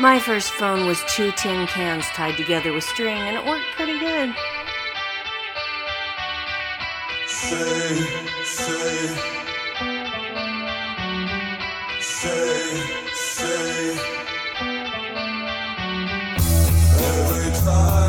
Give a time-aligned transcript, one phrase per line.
[0.00, 3.98] My first phone was two tin cans tied together with string, and it worked pretty
[3.98, 4.34] good.
[7.26, 7.96] Say,
[8.42, 9.16] say,
[12.00, 12.80] say,
[13.12, 13.98] say.
[16.98, 17.99] Every time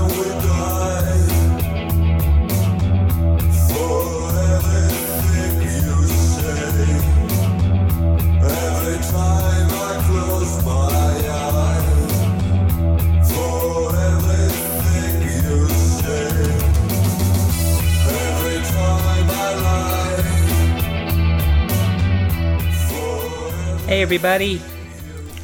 [23.92, 24.62] Hey, everybody.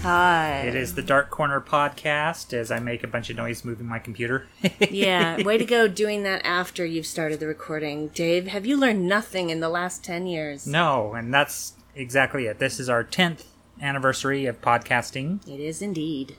[0.04, 0.62] Hi.
[0.62, 4.00] It is the Dark Corner podcast as I make a bunch of noise moving my
[4.00, 4.48] computer.
[4.90, 8.08] Yeah, way to go doing that after you've started the recording.
[8.08, 10.66] Dave, have you learned nothing in the last 10 years?
[10.66, 12.58] no, and that's exactly it.
[12.58, 13.44] This is our 10th
[13.82, 15.45] anniversary of podcasting.
[15.45, 16.38] It is indeed.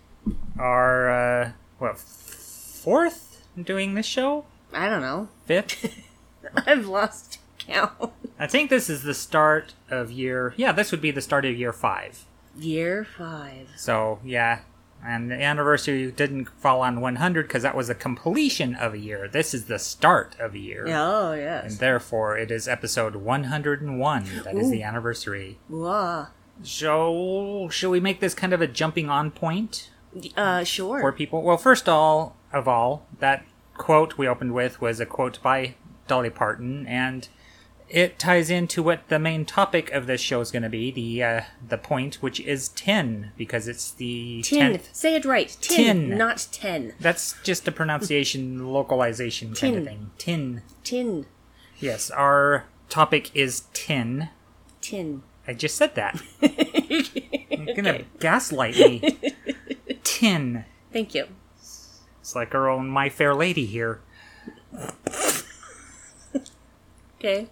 [0.59, 4.47] Our, uh, what, fourth doing this show?
[4.73, 5.29] I don't know.
[5.45, 6.03] Fifth?
[6.67, 8.13] I've lost count.
[8.39, 10.55] I think this is the start of year.
[10.57, 12.25] Yeah, this would be the start of year five.
[12.57, 13.69] Year five.
[13.77, 14.61] So, yeah.
[15.05, 19.29] And the anniversary didn't fall on 100 because that was the completion of a year.
[19.29, 20.87] This is the start of a year.
[20.89, 21.71] Oh, yes.
[21.71, 24.25] And therefore, it is episode 101.
[24.45, 25.59] That is the anniversary.
[25.69, 26.27] Wah.
[26.65, 29.91] So, should we make this kind of a jumping on point
[30.37, 31.01] Uh, sure.
[31.01, 31.43] for people?
[31.43, 33.45] Well, first all of all, that
[33.77, 35.75] quote we opened with was a quote by
[36.09, 37.29] Dolly Parton, and
[37.89, 41.23] it ties into what the main topic of this show is going to be the
[41.23, 44.75] uh, the point, which is ten, because it's the Tin.
[44.75, 44.95] 10th.
[44.95, 45.57] Say it right.
[45.61, 46.19] Tin, Tin.
[46.19, 46.93] not ten.
[47.01, 49.87] That's just a pronunciation localization kind of Tin.
[49.87, 50.11] thing.
[50.19, 50.63] Tin.
[50.85, 51.27] Tin.
[51.79, 54.29] Yes, our topic is tin.
[54.81, 55.23] Tin.
[55.47, 56.21] I just said that.
[57.51, 59.19] You're gonna gaslight me.
[60.05, 60.65] Tin.
[60.93, 61.27] Thank you.
[61.59, 64.01] It's like our own My Fair Lady here.
[67.19, 67.49] Okay.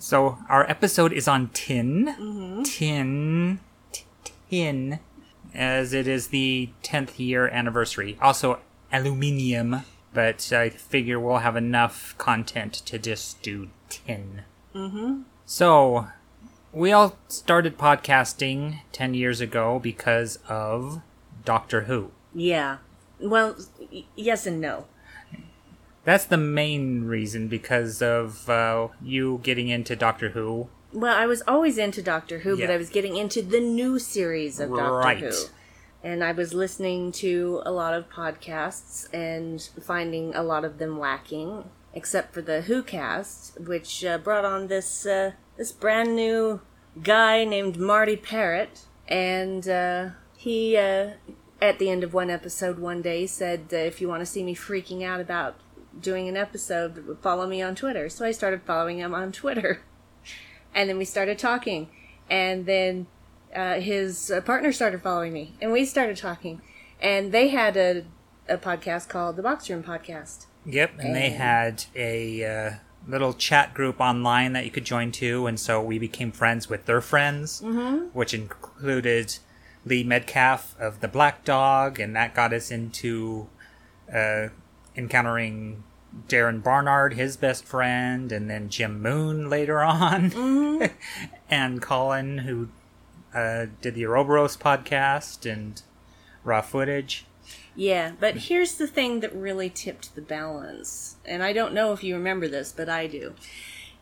[0.00, 2.62] So our episode is on tin.
[2.64, 3.60] Tin.
[3.92, 4.04] t-
[4.50, 4.98] Tin.
[5.54, 8.16] As it is the 10th year anniversary.
[8.20, 9.82] Also aluminium.
[10.14, 14.42] But I figure we'll have enough content to just do tin.
[14.74, 15.22] Mm-hmm.
[15.44, 16.08] So,
[16.72, 21.02] we all started podcasting 10 years ago because of
[21.44, 22.10] Doctor Who.
[22.34, 22.78] Yeah.
[23.20, 23.56] Well,
[23.92, 24.86] y- yes and no.
[26.04, 30.68] That's the main reason because of uh, you getting into Doctor Who.
[30.92, 34.58] Well, I was always into Doctor Who, but I was getting into the new series
[34.58, 35.18] of Doctor Right.
[35.18, 35.32] Who.
[36.02, 40.98] And I was listening to a lot of podcasts and finding a lot of them
[40.98, 46.62] lacking, except for the Who cast, which uh, brought on this uh, this brand new
[47.02, 51.10] guy named Marty Parrott, and uh, he uh,
[51.60, 54.42] at the end of one episode one day said, uh, "If you want to see
[54.42, 55.56] me freaking out about
[55.98, 59.80] doing an episode, follow me on Twitter." So I started following him on Twitter.
[60.72, 61.88] And then we started talking.
[62.30, 63.08] And then
[63.52, 65.54] uh, his uh, partner started following me.
[65.60, 66.62] And we started talking.
[67.00, 68.04] And they had a,
[68.48, 70.46] a podcast called the box room podcast.
[70.66, 72.70] Yep, and they had a uh,
[73.08, 76.84] little chat group online that you could join to, and so we became friends with
[76.84, 77.62] their friends,
[78.12, 79.38] which included
[79.86, 83.48] Lee Medcalf of the Black Dog, and that got us into
[84.14, 84.48] uh,
[85.00, 85.82] encountering
[86.28, 90.90] Darren Barnard, his best friend, and then Jim Moon later on,
[91.50, 92.68] and Colin, who
[93.34, 95.82] uh, did the Ouroboros podcast and
[96.44, 97.26] Raw Footage.
[97.76, 102.02] yeah but here's the thing that really tipped the balance and i don't know if
[102.02, 103.34] you remember this but i do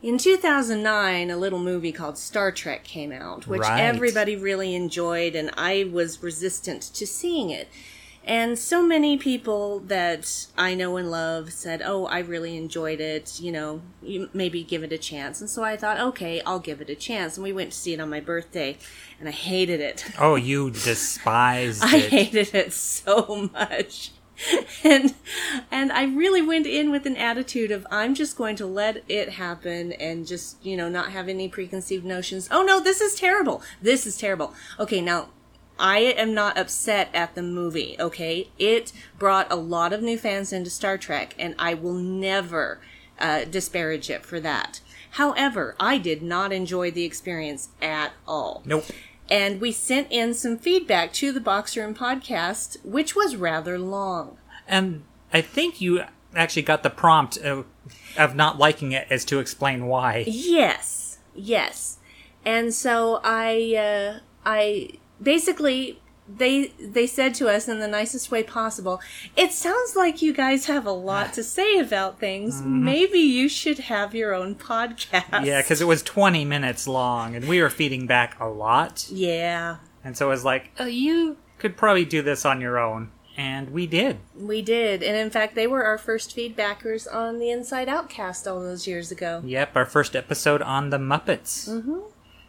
[0.02, 3.80] in 2009 a little movie called star trek came out which Right.
[3.80, 7.68] everybody really enjoyed and i was resistant to seeing it
[8.28, 13.40] And so many people that I know and love said, "Oh, I really enjoyed it.
[13.40, 16.82] You know, you maybe give it a chance." And so I thought, "Okay, I'll give
[16.82, 18.76] it a chance." And we went to see it on my birthday,
[19.18, 20.04] and I hated it.
[20.20, 22.10] Oh, you despised I it.
[22.10, 24.12] hated it so much.
[24.84, 25.14] And
[25.70, 29.30] and I really went in with an attitude of I'm just going to let it
[29.30, 32.46] happen and just, you know, not have any preconceived notions.
[32.52, 33.62] Oh no, this is terrible.
[33.82, 34.54] This is terrible.
[34.78, 35.30] Okay, now
[35.78, 38.48] I am not upset at the movie, okay?
[38.58, 42.80] It brought a lot of new fans into Star Trek and I will never
[43.18, 44.80] uh, disparage it for that.
[45.12, 48.84] However, I did not enjoy the experience at all Nope.
[49.30, 54.36] and we sent in some feedback to the Box Room podcast, which was rather long.
[54.66, 56.02] And I think you
[56.34, 57.64] actually got the prompt of,
[58.16, 60.24] of not liking it as to explain why.
[60.26, 61.98] Yes, yes.
[62.44, 64.90] And so I, uh, I
[65.22, 69.00] basically they they said to us in the nicest way possible,
[69.36, 72.60] "It sounds like you guys have a lot to say about things.
[72.62, 75.44] Maybe you should have your own podcast." Mm-hmm.
[75.46, 79.06] Yeah, because it was 20 minutes long, and we were feeding back a lot.
[79.10, 83.10] yeah, And so it was like, oh, you could probably do this on your own.
[83.36, 84.18] And we did.
[84.34, 88.60] we did, and in fact, they were our first feedbackers on the Inside Outcast all
[88.60, 89.42] those years ago.
[89.44, 91.68] Yep, our first episode on the Muppets.
[91.68, 92.00] Mm-hmm.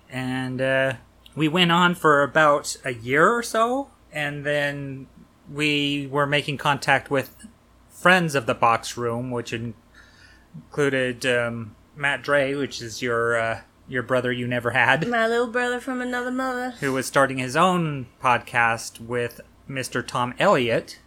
[0.10, 0.94] And uh,
[1.40, 5.08] we went on for about a year or so, and then
[5.50, 7.48] we were making contact with
[7.90, 14.04] friends of the box room, which included um, Matt Dre, which is your uh, your
[14.04, 16.72] brother you never had, My little brother from another mother.
[16.82, 19.40] who was starting his own podcast with
[19.70, 20.06] Mr.
[20.06, 21.00] Tom Elliott,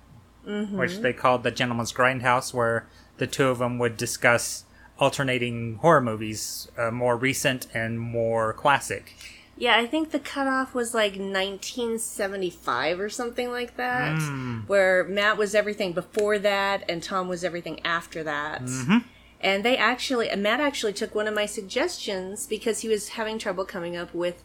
[0.45, 2.89] which they called the Gentleman's Grindhouse, where
[3.19, 4.65] the two of them would discuss
[4.99, 9.15] alternating horror movies, uh, more recent and more classic.
[9.57, 14.19] Yeah, I think the cutoff was like 1975 or something like that,
[14.67, 18.63] where Matt was everything before that and Tom was everything after that.
[19.41, 23.65] And they actually, Matt actually took one of my suggestions because he was having trouble
[23.65, 24.43] coming up with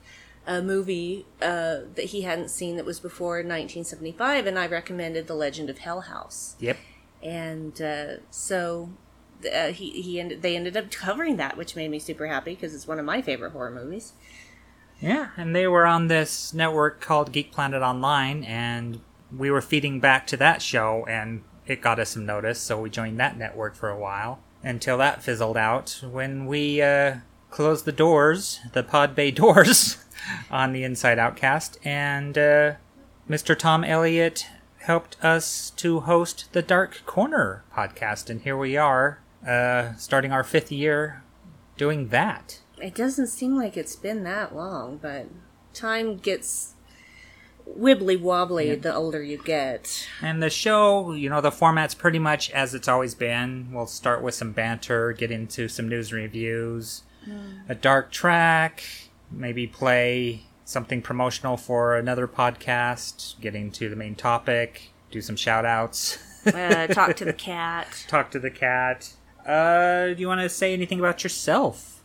[0.48, 5.36] a movie uh, that he hadn't seen that was before 1975, and I recommended The
[5.36, 6.56] Legend of Hell House.
[6.60, 6.78] Yep.
[7.22, 8.90] And uh, so
[9.54, 12.74] uh, he he ended, they ended up covering that, which made me super happy because
[12.74, 14.14] it's one of my favorite horror movies.
[15.00, 19.02] Yeah, and they were on this network called Geek Planet Online, and
[19.36, 22.90] we were feeding back to that show, and it got us some notice, so we
[22.90, 27.18] joined that network for a while until that fizzled out when we uh,
[27.52, 29.98] closed the doors, the pod bay doors,
[30.50, 32.74] on the Inside Outcast, and uh,
[33.30, 33.58] Mr.
[33.58, 34.48] Tom Elliott
[34.80, 40.44] helped us to host the Dark Corner podcast, and here we are, uh, starting our
[40.44, 41.24] fifth year
[41.78, 42.62] doing that.
[42.82, 45.28] It doesn't seem like it's been that long, but
[45.74, 46.74] time gets
[47.68, 50.08] wibbly wobbly the older you get.
[50.22, 53.70] And the show, you know, the format's pretty much as it's always been.
[53.72, 57.04] We'll start with some banter, get into some news and reviews,
[57.68, 58.84] a dark track,
[59.30, 65.66] maybe play something promotional for another podcast, get into the main topic, do some shout
[65.66, 68.06] outs, Uh, talk to the cat.
[68.08, 69.14] talk to the cat.
[69.46, 71.97] Uh, do you want to say anything about yourself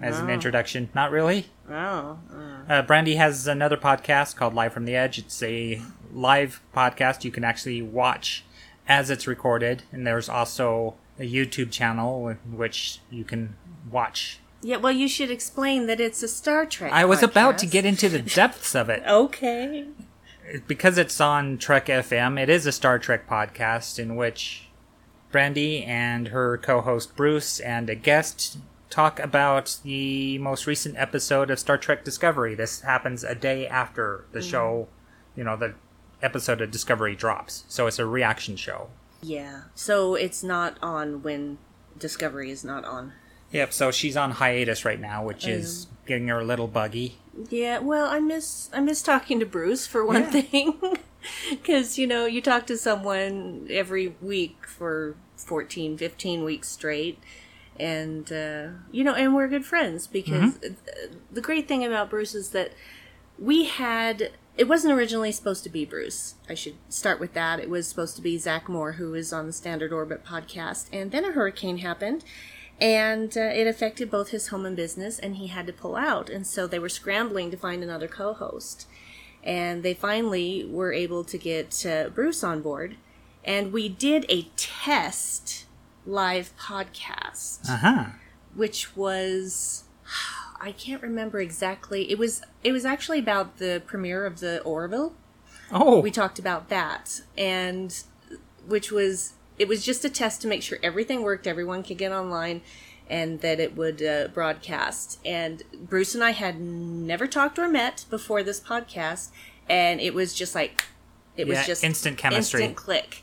[0.00, 0.88] as an introduction?
[0.94, 1.46] Not really?
[1.70, 2.18] Oh,
[2.68, 5.18] Uh, Brandi has another podcast called Live from the Edge.
[5.18, 5.80] It's a
[6.12, 8.44] live podcast you can actually watch
[8.88, 13.56] as it's recorded, and there's also a YouTube channel in which you can
[13.90, 14.38] watch.
[14.62, 14.76] yeah.
[14.76, 16.92] Well, you should explain that it's a Star Trek.
[16.92, 19.02] I was about to get into the depths of it.
[19.06, 19.86] Okay.
[20.66, 24.68] Because it's on Trek FM, it is a Star Trek podcast in which
[25.32, 28.56] Brandi and her co host Bruce and a guest
[28.90, 32.54] talk about the most recent episode of Star Trek Discovery.
[32.54, 34.50] This happens a day after the mm.
[34.50, 34.88] show,
[35.36, 35.74] you know, the
[36.22, 37.64] episode of Discovery drops.
[37.68, 38.88] So it's a reaction show.
[39.22, 39.62] Yeah.
[39.74, 41.58] So it's not on when
[41.98, 43.12] Discovery is not on.
[43.50, 47.16] Yep, so she's on hiatus right now, which is getting her a little buggy.
[47.48, 50.42] Yeah, well, I miss I miss talking to Bruce for one Yeah.
[50.42, 50.78] thing,
[51.50, 57.18] because you know you talk to someone every week for 14, 15 weeks straight,
[57.78, 61.16] and uh, you know, and we're good friends because Mm-hmm.
[61.30, 62.72] the great thing about Bruce is that
[63.38, 64.30] we had.
[64.56, 66.34] It wasn't originally supposed to be Bruce.
[66.48, 67.60] I should start with that.
[67.60, 71.12] It was supposed to be Zach Moore, who is on the Standard Orbit podcast, and
[71.12, 72.24] then a hurricane happened,
[72.80, 76.30] and uh, it affected both his home and business and he had to pull out
[76.30, 78.86] and so they were scrambling to find another co-host
[79.42, 82.96] and they finally were able to get uh, bruce on board
[83.44, 85.64] and we did a test
[86.08, 88.04] live podcast Uh huh.
[88.54, 89.84] which was
[90.60, 92.10] i can't remember exactly.
[92.10, 95.12] It was it was actually about the premiere of the orville.
[95.70, 97.20] Oh, we talked about that.
[97.36, 98.02] And
[98.66, 102.10] which was it was just a test to make sure everything worked everyone could get
[102.10, 102.62] online
[103.10, 105.18] and that it would uh, broadcast.
[105.24, 109.28] And bruce and i had never talked or met before this podcast
[109.68, 110.86] and it was just like
[111.36, 112.62] it was just instant chemistry.
[112.62, 113.22] instant click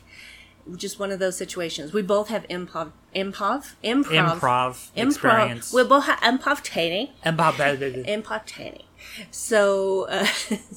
[0.74, 5.72] just one of those situations we both have improv improv improv improv, experience.
[5.72, 7.56] we both have improv training Improv.
[8.04, 8.82] Impotani.
[9.30, 10.26] So, uh,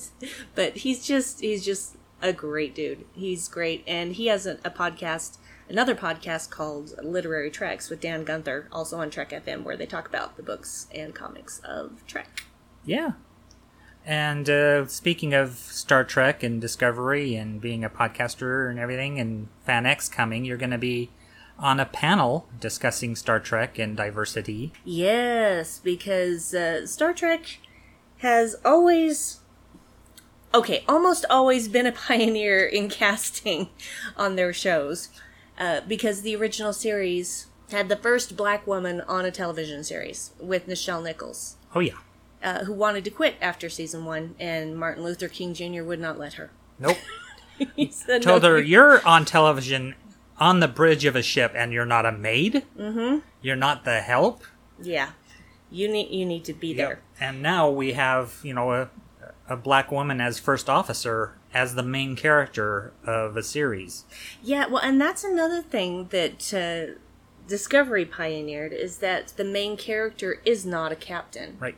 [0.55, 3.05] but he's just he's just a great dude.
[3.13, 5.38] He's great, and he has a, a podcast,
[5.69, 10.08] another podcast called Literary Treks with Dan Gunther, also on Trek FM, where they talk
[10.08, 12.43] about the books and comics of Trek.
[12.86, 13.12] Yeah.
[14.06, 19.50] And uh, speaking of Star Trek and Discovery and being a podcaster and everything, and
[19.68, 21.10] FanX coming, you're going to be
[21.60, 24.72] on a panel discussing Star Trek and diversity.
[24.86, 27.60] Yes, because uh, Star Trek
[28.20, 29.39] has always
[30.53, 33.70] okay, almost always been a pioneer in casting
[34.18, 35.10] on their shows
[35.60, 40.68] uh, because the original series had the first black woman on a television series with
[40.68, 42.00] Nichelle Nichols, Oh yeah.
[42.43, 45.84] Uh, who wanted to quit after season one, and Martin Luther King Jr.
[45.84, 46.51] would not let her.
[46.77, 46.98] Nope.
[47.75, 49.96] He said, Told "No, her you're on television
[50.38, 52.65] on the bridge of a ship and you're not a maid.
[52.77, 53.19] Mm-hmm.
[53.41, 54.43] You're not the help.
[54.81, 55.10] Yeah,
[55.69, 57.01] you need you need to be there.
[57.19, 58.89] And now we have you know a
[59.50, 64.05] a black woman as first officer as the main character of a series.
[64.41, 66.93] Yeah, well, and that's another thing that uh,
[67.48, 71.58] Discovery pioneered is that the main character is not a captain.
[71.60, 71.75] Right.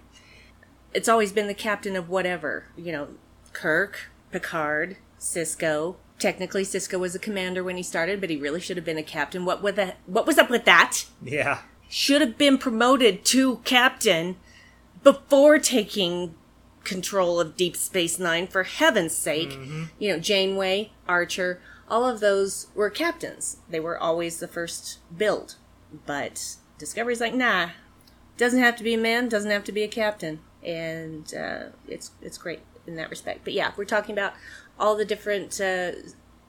[0.94, 2.66] It's always been the captain of whatever.
[2.76, 3.08] You know,
[3.54, 5.96] Kirk, Picard, Sisko.
[6.20, 9.04] Technically, Sisko was a commander when he started, but he really should have been a
[9.04, 9.46] captain.
[9.46, 11.06] What with the, What was up with that?
[11.24, 11.62] Yeah.
[11.90, 14.38] Should have been promoted to captain
[15.04, 16.36] before taking
[16.84, 18.48] control of Deep Space Nine.
[18.48, 19.86] For heaven's sake, mm-hmm.
[20.00, 23.58] you know, Janeway, Archer, all of those were captains.
[23.70, 25.56] They were always the first build.
[26.06, 27.72] But Discovery's like, nah,
[28.38, 32.12] doesn't have to be a man, doesn't have to be a captain, and uh, it's
[32.22, 33.42] it's great in that respect.
[33.44, 34.34] But yeah, we're talking about
[34.80, 35.92] all the different uh,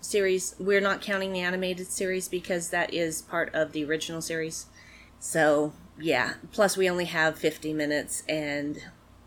[0.01, 0.55] series.
[0.59, 4.67] We're not counting the animated series because that is part of the original series.
[5.21, 8.79] So yeah, plus we only have fifty minutes, and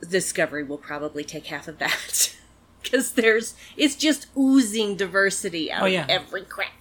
[0.09, 2.35] Discovery will probably take half of that.
[2.85, 6.03] Because there's, it's just oozing diversity out Oh, yeah.
[6.03, 6.71] of every crack.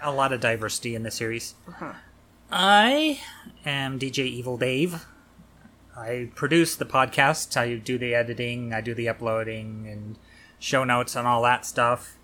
[0.00, 1.56] A lot of diversity in the series.
[1.66, 1.94] Uh-huh.
[2.52, 3.18] I
[3.66, 5.04] am DJ Evil Dave.
[5.96, 7.56] I produce the podcast.
[7.56, 8.72] I do the editing.
[8.72, 10.18] I do the uploading and
[10.58, 12.16] show notes and all that stuff.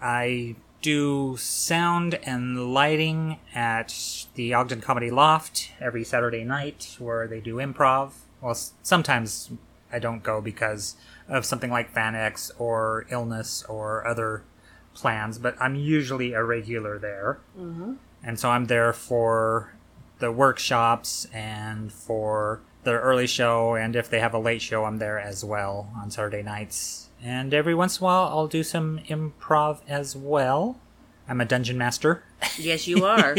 [0.00, 7.40] I do sound and lighting at the Ogden Comedy Loft every Saturday night where they
[7.40, 8.12] do improv.
[8.42, 9.50] Well, sometimes
[9.90, 10.96] I don't go because
[11.28, 14.44] of something like FanX or illness or other
[14.92, 17.40] plans, but I'm usually a regular there.
[17.58, 17.94] Mm-hmm.
[18.22, 19.74] And so I'm there for
[20.18, 24.98] the workshops and for the early show, and if they have a late show, I'm
[24.98, 27.08] there as well on Saturday nights.
[27.22, 30.78] And every once in a while, I'll do some improv as well.
[31.26, 32.22] I'm a dungeon master
[32.58, 33.36] Yes, you are.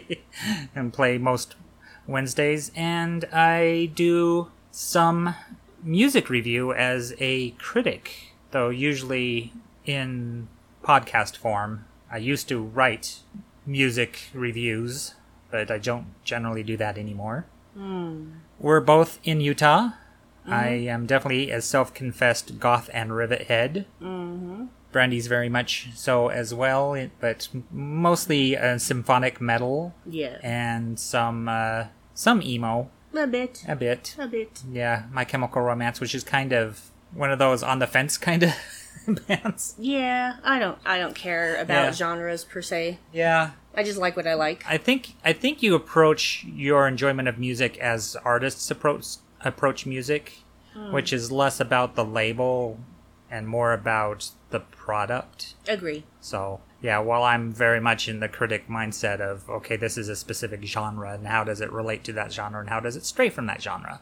[0.74, 1.56] and play most
[2.06, 5.34] Wednesdays, and I do some
[5.82, 9.52] music review as a critic, though usually
[9.84, 10.48] in
[10.82, 11.86] podcast form.
[12.10, 13.20] I used to write
[13.66, 15.14] music reviews,
[15.50, 17.46] but I don't generally do that anymore.
[17.74, 18.30] Hmm.
[18.64, 19.90] We're both in Utah.
[20.48, 23.84] I am definitely a self confessed goth and rivet head.
[24.90, 30.38] Brandi's very much so as well, but mostly uh, symphonic metal yeah.
[30.42, 33.66] and some uh, some emo A bit.
[33.68, 34.16] a bit.
[34.18, 34.62] A bit.
[34.72, 38.44] Yeah, My Chemical Romance, which is kind of one of those on the fence kind
[38.44, 38.54] of
[39.28, 39.74] bands.
[39.78, 41.90] Yeah, I don't I don't care about Yeah.
[41.92, 42.98] genres per se.
[43.12, 44.64] Yeah, I just like what I like.
[44.68, 50.38] I think I think you approach your enjoyment of music as artists approach approach music,
[50.90, 52.78] which is less about the label
[53.30, 55.54] and more about the product.
[55.66, 56.04] Agree.
[56.20, 60.16] So yeah, while I'm very much in the critic mindset of okay, this is a
[60.16, 63.28] specific genre, and how does it relate to that genre, and how does it stray
[63.30, 64.00] from that genre?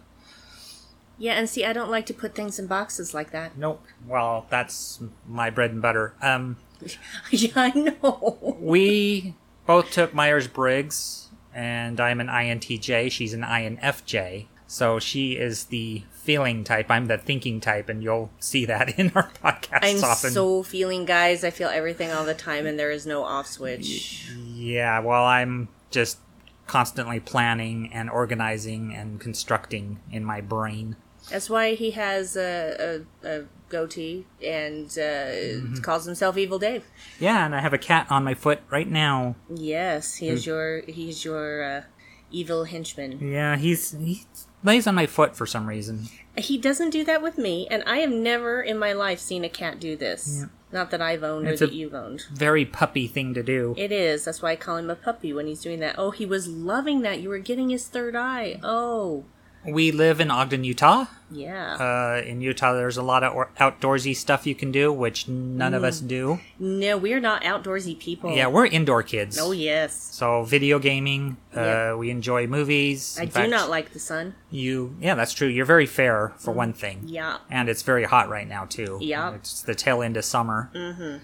[1.19, 3.57] Yeah, and see, I don't like to put things in boxes like that.
[3.57, 3.85] Nope.
[4.07, 6.15] Well, that's my bread and butter.
[6.21, 6.57] Um,
[7.31, 8.57] yeah, I know.
[8.61, 9.35] we
[9.67, 13.11] both took Myers Briggs, and I'm an INTJ.
[13.11, 14.47] She's an INFJ.
[14.67, 16.91] So she is the feeling type.
[16.91, 19.81] I'm the thinking type, and you'll see that in our podcast.
[19.83, 20.31] I'm often.
[20.31, 21.45] so feeling, guys.
[21.45, 24.31] I feel everything all the time, and there is no off switch.
[24.55, 26.19] Yeah, well, I'm just
[26.67, 30.97] constantly planning and organizing and constructing in my brain.
[31.33, 36.85] That's why he has a, a, a goatee and uh, calls himself Evil Dave.
[37.19, 39.35] Yeah, and I have a cat on my foot right now.
[39.53, 41.83] Yes, he is your he's your uh,
[42.31, 43.19] evil henchman.
[43.19, 44.25] Yeah, he's he
[44.63, 46.09] lays on my foot for some reason.
[46.37, 49.49] He doesn't do that with me, and I have never in my life seen a
[49.49, 50.45] cat do this.
[50.71, 52.25] Not that I've owned It's or that you've owned.
[52.33, 53.75] Very puppy thing to do.
[53.77, 54.25] It is.
[54.25, 55.97] That's why I call him a puppy when he's doing that.
[55.99, 57.21] Oh, he was loving that.
[57.21, 58.59] You were getting his third eye.
[58.63, 59.25] Oh,
[59.65, 61.05] We live in Ogden, Utah.
[61.31, 61.75] yeah.
[61.77, 65.73] Uh, in Utah, there's a lot of or- outdoorsy stuff you can do, which none
[65.73, 66.41] of us do.
[66.59, 68.35] no, we're not outdoorsy people.
[68.35, 69.39] Yeah, we're indoor kids.
[69.41, 69.95] Oh, yes.
[70.13, 71.95] So video gaming, uh, Yeah.
[71.95, 73.17] we enjoy movies.
[73.19, 74.35] I In do fact, not like the sun.
[74.51, 74.97] you.
[75.01, 75.47] Yeah, that's true.
[75.49, 77.03] You're very fair for one thing.
[77.07, 77.37] Yeah.
[77.49, 78.99] and it's very hot right now too.
[79.01, 79.35] Yeah.
[79.35, 80.71] it's the tail end of summer.
[80.75, 81.19] Mm-hmm.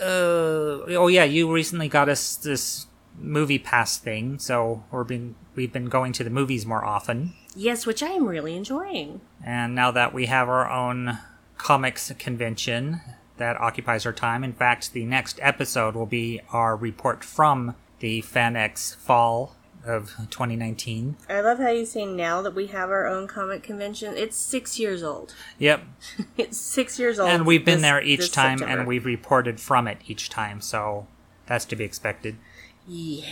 [0.00, 2.86] Uh, oh yeah, you recently got us this
[3.18, 7.34] movie pass thing, so we've been we've been going to the movies more often.
[7.54, 9.20] Yes, which I am really enjoying.
[9.44, 11.18] And now that we have our own
[11.56, 13.00] comics convention
[13.36, 14.42] that occupies our time.
[14.44, 19.54] In fact, the next episode will be our report from the FanX Fall
[19.86, 21.16] of 2019.
[21.28, 24.14] I love how you say now that we have our own comic convention.
[24.16, 25.34] It's six years old.
[25.58, 25.82] Yep,
[26.36, 27.28] It's six years old.
[27.30, 28.80] and we've been this- there each time, September.
[28.80, 31.06] and we've reported from it each time, so
[31.46, 32.36] that's to be expected.
[32.86, 33.24] Yeah.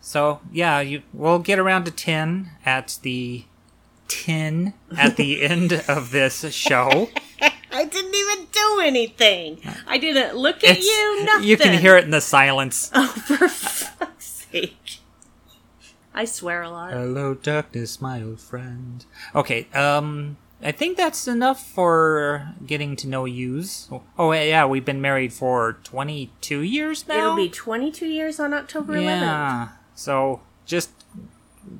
[0.00, 3.44] So yeah, you we'll get around to ten at the
[4.08, 7.08] ten at the end of this show.
[7.72, 9.60] I didn't even do anything.
[9.86, 11.24] I didn't look at It's- you.
[11.24, 11.48] Nothing.
[11.48, 12.90] You can hear it in the silence.
[12.94, 14.98] Oh, for fuck's sake!
[16.12, 16.92] I swear a lot.
[16.92, 19.04] Hello, darkness, my old friend.
[19.34, 23.88] Okay, um, I think that's enough for getting to know yous.
[24.18, 27.18] Oh, yeah, we've been married for 22 years now?
[27.18, 29.04] It'll be 22 years on October 11th.
[29.04, 30.90] Yeah, so just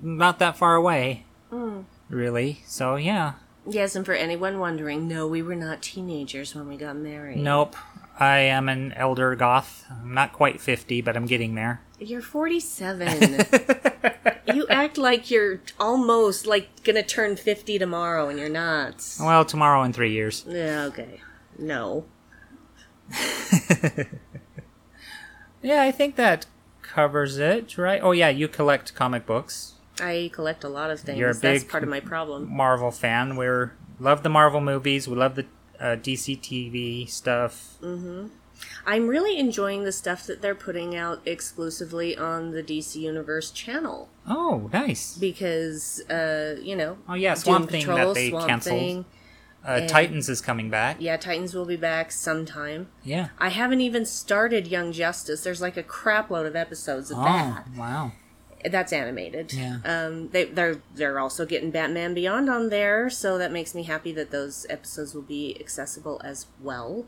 [0.03, 1.81] not that far away, Hmm.
[2.09, 2.63] really.
[2.67, 3.35] So, yeah.
[3.69, 7.37] Yes, and for anyone wondering, no, we were not teenagers when we got married.
[7.37, 7.77] Nope,
[8.19, 9.85] I am an elder goth.
[9.91, 11.83] I'm not quite 50, but I'm getting there.
[11.99, 13.45] You're 47.
[14.55, 19.05] you act like you're almost like gonna turn 50 tomorrow, and you're not.
[19.21, 20.45] Well, tomorrow in three years.
[20.49, 21.21] Yeah, okay.
[21.59, 22.05] No.
[25.63, 26.47] Yeah, I think that
[26.83, 28.01] covers it, right?
[28.03, 29.75] Oh, yeah, you collect comic books.
[30.01, 31.19] I collect a lot of things.
[31.19, 32.51] You're a That's part of my problem.
[32.51, 33.37] Marvel fan.
[33.37, 35.07] We're love the Marvel movies.
[35.07, 35.47] We love the
[35.79, 37.77] uh, DC TV stuff.
[38.87, 44.09] I'm really enjoying the stuff that they're putting out exclusively on the DC Universe channel
[44.29, 45.17] Oh, nice.
[45.17, 48.79] because, uh, you know, Oh yeah, Swamp Doom Thing Patrol, that they Swamp canceled.
[48.79, 49.05] Thing.
[49.63, 50.97] Uh, Titans is coming back.
[51.01, 52.89] Yeah, Titans will be back sometime.
[53.05, 53.29] Yeah.
[53.39, 55.43] I haven't even started Young Justice.
[55.45, 57.67] There's like a crap load of episodes of Oh that.
[57.77, 58.13] wow.
[58.65, 59.53] That's animated.
[59.53, 59.79] Yeah.
[59.85, 64.13] Um, they, they're they're also getting Batman Beyond on there, so that makes me happy
[64.13, 67.07] that those episodes will be accessible as well.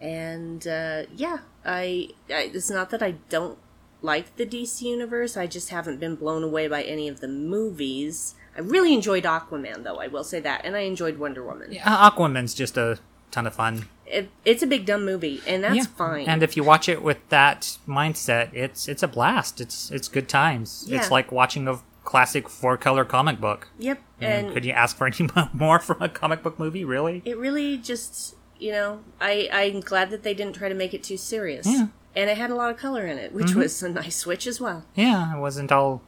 [0.00, 3.58] And uh, yeah, I, I it's not that I don't
[4.02, 5.36] like the DC universe.
[5.36, 8.34] I just haven't been blown away by any of the movies.
[8.56, 9.96] I really enjoyed Aquaman, though.
[9.96, 11.72] I will say that, and I enjoyed Wonder Woman.
[11.72, 12.98] Yeah, Aquaman's just a
[13.30, 13.88] ton of fun.
[14.06, 15.84] It, it's a big dumb movie, and that's yeah.
[15.84, 16.26] fine.
[16.26, 19.60] And if you watch it with that mindset, it's it's a blast.
[19.60, 20.84] It's it's good times.
[20.88, 20.98] Yeah.
[20.98, 23.68] It's like watching a classic four color comic book.
[23.78, 26.84] yep, And and could you ask for any more from a comic book movie?
[26.84, 27.20] Really?
[27.26, 31.02] it really just you know i i'm glad that they didn't try to make it
[31.02, 31.72] too serious Yeah.
[31.72, 31.84] Mm-hmm.
[32.16, 34.60] and it had a lot of color in it which was a nice switch as
[34.60, 36.02] well Yeah, it wasn't all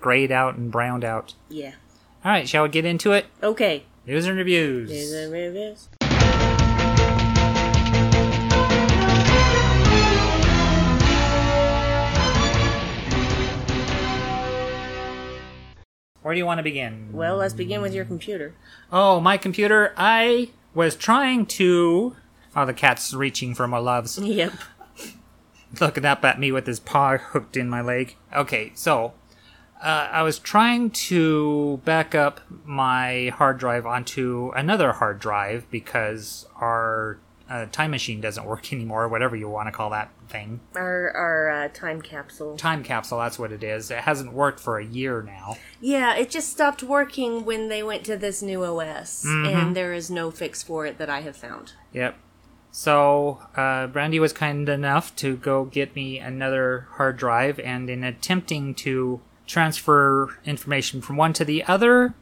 [0.00, 1.34] grayed out and browned out.
[1.48, 1.72] yeah
[2.24, 3.26] All right, shall we get into it?
[3.42, 4.88] okay News and reviews.
[4.88, 5.88] Here's the reviews.
[16.22, 17.10] Where do you want to begin?
[17.12, 18.54] well let's begin with your computer
[18.92, 19.92] Oh, my computer.
[19.96, 22.14] I was trying to.
[22.54, 24.18] Oh, the cat's reaching for my loves.
[24.18, 24.52] yep
[25.80, 28.16] Looking up at me with his paw hooked in my leg.
[28.34, 29.14] Okay, so.
[29.82, 36.46] Uh, I was trying to back up my hard drive onto another hard drive because
[36.56, 37.18] our
[37.50, 40.60] uh, time machine doesn't work anymore, whatever you want to call that thing.
[40.74, 43.90] our our uh, time capsule Time capsule, that's what it is.
[43.90, 45.56] It hasn't worked for a year now.
[45.80, 50.10] yeah it just stopped working when they went to this new os and there is
[50.10, 52.16] no fix for it that i have found Yep.
[52.72, 58.04] So, uh, Brandi was kind enough to go get me another hard drive, and in
[58.04, 62.14] attempting to transfer information from one to the other,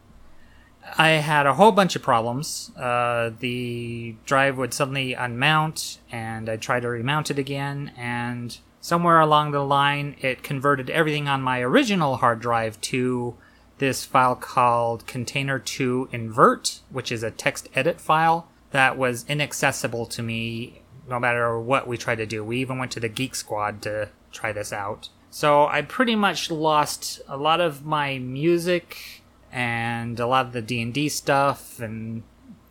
[0.97, 2.71] I had a whole bunch of problems.
[2.77, 9.21] Uh, the drive would suddenly unmount, and I tried to remount it again, and somewhere
[9.21, 13.35] along the line, it converted everything on my original hard drive to
[13.79, 20.23] this file called container2 invert, which is a text edit file that was inaccessible to
[20.23, 22.45] me no matter what we tried to do.
[22.45, 25.09] We even went to the Geek Squad to try this out.
[25.31, 29.23] So I pretty much lost a lot of my music
[29.55, 32.25] and a lot of the D&D stuff and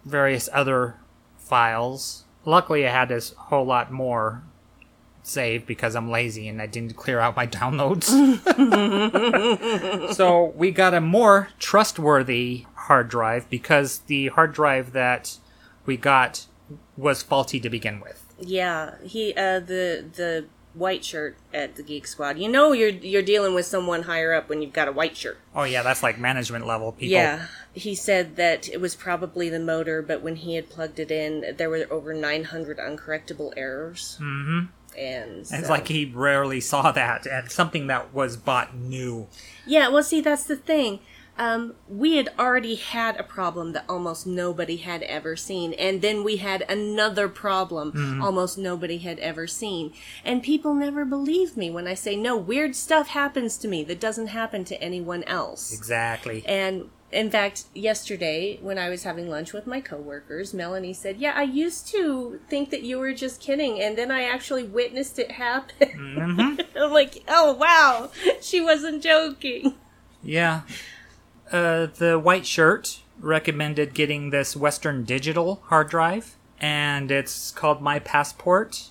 [0.05, 0.95] various other
[1.37, 2.25] files.
[2.43, 4.43] Luckily I had this whole lot more
[5.23, 8.09] saved because I'm lazy and I didn't clear out my downloads.
[10.13, 15.37] so we got a more trustworthy hard drive because the hard drive that
[15.85, 16.47] we got
[16.97, 18.33] was faulty to begin with.
[18.39, 23.21] yeah he uh the the white shirt at the geek squad you know you're you're
[23.21, 26.17] dealing with someone higher up when you've got a white shirt Oh yeah, that's like
[26.17, 27.11] management level people.
[27.13, 31.11] Yeah, he said that it was probably the motor, but when he had plugged it
[31.11, 34.17] in, there were over 900 uncorrectable errors.
[34.19, 34.65] Mm-hmm.
[34.97, 39.27] And It's like he rarely saw that and something that was bought new.
[39.65, 40.99] yeah, well, see, that's the thing.
[41.37, 46.23] Um, we had already had a problem that almost nobody had ever seen, and then
[46.23, 49.93] we had another problem almost nobody had ever seen.
[50.23, 53.99] And people never believe me when I say, no, weird stuff happens to me that
[53.99, 55.73] doesn't happen to anyone else.
[55.73, 56.43] Exactly.
[56.45, 61.33] And in fact, yesterday when I was having lunch with my coworkers, Melanie said, "Yeah,
[61.35, 65.31] I used to think that you were just kidding, and then I actually witnessed it
[65.31, 68.09] happen." I'm like, "Oh wow,
[68.41, 69.75] she wasn't joking."
[70.23, 70.61] Yeah.
[71.53, 77.99] Uh, the white shirt recommended getting this Western Digital hard drive, and it's called My
[77.99, 78.89] Passport.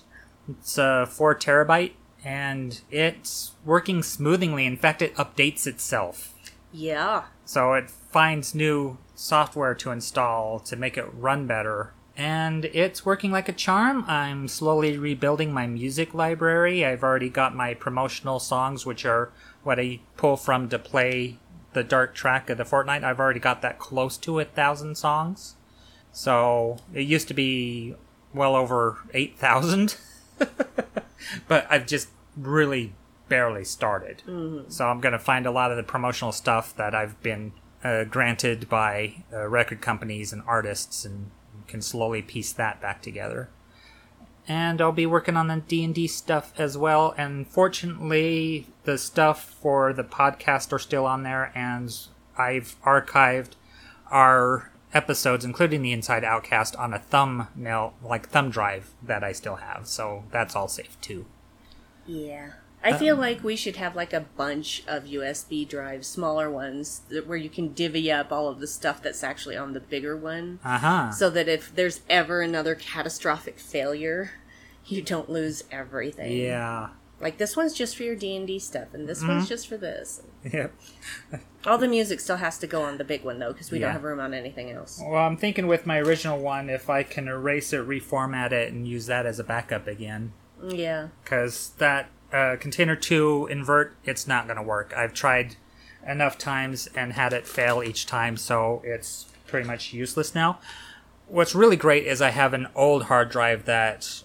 [0.49, 1.91] It's uh, four terabyte,
[2.23, 4.65] and it's working smoothly.
[4.65, 6.33] In fact, it updates itself.
[6.71, 11.93] Yeah, So it finds new software to install to make it run better.
[12.15, 14.05] And it's working like a charm.
[14.07, 16.85] I'm slowly rebuilding my music library.
[16.85, 19.31] I've already got my promotional songs, which are
[19.63, 21.39] what I pull from to play
[21.73, 23.03] the dark track of the fortnight.
[23.03, 25.55] I've already got that close to a thousand songs.
[26.11, 27.95] So it used to be
[28.33, 29.95] well over 8,000.
[31.47, 32.93] but I've just really
[33.29, 34.21] barely started.
[34.71, 38.03] So I'm going to find a lot of the promotional stuff that I've been uh,
[38.05, 41.31] granted by uh, record companies and artists and
[41.67, 43.49] can slowly piece that back together.
[44.47, 47.15] And I'll be working on the D&D stuff as well.
[47.17, 51.95] And fortunately, the stuff for the podcast are still on there and
[52.37, 53.51] I've archived
[54.11, 59.55] our episodes, including the Inside Outcast, on a thumbnail, like thumb drive that I still
[59.55, 59.87] have.
[59.87, 61.25] So that's all safe too.
[62.05, 62.51] yeah.
[62.85, 67.25] I feel like we should have like a bunch of USB drives, smaller ones, that,
[67.25, 70.59] where you can divvy up all of the stuff that's actually on the bigger one,
[70.65, 71.11] Uh huh.
[71.11, 74.31] so that if there's ever another catastrophic failure,
[74.85, 76.35] you don't lose everything.
[76.35, 76.89] Yeah.
[77.23, 79.77] Like this one's just for your D and D stuff, and this one's just for
[79.77, 80.21] this.
[80.51, 80.73] Yep.
[81.65, 83.85] All the music still has to go on the big one though, because we Yeah.
[83.87, 85.01] don't have room on anything else.
[85.03, 88.85] Well, I'm thinking with my original one, if I can erase it, reformat it, and
[88.87, 90.33] use that as a backup again.
[90.65, 94.93] Yeah, Because that uh, Container 2 invert, it's not going to work.
[94.95, 95.55] I've tried
[96.07, 100.59] enough times and had it fail each time, so it's pretty much useless now.
[101.27, 104.23] What's really great is I have an old hard drive that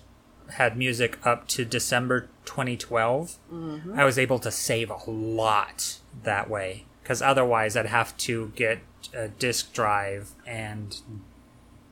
[0.53, 3.37] had music up to December 2012.
[3.53, 3.99] Mm-hmm.
[3.99, 8.79] I was able to save a lot that way because otherwise I'd have to get
[9.15, 10.97] a disk drive and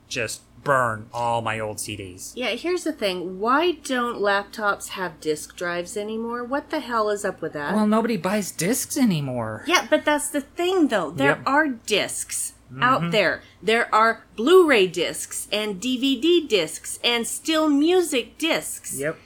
[0.07, 2.33] just burn all my old CDs.
[2.35, 2.49] yeah.
[2.49, 6.43] Here's the thing: why don't laptops have disk drives anymore?
[6.43, 7.73] What the hell is up with that?
[7.75, 9.63] Well, nobody buys discs anymore.
[9.67, 11.11] Yeah, but that's the thing, though.
[11.11, 11.43] There Yep.
[11.45, 13.11] are discs out mm-hmm.
[13.11, 13.41] there.
[13.63, 18.99] There are Blu-ray discs and DVD discs and still music discs.
[18.99, 19.17] Yep.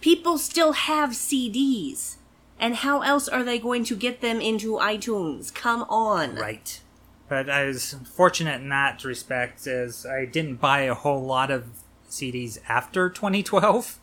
[0.00, 2.16] People still have CDs.
[2.58, 5.52] And how else are they going to get them into iTunes?
[5.54, 6.34] Come on.
[6.34, 6.80] Right.
[7.28, 11.64] But I was fortunate in that respect, as I didn't buy a whole lot of
[12.10, 13.98] CDs after 2012.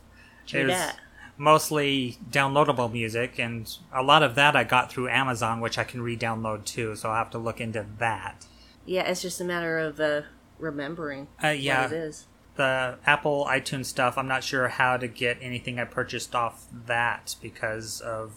[0.46, 0.96] True It was that.
[1.36, 6.00] mostly downloadable music, and a lot of that I got through Amazon, which I can
[6.02, 6.96] re-download too.
[6.96, 8.46] So I'll have to look into that.
[8.86, 10.22] Yeah, it's just a matter of uh,
[10.58, 11.82] remembering Uh, yeah.
[11.84, 12.26] what it is.
[12.58, 17.36] The Apple iTunes stuff, I'm not sure how to get anything I purchased off that
[17.40, 18.34] because of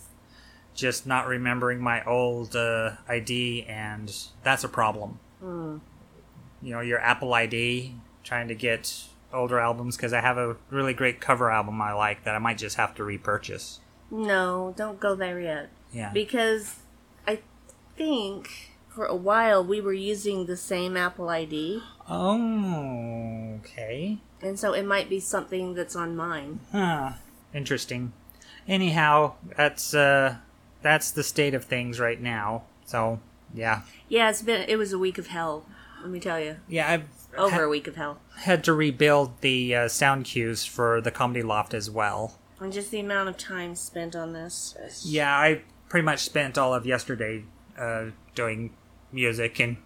[0.76, 5.20] just not remembering my old uh, ID, and that's a problem.
[5.42, 5.82] You
[6.62, 11.20] know, your Apple ID, trying to get older albums because I have a really great
[11.20, 13.80] cover album I like that I might just have to repurchase.
[14.12, 15.70] No, don't go there yet.
[15.92, 16.12] Yeah.
[16.14, 16.76] Because
[17.26, 17.40] I
[17.98, 21.82] think for a while we were using the same Apple ID.
[22.12, 24.18] Oh, okay.
[24.42, 26.60] And so it might be something that's on mine.
[26.72, 27.14] Huh.
[27.54, 28.14] Interesting.
[28.68, 30.36] Anyhow, that's uh
[30.82, 32.64] that's the state of things right now.
[32.86, 33.20] So,
[33.54, 33.82] yeah.
[34.10, 35.66] Yeah, it's been it was a week of hell.
[36.02, 37.04] Let me tell you, Yeah, I've
[37.38, 38.20] over ha- a week of hell.
[38.38, 42.38] had to rebuild the uh, sound cues for the comedy loft as well.
[42.60, 44.76] And just the amount of time spent on this.
[45.06, 47.44] Yeah, I pretty much spent all of yesterday
[47.78, 48.74] uh, doing
[49.12, 49.78] music and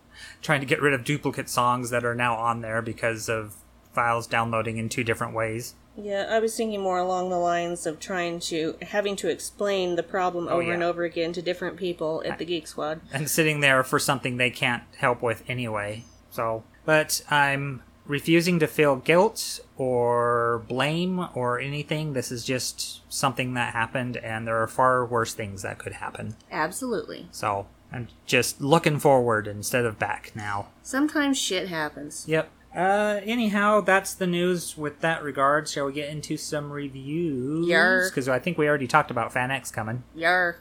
[0.41, 3.55] trying to get rid of duplicate songs that are now on there because of
[3.93, 5.75] files downloading in two different ways.
[5.97, 10.03] Yeah, I was thinking more along the lines of trying to having to explain the
[10.03, 10.73] problem oh, over yeah.
[10.73, 12.99] and over again to different people at the Geek Squad.
[13.13, 16.03] and sitting there for something they can't help with anyway.
[16.29, 22.11] So, but I'm refusing to feel guilt or blame or anything.
[22.13, 26.35] This is just something that happened, and there are far worse things that could happen.
[26.51, 27.27] Absolutely.
[27.31, 30.67] So, I'm just looking forward instead of back now.
[30.83, 32.25] Sometimes shit happens.
[32.27, 32.49] Yep.
[32.75, 35.69] Uh, anyhow, that's the news with that regard.
[35.69, 37.67] Shall we get into some reviews?
[37.67, 38.09] Yer.
[38.09, 40.03] Because I think we already talked about Fan X coming.
[40.13, 40.57] Yar.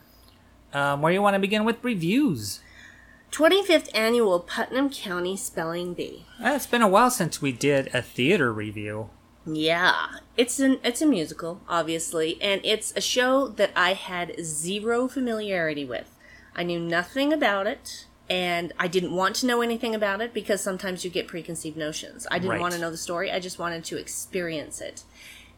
[0.73, 2.61] Um, where do you want to begin with reviews?
[3.33, 6.25] 25th annual Putnam County Spelling Bee.
[6.41, 9.11] Uh, It's been a while since we did a theater review.
[9.47, 10.07] Yeah,
[10.37, 15.85] it's an it's a musical, obviously, and it's a show that I had zero familiarity
[15.85, 16.14] with.
[16.57, 20.61] I knew nothing about it, and I didn't want to know anything about it because
[20.63, 22.27] sometimes you get preconceived notions.
[22.31, 22.61] I didn't Right.
[22.61, 25.03] want to know the story; I just wanted to experience it.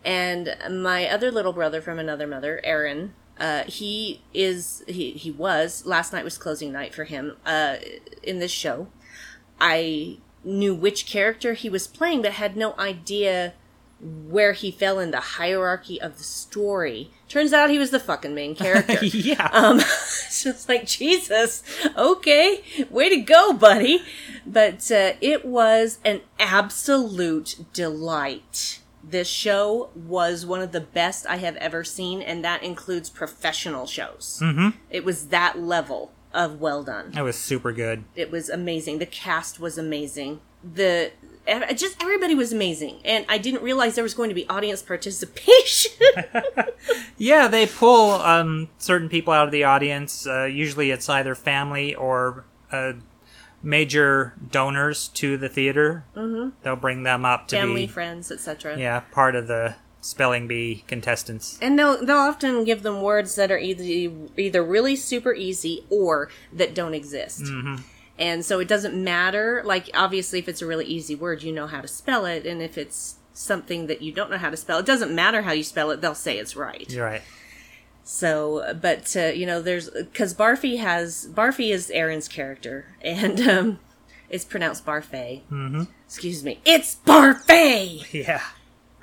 [0.05, 5.85] And my other little brother from another mother, Aaron, uh, he is he he was
[5.85, 7.77] last night was closing night for him uh,
[8.23, 8.89] in this show.
[9.61, 13.55] I knew which character he was playing, but had no idea
[14.01, 17.11] where he fell in the hierarchy of the story.
[17.29, 19.05] Turns out he was the fucking main character.
[19.05, 19.49] yeah.
[19.53, 21.63] Um, it's just like Jesus.
[21.97, 24.03] Okay, way to go, buddy.
[24.47, 28.81] But uh, it was an absolute delight.
[29.03, 33.87] This show was one of the best I have ever seen, and that includes professional
[33.87, 34.41] shows.
[34.43, 34.79] Mm-hmm.
[34.91, 37.13] It was that level of well done.
[37.13, 38.05] That was super good.
[38.15, 38.99] It was amazing.
[38.99, 40.41] The cast was amazing.
[40.63, 41.13] The
[41.75, 45.93] just everybody was amazing, and I didn't realize there was going to be audience participation.
[47.19, 50.27] Yeah, they pull um, certain people out of the audience.
[50.27, 52.95] Uh, usually it's either family or uh,
[53.63, 56.05] major donors to the theater.
[56.15, 56.51] Mm-hmm.
[56.63, 58.79] They'll bring them up to Family, be friends, etc.
[58.79, 61.59] yeah part of the spelling bee contestants.
[61.61, 66.29] And they'll they'll often give them words that are either either really super easy or
[66.53, 67.45] that don't exist.
[67.45, 67.77] Mm-hmm.
[68.19, 69.63] And so it doesn't matter.
[69.65, 72.63] Like obviously, if it's a really easy word, you know how to spell it, and
[72.63, 75.63] if it's something that you don't know how to spell, it doesn't matter how you
[75.63, 76.01] spell it.
[76.01, 76.91] They'll say it's right.
[76.91, 77.23] You're right.
[78.05, 83.79] So, but uh, you know, there's because Barfy has Barfy is Aaron's character, and um,
[84.31, 85.43] it's pronounced Barfay.
[85.51, 85.83] Mm-hmm.
[86.07, 88.41] Excuse me, it's Barfay Yeah.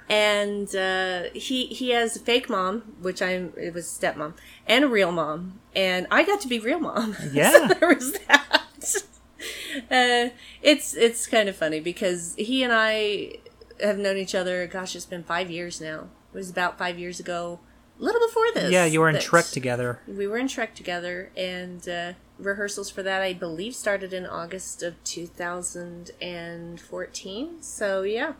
[0.09, 4.33] and uh, he he has a fake mom, which I'm it was stepmom,
[4.65, 7.15] and a real mom, and I got to be real mom.
[7.33, 7.51] Yeah.
[7.51, 8.61] so there was that.
[9.91, 10.29] uh,
[10.61, 13.35] it's it's kind of funny because he and I
[13.81, 14.65] have known each other.
[14.67, 16.07] Gosh, it's been five years now.
[16.33, 17.59] It was about five years ago,
[17.99, 18.71] a little before this.
[18.71, 19.99] Yeah, you were in Trek together.
[20.07, 24.81] we were in Trek together, and uh, rehearsals for that, I believe, started in August
[24.83, 27.61] of 2014.
[27.61, 28.33] So, yeah.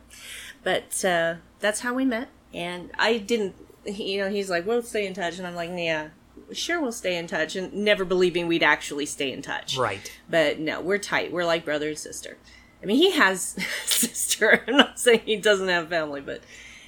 [0.62, 2.28] But uh, that's how we met.
[2.52, 3.54] And I didn't,
[3.84, 5.38] you know, he's like, we'll stay in touch.
[5.38, 6.08] And I'm like, yeah,
[6.54, 7.56] sure, we'll stay in touch.
[7.56, 9.76] And never believing we'd actually stay in touch.
[9.76, 10.10] Right.
[10.28, 11.32] But no, we're tight.
[11.32, 12.36] We're like brother and sister.
[12.82, 14.62] I mean, he has a sister.
[14.68, 16.42] I'm not saying he doesn't have family, but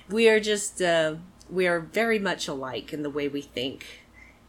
[0.08, 1.16] we are just uh,
[1.50, 4.02] we are very much alike in the way we think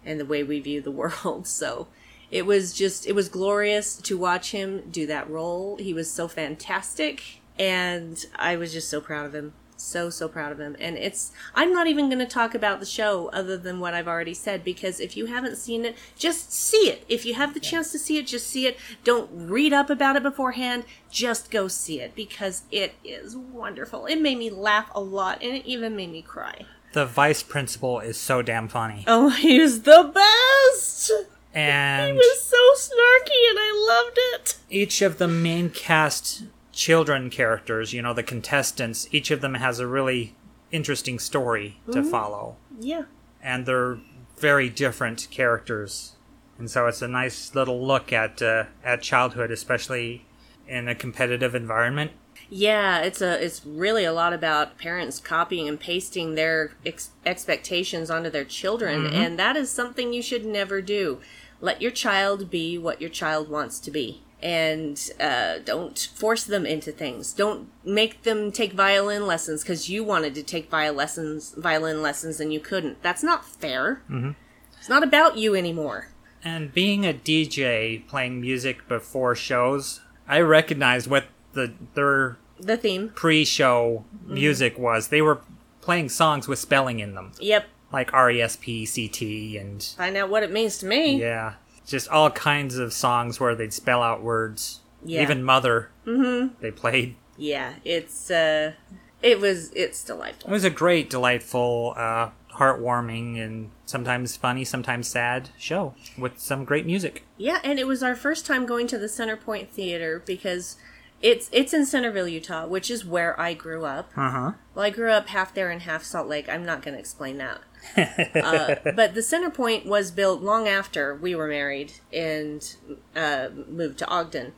[0.05, 0.91] and the way we view the
[1.23, 1.47] world.
[1.47, 1.87] So
[2.31, 5.77] it was just it was glorious to watch him do that role.
[5.77, 9.53] He was so fantastic, and I was just so proud of him.
[9.79, 10.75] So so proud of him.
[10.79, 14.07] And it's I'm not even going to talk about the show other than what I've
[14.07, 17.05] already said because if you haven't seen it, just see it.
[17.07, 18.77] If you have the chance to see it, just see it.
[19.03, 20.83] Don't read up about it beforehand.
[21.11, 24.07] Just go see it because it is wonderful.
[24.07, 26.65] It made me laugh a lot and it even made me cry.
[26.93, 29.03] The vice principal is so damn funny.
[29.07, 31.11] Oh, he's the best.
[31.53, 34.57] And he was so snarky and I loved it.
[34.69, 36.43] each of the main cast
[36.77, 40.35] children characters, you know, the contestants, each of them has a really
[40.71, 42.55] interesting story to follow.
[42.79, 43.05] Yeah.
[43.41, 43.97] And they're
[44.37, 46.13] very different characters.
[46.59, 50.25] And so it's a nice little look at uh, at childhood, especially
[50.67, 52.11] in a competitive environment.
[52.49, 58.09] Yeah, it's a it's really a lot about parents copying and pasting their ex- expectations
[58.09, 61.19] onto their children, and that is something you should never do.
[61.59, 66.65] Let your child be what your child wants to be, and uh, don't force them
[66.65, 67.33] into things.
[67.33, 72.39] Don't make them take violin lessons because you wanted to take violin lessons, violin lessons,
[72.39, 73.01] and you couldn't.
[73.01, 74.01] That's not fair.
[74.09, 74.31] Mm-hmm.
[74.79, 76.09] It's not about you anymore.
[76.43, 83.09] And being a DJ playing music before shows, I recognized what the their The theme.
[83.15, 85.07] pre-show music was.
[85.07, 85.41] They were
[85.81, 87.65] playing songs with spelling in them, Yep.
[87.91, 91.19] like R E S P C T and Find out what it means to me.
[91.19, 91.55] yeah,
[91.87, 94.81] just all kinds of songs where they'd spell out words.
[95.03, 95.21] Yeah.
[95.21, 96.53] Even Mother, mm-hmm.
[96.61, 97.15] they played.
[97.37, 98.73] Yeah, it's uh
[99.21, 100.49] it was it's delightful.
[100.49, 106.65] It was a great, delightful, uh, heartwarming, and sometimes funny, sometimes sad show with some
[106.65, 107.23] great music.
[107.37, 110.75] Yeah, and it was our first time going to the Centerpoint Theater because
[111.21, 114.11] it's it's in Centerville, Utah, which is where I grew up.
[114.15, 114.51] Uh huh.
[114.75, 116.49] Well, I grew up half there and half Salt Lake.
[116.49, 117.61] I'm not going to explain that.
[117.95, 122.75] Uh, but the center point was built long after we were married and
[123.15, 124.53] uh, moved to Ogden.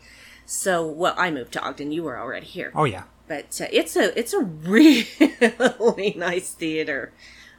[0.45, 1.91] So, well, I moved to Ogden.
[1.91, 2.71] You were already here.
[2.75, 3.03] Oh yeah.
[3.27, 7.13] but uh, it's a it's a really nice theater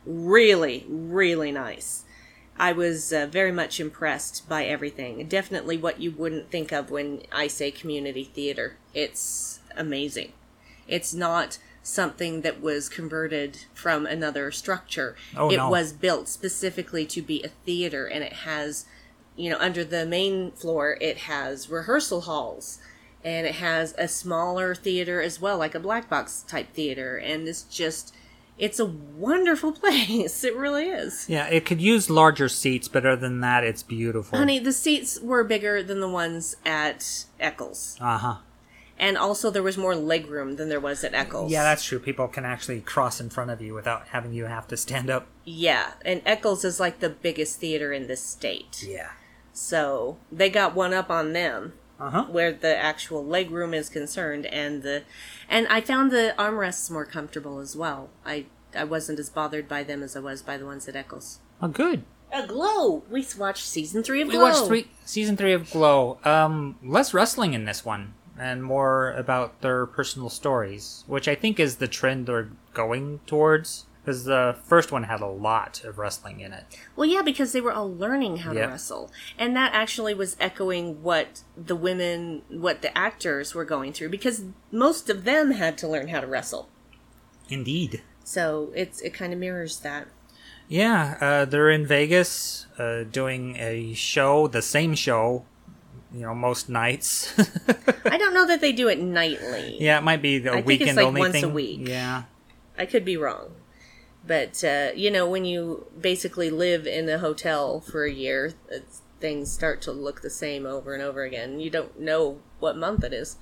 [0.06, 2.04] really really nice
[2.60, 5.26] I was uh, very much impressed by everything.
[5.26, 8.76] Definitely what you wouldn't think of when I say community theater.
[8.92, 10.32] It's amazing.
[10.86, 15.16] It's not something that was converted from another structure.
[15.36, 15.70] Oh, it no.
[15.70, 18.84] was built specifically to be a theater and it has
[19.36, 22.78] you know under the main floor it has rehearsal halls
[23.24, 27.46] and it has a smaller theater as well like a black box type theater and
[27.48, 28.12] it's just
[28.58, 33.16] it's a wonderful place it really is Yeah, it could use larger seats, but other
[33.20, 34.36] than that, it's beautiful.
[34.36, 38.36] honey the seats were bigger than the ones at eccles Uh huh.
[39.00, 41.98] And also there was more leg room than there was at eccles Yeah, that's true.
[41.98, 45.26] People can actually cross in front of you without having you have to stand up.
[45.44, 49.10] yeah and eccles is like the biggest theater in this state Yeah.
[49.52, 52.24] so they got one up on them Uh huh.
[52.30, 55.02] where the actual leg room is concerned and the
[55.48, 58.10] and I found the armrests more comfortable as well.
[58.24, 61.40] I I wasn't as bothered by them as I was by the ones at Eccles.
[61.60, 62.04] Oh, good.
[62.32, 63.02] A glow.
[63.10, 64.38] We watched season three of Glow.
[64.38, 66.18] We watched three season three of Glow.
[66.24, 71.60] Um, less wrestling in this one, and more about their personal stories, which I think
[71.60, 73.86] is the trend they're going towards.
[74.02, 76.64] Because the first one had a lot of wrestling in it.
[76.96, 78.62] Well, yeah, because they were all learning how Yeah.
[78.64, 83.92] to wrestle, and that actually was echoing what the women, what the actors were going
[83.92, 86.70] through, because most of them had to learn how to wrestle.
[87.50, 88.02] Indeed.
[88.24, 90.08] So it's it kind of mirrors that.
[90.66, 95.44] Yeah, uh, they're in Vegas uh, doing a show, the same show,
[96.12, 97.32] you know, most nights.
[98.04, 99.76] I don't know that they do it nightly.
[99.80, 101.86] yeah, it might be the I think it's like only once a week.
[101.88, 102.24] Yeah.
[102.78, 103.52] I could be wrong.
[104.26, 109.02] But, uh, you know, when you basically live in a hotel for a year, it's,
[109.20, 111.60] things start to look the same over and over again.
[111.60, 113.36] You don't know what month it is.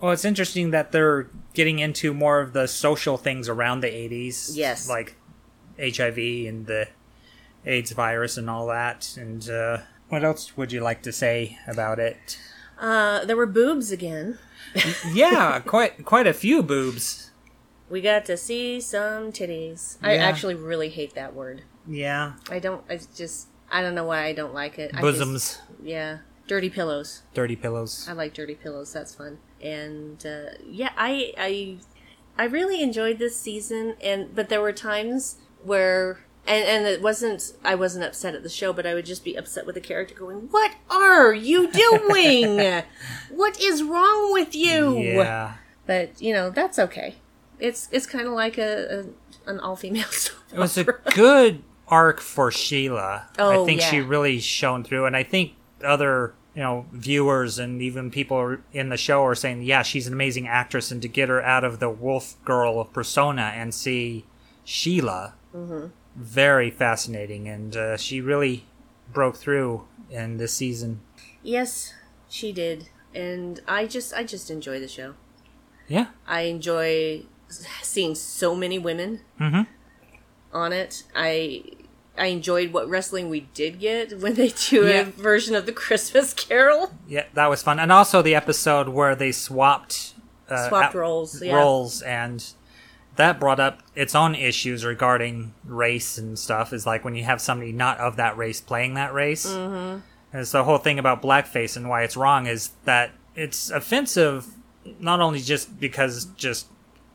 [0.00, 4.52] Well, it's interesting that they're getting into more of the social things around the 80s.
[4.54, 4.88] Yes.
[4.88, 5.16] Like
[5.78, 6.88] HIV and the
[7.66, 9.16] AIDS virus and all that.
[9.16, 12.38] And uh, what else would you like to say about it?
[12.78, 14.38] Uh, there were boobs again.
[15.12, 17.30] yeah, quite quite a few boobs.
[17.90, 19.96] We got to see some titties.
[20.02, 21.62] I actually really hate that word.
[21.86, 24.90] Yeah, I don't, I just, I don't know why I don't like it.
[24.92, 26.18] I just- bosoms, yeah.
[26.46, 27.22] Dirty pillows.
[27.34, 28.06] dirty pillows.
[28.08, 28.90] I like dirty pillows.
[28.94, 29.36] That's fun.
[29.60, 31.76] And uh, yeah, I I
[32.38, 33.96] I really enjoyed this season.
[34.02, 38.48] And but there were times where and and it wasn't I wasn't upset at the
[38.48, 41.70] show, but I would just be upset with the character going, "What are you
[42.10, 42.82] doing?
[43.30, 45.54] what is wrong with you?" Yeah.
[45.86, 47.16] But you know that's okay.
[47.60, 49.04] It's it's kind of like a,
[49.46, 50.06] a an all female
[50.52, 53.28] It was a good arc for Sheila.
[53.38, 55.52] Oh, I think she really shone through, and I think
[55.84, 60.12] other you know viewers and even people in the show are saying, yeah, she's an
[60.14, 64.24] amazing actress, and to get her out of the wolf girl persona and see
[64.64, 65.86] Sheila, Mm-hmm.
[66.16, 68.64] Very fascinating, and uh, she really
[69.12, 71.00] broke through in this season.
[71.42, 71.94] Yes,
[72.28, 75.14] she did, and I just I just enjoy the show.
[75.86, 77.22] Yeah, I enjoy
[77.82, 79.66] seeing so many women Mhm.
[80.52, 81.04] on it.
[81.14, 81.64] I
[82.18, 85.00] I enjoyed what wrestling we did get when they do Yeah.
[85.00, 86.92] a version of the Christmas Carol.
[87.06, 90.14] yeah, that was fun, and also the episode where they swapped
[90.50, 91.54] uh, Swapped out- roles, yeah.
[91.54, 92.44] roles, and
[93.18, 96.72] that brought up its own issues regarding race and stuff.
[96.72, 99.46] Is like when you have somebody not of that race playing that race.
[99.46, 100.00] Mm-hmm.
[100.32, 104.46] And it's the whole thing about blackface and why it's wrong is that it's offensive,
[105.00, 106.68] not only just because just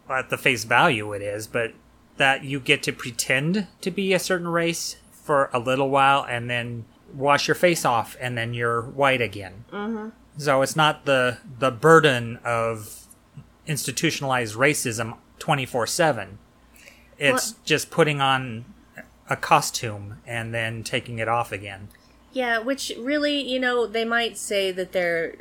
[0.10, 1.74] at the face value it is, but
[2.18, 6.50] that you get to pretend to be a certain race for a little while and
[6.50, 9.63] then wash your face off and then you're white again.
[9.72, 10.10] Mm-hmm.
[10.38, 13.08] So it's not the the burden of
[13.66, 16.38] institutionalized racism 24/7.
[17.17, 18.65] It's Well- just putting on
[19.29, 21.89] a costume and then taking it off again.
[22.32, 25.36] Yeah, which really, you know, they might say that they're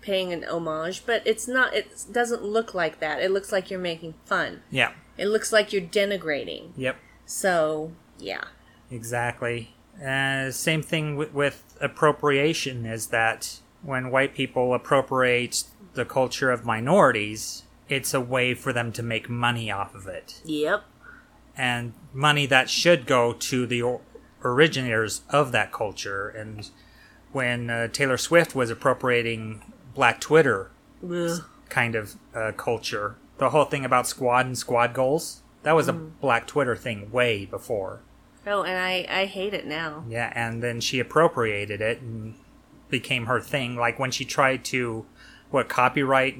[0.00, 1.74] paying an homage, but it's not.
[1.74, 3.20] It doesn't look like that.
[3.20, 4.62] It looks like you're making fun.
[4.70, 4.92] Yeah.
[5.18, 6.70] It looks like you're denigrating.
[6.76, 6.96] Yep.
[7.24, 8.44] So yeah,
[8.90, 9.74] Exactly.
[10.04, 15.64] Uh, same thing with, with appropriation is that when white people appropriate
[15.94, 20.40] the culture of minorities, it's a way for them to make money off of it.
[20.44, 20.84] yep,
[21.56, 23.98] And money that should go to the
[24.44, 26.28] originators of that culture.
[26.28, 26.68] And
[27.32, 30.70] when uh, Taylor Swift was appropriating Black Twitter
[31.08, 31.44] Ugh.
[31.68, 35.92] kind of uh, culture, the whole thing about squad and squad goals, that was a
[35.92, 38.00] Black Twitter thing way before.
[38.46, 40.04] Oh, and I I hate it now.
[40.08, 42.36] Yeah, and then she appropriated it and
[42.88, 43.74] became her thing.
[43.74, 45.04] Like when she tried to,
[45.50, 46.38] what, copyright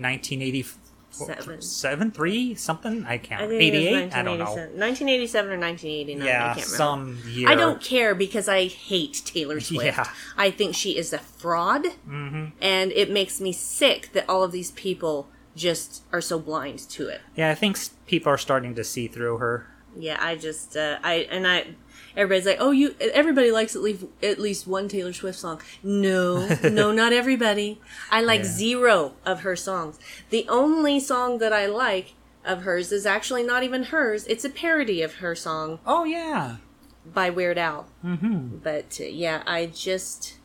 [1.10, 1.62] Seven.
[1.62, 3.04] seven, three, something.
[3.06, 3.42] I can't.
[3.42, 4.14] I was 88?
[4.14, 4.44] I don't know.
[4.44, 6.22] 1987 or 1989.
[6.22, 6.76] I Yeah, can't remember.
[6.76, 7.48] some year.
[7.48, 9.84] I don't care because I hate Taylor Swift.
[9.96, 10.10] Yeah.
[10.36, 12.46] I think she is a fraud, mm-hmm.
[12.60, 17.08] and it makes me sick that all of these people just are so blind to
[17.08, 17.22] it.
[17.34, 19.66] Yeah, I think people are starting to see through her.
[19.98, 21.68] Yeah, I just uh, I and I
[22.16, 26.46] everybody's like, "Oh, you everybody likes at least at least one Taylor Swift song." No,
[26.64, 27.80] no, not everybody.
[28.10, 28.46] I like Yeah.
[28.46, 29.98] zero of her songs.
[30.30, 32.14] The only song that I like
[32.44, 34.26] of hers is actually not even hers.
[34.26, 36.56] It's a parody of her song Oh yeah.
[37.04, 37.86] by Weird Al.
[38.04, 38.58] Mm-hmm.
[38.62, 40.36] But uh, yeah, I just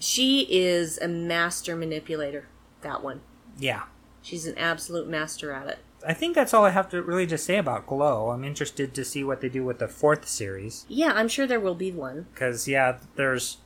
[0.00, 2.46] she is a master manipulator.
[2.82, 3.20] That one.
[3.58, 3.84] Yeah.
[4.22, 5.78] She's an absolute master at it.
[6.06, 8.30] I think that's all I have to really just say about Glow.
[8.30, 10.86] I'm interested to see what they do with the fourth series.
[10.88, 12.26] Yeah, I'm sure there will be one.
[12.32, 13.58] Because, yeah, there's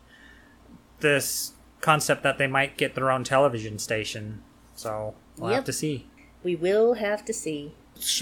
[1.01, 4.43] this concept that they might get their own television station.
[4.75, 5.57] So we'll Yep.
[5.57, 6.07] have to see.
[6.43, 7.75] We will have to see.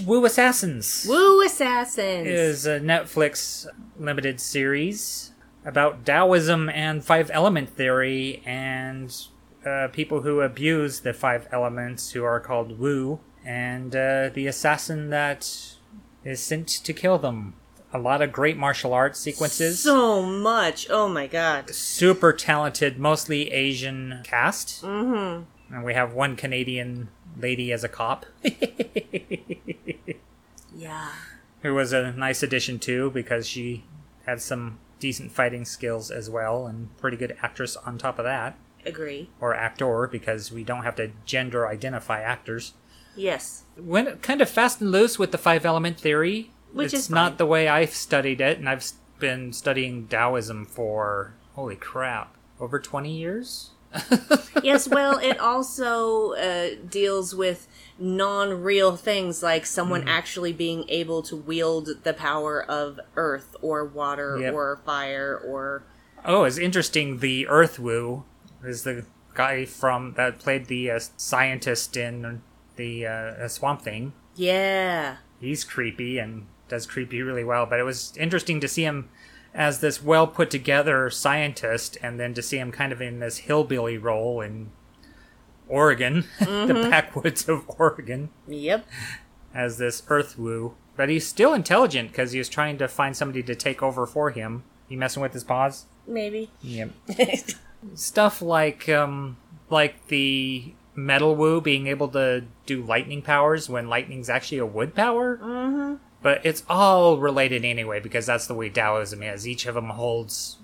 [0.04, 2.26] Wu Assassins Wu Assassins!
[2.26, 3.66] is a Netflix
[3.98, 5.30] limited series
[5.64, 9.14] about Taoism and five element theory and
[9.64, 15.11] uh, people who abuse the five elements who are called Wu and uh, the assassin
[15.11, 15.74] that
[16.24, 17.55] is sent to kill them.
[17.93, 19.82] A lot of great martial arts sequences.
[19.82, 20.86] So much.
[20.91, 21.70] Oh my god.
[21.70, 24.82] super talented, mostly Asian cast.
[24.82, 25.74] Mm-hmm.
[25.74, 28.26] And we have one Canadian lady as a cop,
[30.74, 31.11] Yeah.
[31.62, 33.84] who was a nice addition too, because she
[34.26, 38.57] had some decent fighting skills as well, and pretty good actress on top of that,
[38.86, 39.30] Agree.
[39.41, 42.74] or actor, because we don't have to gender identify actors.
[43.16, 43.64] Yes.
[43.76, 47.32] Went kind of fast and loose with the five element theory, Which it's is not
[47.32, 47.36] fine.
[47.38, 48.84] the way I've studied it, and I've
[49.18, 53.70] been studying Taoism for holy crap, over twenty years.
[54.62, 57.66] yes, well, it also uh, deals with
[57.98, 63.84] non real things like someone actually being able to wield the power of earth or
[63.84, 64.54] water Yep.
[64.54, 65.82] or fire or.
[66.24, 67.18] Oh, it's interesting.
[67.18, 68.22] The Earth Wu
[68.64, 72.42] is the guy from that played the uh, scientist in
[72.81, 74.12] the uh, Swamp Thing.
[74.35, 75.16] Yeah.
[75.41, 77.66] He's creepy and does creepy really well.
[77.66, 79.09] But it was interesting to see him
[79.55, 83.39] as this well put together scientist, and then to see him kind of in this
[83.39, 84.70] hillbilly role in
[85.68, 88.87] Oregon, the backwoods of Oregon, Yep.
[89.55, 90.74] as this Earth Wu.
[90.97, 94.31] But he's still intelligent because he was trying to find somebody to take over for
[94.31, 94.62] him.
[94.89, 95.87] You messing with his paws?
[96.07, 96.51] Maybe.
[96.62, 96.91] Yep.
[97.95, 99.37] stuff like um
[99.70, 104.95] like the metal Wu being able to do lightning powers when lightning's actually a wood
[104.95, 105.95] power mm-hmm.
[106.22, 110.59] but it's all related anyway because that's the way taoism is each of them holds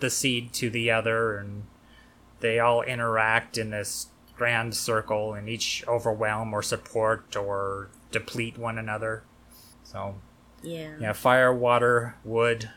[0.00, 1.64] the seed to the other and
[2.40, 8.78] they all interact in this grand circle and each overwhelm or support or deplete one
[8.78, 9.22] another
[9.82, 10.14] so
[10.62, 10.94] Yeah.
[11.00, 12.70] yeah fire water wood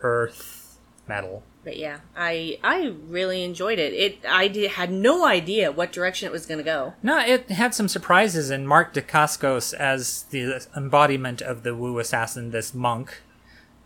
[0.00, 0.78] earth
[1.08, 3.92] metal But yeah, I I really enjoyed it.
[3.92, 6.94] It I did, had no idea what direction it was going to go.
[7.02, 12.50] No, it had some surprises, and Mark Dacascos as the embodiment of the Wu assassin,
[12.50, 13.20] this monk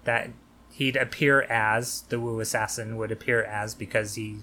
[0.04, 0.30] that
[0.72, 4.38] he'd appear as, the Wu assassin would appear as because he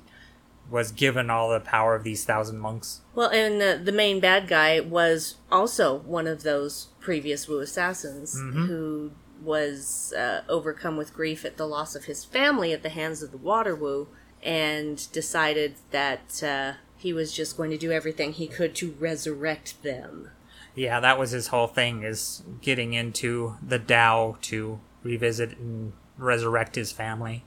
[0.70, 3.02] was given all the power of these thousand monks.
[3.14, 8.36] Well, and the, the main bad guy was also one of those previous Wu assassins
[8.36, 8.66] mm-hmm.
[8.66, 9.12] who
[9.42, 13.32] was uh, overcome with grief at the loss of his family at the hands of
[13.32, 14.08] the Water Wu
[14.44, 19.82] and decided that uh, he was just going to do everything he could to resurrect
[19.84, 20.30] them.
[20.76, 26.76] Yeah, that was his whole thing, is getting into the Tao to revisit and resurrect
[26.76, 27.44] his family.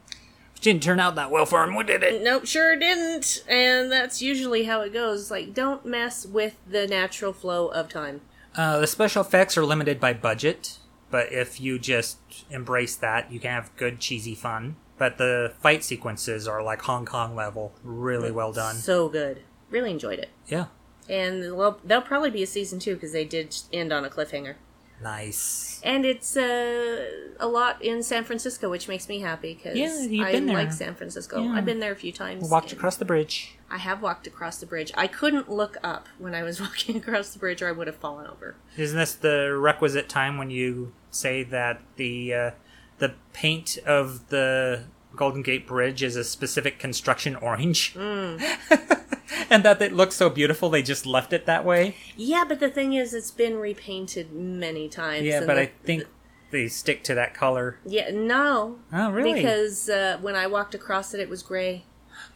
[0.52, 2.22] Which didn't turn out that well for him, did it?
[2.22, 3.44] Nope, sure didn't.
[3.48, 5.30] And that's usually how it goes.
[5.30, 8.20] Like, don't mess with the natural flow of time.
[8.54, 10.78] Uh, the special effects are limited by budget,
[11.10, 12.18] but if you just
[12.50, 14.76] embrace that, you can have good cheesy fun.
[14.96, 18.76] But the fight sequences are like Hong Kong level, really well done.
[18.76, 19.42] So good.
[19.70, 20.28] Really enjoyed it.
[20.46, 20.66] Yeah,
[21.08, 24.54] And well, there'll probably be a season two because they did end on a cliffhanger.
[25.02, 25.80] Nice.
[25.82, 27.06] And it's uh,
[27.38, 30.56] a lot in San Francisco, which makes me happy because Yeah, you've I been there.
[30.56, 31.42] like San Francisco.
[31.42, 31.52] Yeah.
[31.52, 32.48] I've been there a few times.
[32.50, 33.56] Walked and across the bridge.
[33.70, 34.92] I have walked across the bridge.
[34.96, 37.96] I couldn't look up when I was walking across the bridge, or I would have
[37.96, 38.54] fallen over.
[38.76, 42.50] Isn't this the requisite time when you say that the uh,
[42.98, 44.84] the paint of the
[45.16, 48.40] Golden Gate Bridge is a specific construction orange, Mm.
[49.50, 51.96] and that it looks so beautiful they just left it that way?
[52.16, 55.24] Yeah, but the thing is, it's been repainted many times.
[55.24, 56.04] Yeah, but the- I think
[56.50, 57.78] they stick to that color.
[57.84, 58.78] Yeah, no.
[58.92, 59.34] Oh, really?
[59.34, 61.84] Because uh, when I walked across it, it was gray.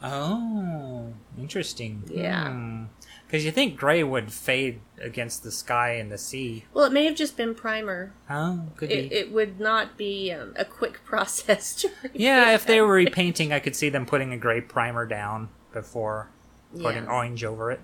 [0.03, 2.05] Oh, interesting.
[2.09, 2.51] Yeah.
[2.51, 2.84] Hmm.
[3.26, 6.64] Because you think gray would fade against the sky and the sea.
[6.72, 8.14] Well, it may have just been primer.
[8.30, 9.14] Oh, could It, be.
[9.14, 13.61] it would not be um, a quick process to yeah, if they were repainting, I
[13.61, 16.30] could see them putting a gray primer down before
[16.77, 17.11] putting Yeah.
[17.12, 17.81] orange over it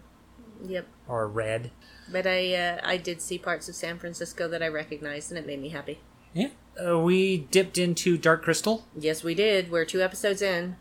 [0.65, 0.87] Yep.
[1.09, 1.71] or red.
[2.11, 5.47] But I uh, I did see parts of San Francisco that I recognized, and it
[5.47, 6.01] made me happy.
[6.33, 6.49] Yeah.
[6.85, 8.85] Uh, we dipped into Dark Crystal.
[8.99, 9.71] Yes, we did.
[9.71, 10.77] We're two episodes in.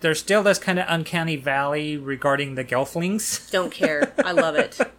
[0.00, 3.50] There's still this kind of uncanny valley regarding the Gelflings.
[3.52, 4.12] Don't care.
[4.24, 4.78] I love it.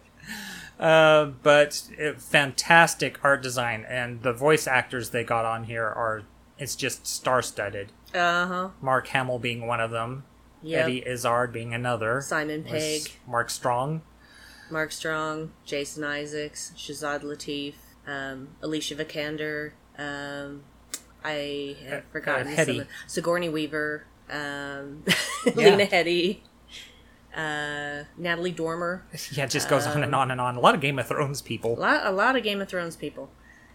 [0.78, 6.22] Uh, but uh, fantastic art design, and the voice actors they got on here are
[6.58, 7.92] it's just star-studded.
[8.12, 8.68] Uh huh.
[8.82, 10.24] Mark Hamill being one of them,
[10.64, 10.84] Yep.
[10.84, 14.02] Eddie Izzard being another, Simon Pegg, Mark Strong,
[14.70, 17.74] Mark Strong, Jason Isaacs, Shazad Latif,
[18.06, 19.72] um, Alicia Vikander.
[19.98, 20.64] Um,
[21.22, 25.04] I have Uh, forgotten uh, some Sigourney Weaver, um,
[25.46, 25.52] Yeah.
[25.54, 26.38] Lena Headey,
[27.36, 29.04] uh, Natalie Dormer.
[29.32, 30.56] yeah, it just goes on Um, and on and on.
[30.56, 31.74] A lot of Game of Thrones A people.
[31.76, 33.30] lot, a lot of Game of Thrones people.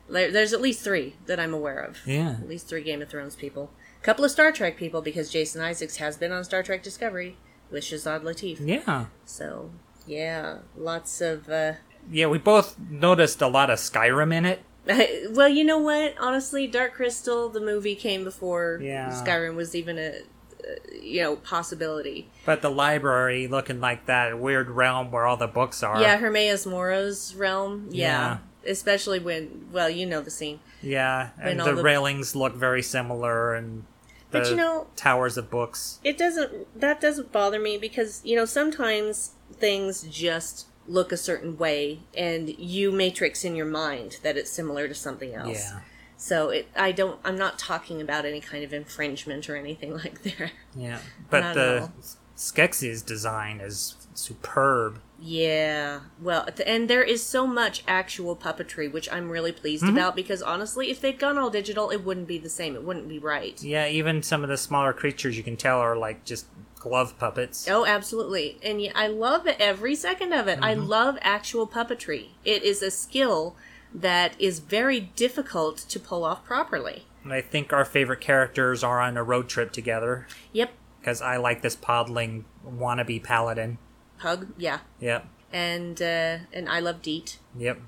[0.10, 2.00] There, there's at least three that I'm aware of.
[2.06, 3.72] Yeah, At least three Game of Thrones people.
[4.02, 7.36] A couple of Star Trek people because Jason Isaacs has been on Star Trek Discovery
[7.70, 8.58] with Shazad Latif.
[8.66, 9.72] yeah, So
[10.08, 11.50] yeah, lots of.
[11.50, 11.74] Uh,
[12.10, 12.28] yeah.
[12.28, 14.62] We both noticed a lot of Skyrim in it.
[15.36, 16.16] well, you know what?
[16.20, 19.10] Honestly, Dark Crystal, the movie came before Yeah.
[19.12, 22.28] Skyrim was even a, uh, you know, possibility.
[22.46, 26.02] But the library looking like that weird realm where all the books are.
[26.02, 27.90] Yeah, Hermaeus Mora's realm.
[27.92, 28.08] Yeah.
[28.08, 28.38] Yeah.
[28.72, 30.60] Especially when, well, you know the scene.
[30.82, 33.84] Yeah, and the, the- railings look very similar, and
[34.32, 36.00] But you know- towers of books.
[36.04, 41.58] It doesn't, that doesn't bother me because, you know, sometimes things just look a certain
[41.58, 45.58] way and you matrix in your mind that it's similar to something else.
[45.72, 45.80] Yeah,
[46.18, 50.22] So it, I don't, I'm not talking about any kind of infringement or anything like
[50.24, 50.52] that.
[50.76, 51.00] yeah.
[51.30, 51.90] But the.
[52.36, 55.02] Skeksis design is superb.
[55.22, 56.02] Yeah.
[56.22, 59.98] Well, and there is so much actual puppetry, which I'm really pleased Mm-hmm.
[59.98, 62.76] about because honestly, if they'd gone all digital, it wouldn't be the same.
[62.76, 63.62] It wouldn't be right.
[63.62, 66.46] Yeah, even some of the smaller creatures you can tell are like just
[66.76, 67.68] glove puppets.
[67.70, 68.58] Oh, absolutely.
[68.64, 70.60] And yeah, I love every second of it.
[70.62, 70.88] I Mm-hmm.
[70.88, 72.30] love actual puppetry.
[72.46, 73.56] It is a skill
[73.94, 77.06] that is very difficult to pull off properly.
[77.24, 80.72] And I think our favorite characters are on a road trip together Yep.
[81.02, 83.78] because I like this podling wannabe paladin.
[84.20, 84.80] Pug, yeah.
[85.00, 87.40] Yep, And uh and I love Deet.
[87.58, 87.80] yep.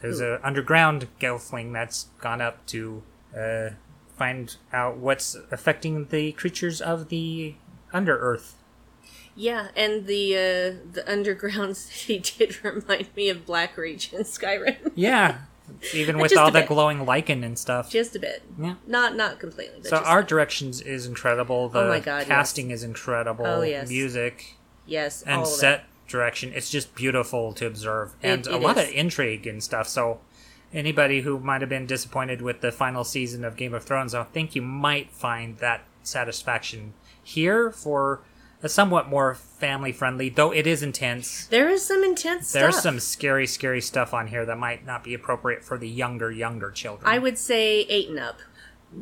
[0.00, 3.02] There's a underground gelfling that's gone up to
[3.38, 3.70] uh,
[4.16, 7.54] find out what's affecting the creatures of the
[7.92, 8.54] under earth.
[9.36, 14.92] Yeah, and the uh the underground city did remind me of Blackreach in Skyrim.
[14.94, 15.38] Yeah,
[15.94, 16.68] even with all the bit.
[16.68, 17.90] glowing lichen and stuff.
[17.90, 18.42] just a bit.
[18.58, 18.74] Yeah.
[18.86, 19.82] Not not completely.
[19.88, 21.68] So art directions is incredible.
[21.68, 22.26] The Oh my God, yes.
[22.28, 23.46] casting is incredible.
[23.46, 23.88] Oh, yes.
[23.88, 24.56] Music
[24.86, 25.84] yes, and all of set it.
[26.08, 26.52] direction.
[26.54, 28.88] It's just beautiful to observe, and It- a lot is.
[28.88, 29.88] of intrigue and stuff.
[29.88, 30.20] So
[30.72, 34.24] anybody who might have been disappointed with the final season of Game of Thrones, I
[34.24, 38.20] think you might find that satisfaction here for
[38.62, 41.46] a somewhat more family friendly, though it is intense.
[41.46, 42.82] There is some intense There's stuff.
[42.82, 46.70] some scary, scary stuff on here that might not be appropriate for the younger, younger
[46.70, 47.08] children.
[47.10, 48.40] I would say eight and up.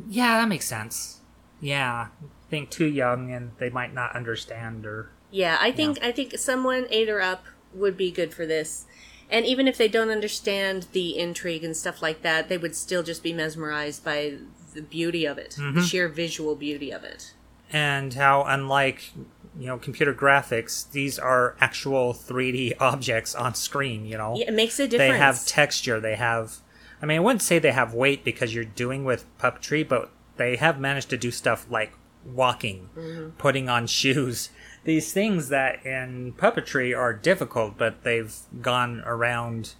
[0.09, 1.21] Yeah, that makes sense.
[1.61, 6.13] Yeah, I think too young and they might not understand or Yeah, I think I
[6.13, 8.87] think someone eight or up would be good for this.
[9.31, 13.03] And even if they don't understand the intrigue and stuff like that, they would still
[13.03, 14.39] just be mesmerized by
[14.75, 15.77] the beauty of it, Mm-hmm.
[15.81, 17.35] the sheer visual beauty of it.
[17.71, 19.11] and how unlike
[19.59, 24.07] you know computer graphics, these are actual 3D objects on screen.
[24.07, 25.13] You know, Yeah, it makes a difference.
[25.13, 26.01] they have texture.
[26.01, 26.57] They have.
[27.03, 30.57] I mean, I wouldn't say they have weight because you're doing with puppetry, but they
[30.57, 31.93] have managed to do stuff like
[32.25, 33.31] walking, Mm-hmm.
[33.37, 34.49] putting on shoes.
[34.89, 39.75] These things that in puppetry are difficult, but they've gone around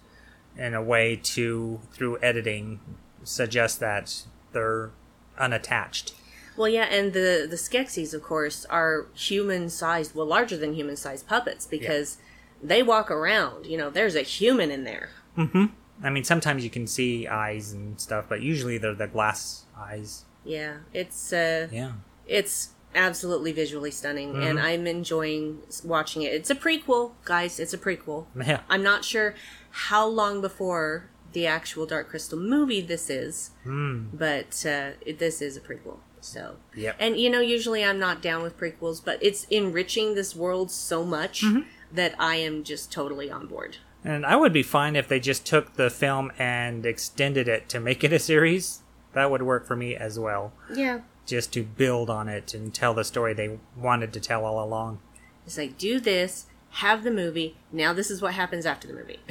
[0.55, 2.79] in a way to through editing
[3.23, 4.91] suggest that they're
[5.39, 6.13] unattached.
[6.55, 10.95] Well, yeah, and the the Skeksis, of course, are human sized, well, larger than human
[10.95, 12.17] sized puppets because
[12.61, 13.65] they walk around.
[13.65, 15.09] You know, there's a human in there.
[15.35, 15.71] Mhm.
[16.03, 20.25] I mean, sometimes you can see eyes and stuff, but usually they're the glass eyes.
[20.45, 21.93] Yeah, it's uh, Yeah.
[22.27, 24.41] it's absolutely visually stunning, Mm-hmm.
[24.43, 26.33] and I'm enjoying watching it.
[26.33, 27.59] It's a prequel, guys.
[27.59, 28.25] It's a prequel.
[28.35, 28.61] Yeah.
[28.69, 29.35] I'm not sure
[29.71, 34.05] how long before the actual Dark Crystal movie this is, Hmm.
[34.13, 35.97] but uh, it, this is a prequel.
[36.21, 36.95] So, Yep.
[36.99, 41.05] and you know, usually I'm not down with prequels, but it's enriching this world so
[41.05, 41.61] much Mm-hmm.
[41.93, 43.77] that I am just totally on board.
[44.03, 47.79] And I would be fine if they just took the film and extended it to
[47.79, 48.79] make it a series.
[49.13, 50.53] That would work for me as well.
[50.73, 50.99] Yeah,
[51.29, 54.99] Just to build on it and tell the story they wanted to tell all along.
[55.45, 57.55] it's like do this, have the movie.
[57.71, 59.19] Now this is what happens after the movie.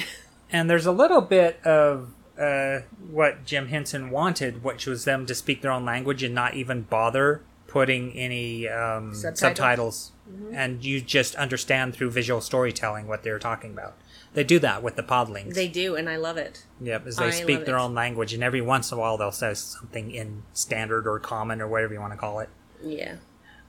[0.51, 2.79] And there's a little bit of uh,
[3.11, 6.83] what Jim Henson wanted, which was them to speak their own language and not even
[6.85, 9.39] bother putting any um, Subtitles?
[9.39, 10.13] subtitles.
[10.55, 13.95] And you just understand through visual storytelling what they're talking about.
[14.35, 15.55] They do that with the podlings.
[15.55, 16.65] they do, and I love it.
[16.81, 17.81] Yep, as I they speak their it.
[17.81, 21.61] own language, and every once in a while they'll say something in standard or common
[21.61, 22.49] or whatever you want to call it.
[22.83, 23.17] Yeah.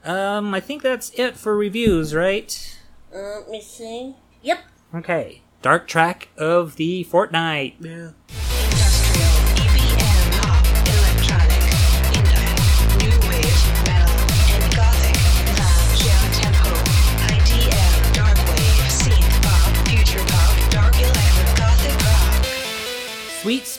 [0.04, 2.78] Um, I think that's it for reviews, right?
[3.14, 4.16] Uh, let me see.
[4.42, 4.58] Yep.
[4.94, 5.42] Okay.
[5.62, 7.76] Dark track of the fortnight.
[7.80, 8.10] Yeah.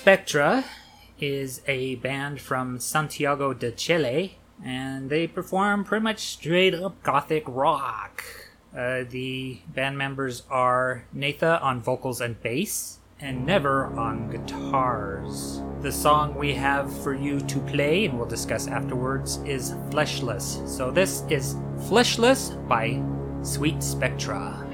[0.02, 0.66] Spectra
[1.20, 7.44] is a band from Santiago de Chile, and they perform pretty much straight up gothic
[7.46, 8.24] rock.
[8.76, 15.62] Uh, the band members are Natha on vocals and bass, and Never on guitars.
[15.82, 20.68] The song we have for you to play, and we'll discuss afterwards, is Fleshless.
[20.68, 23.04] So this is Fleshless by
[23.44, 24.68] Sweet Spectra.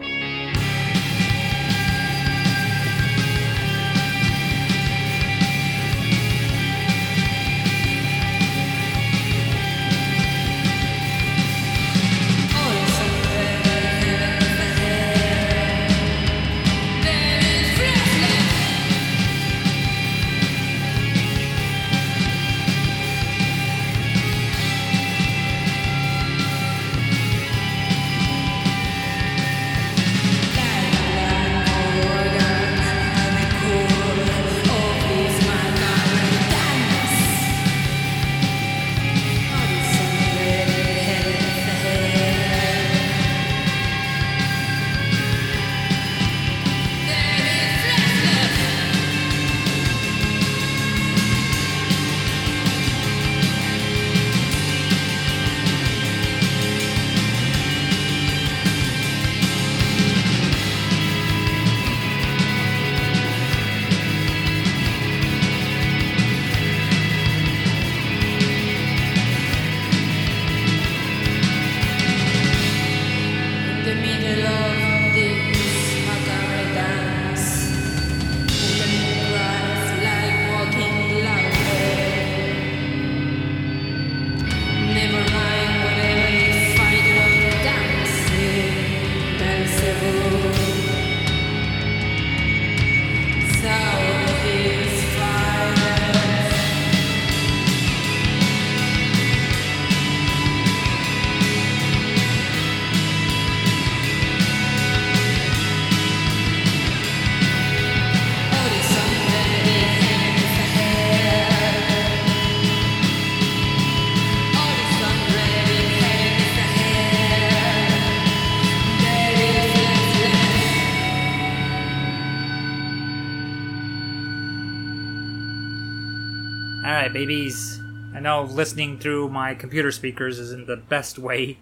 [128.28, 131.57] Know listening through my computer speakers isn't the best way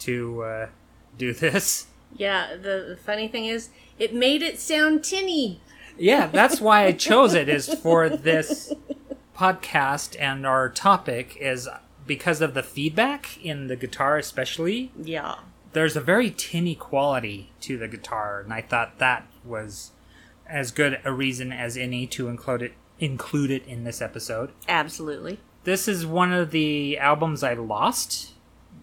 [0.00, 0.68] to uh,
[1.16, 1.86] do this.
[2.14, 5.60] Yeah, the, the funny thing is, it made it sound tinny.
[5.96, 8.72] Yeah, that's why I chose it is for this
[9.36, 11.68] podcast and our topic is
[12.06, 14.92] because of the feedback in the guitar especially.
[15.00, 15.36] Yeah.
[15.72, 19.92] There's a very tinny quality to the guitar and I thought that was
[20.46, 24.50] as good a reason as any to include it include it in this episode.
[24.68, 25.38] Absolutely.
[25.64, 28.32] This is one of the albums I lost.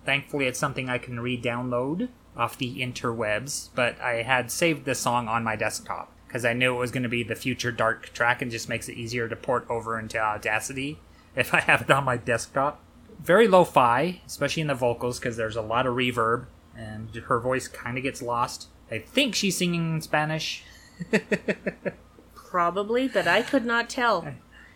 [0.06, 3.70] Thankfully, it's something I can re-download off the interwebs.
[3.74, 7.04] But I had saved the song on my desktop because I knew it was going
[7.04, 10.20] to be the future dark track, and just makes it easier to port over into
[10.20, 11.00] Audacity
[11.36, 12.84] if I have it on my desktop.
[13.20, 17.68] Very lo-fi, especially in the vocals, because there's a lot of reverb, and her voice
[17.68, 18.68] kind of gets lost.
[18.92, 20.64] I think she's singing in Spanish.
[22.36, 24.28] Probably, but I could not tell.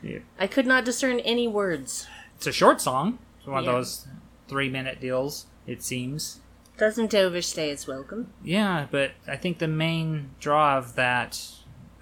[0.04, 0.20] Yeah.
[0.40, 2.08] I could not discern any words.
[2.38, 3.20] It's a short song.
[3.40, 3.70] It's one Yeah.
[3.72, 4.08] of those
[4.48, 6.40] three-minute deals, it seems.
[6.78, 8.34] Doesn't overstay its welcome.
[8.44, 11.40] Yeah, but I think the main draw of that,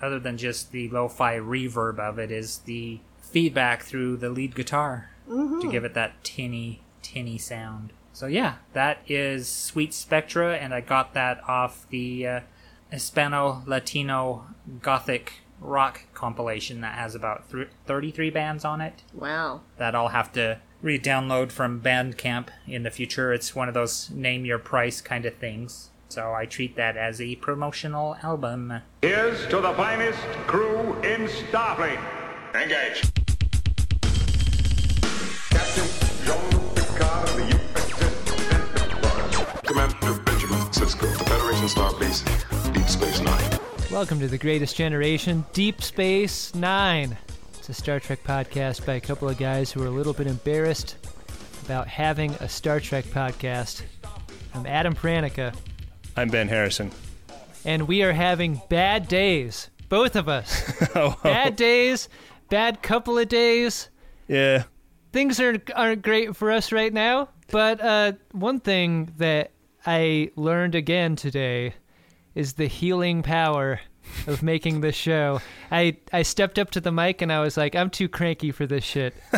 [0.02, 4.56] other than just the lo fi reverb of it, is the feedback through the lead
[4.56, 7.94] guitar to give it that tinny, tinny sound.
[8.14, 12.40] So, yeah, that is Sweet Spectra, and I got that off the uh,
[12.90, 14.48] Hispano Latino
[14.82, 19.62] Gothic rock compilation that has about th- 33 bands on it Wow.
[19.78, 23.34] that I'll have to re-download from Bandcamp in the future.
[23.34, 25.90] It's one of those name your price kind of things.
[26.08, 28.82] So I treat that as a promotional album.
[29.02, 32.00] Here's to the finest crew in Starfleet.
[32.56, 33.02] Engage.
[35.52, 35.86] Captain
[36.26, 39.62] Jean-Luc Picard of the USS Enterprise.
[39.68, 43.60] Commander Benjamin Sisko, the Federation Starbase, Deep Space Nine.
[43.92, 47.18] Welcome to the greatest generation, Deep Space Nine.
[47.58, 50.28] It's a Star Trek podcast by a couple of guys who are a little bit
[50.28, 50.96] embarrassed
[51.66, 53.82] about having a Star Trek podcast.
[54.54, 55.56] I'm Adam Pranica,
[56.16, 56.92] I'm Ben Harrison.
[57.66, 60.72] and we are having bad days, both of us.
[60.96, 62.10] Oh, bad days,
[62.50, 63.90] bad couple of days.
[64.28, 64.64] yeah.
[65.12, 67.30] Things aren't aren't great for us right now.
[67.52, 69.52] But uh, one thing that
[69.84, 71.74] I learned again today
[72.36, 73.80] is the healing power
[74.28, 75.40] of making this show.
[75.72, 78.66] I I stepped up to the mic and I was like, I'm too cranky for
[78.66, 79.14] this shit.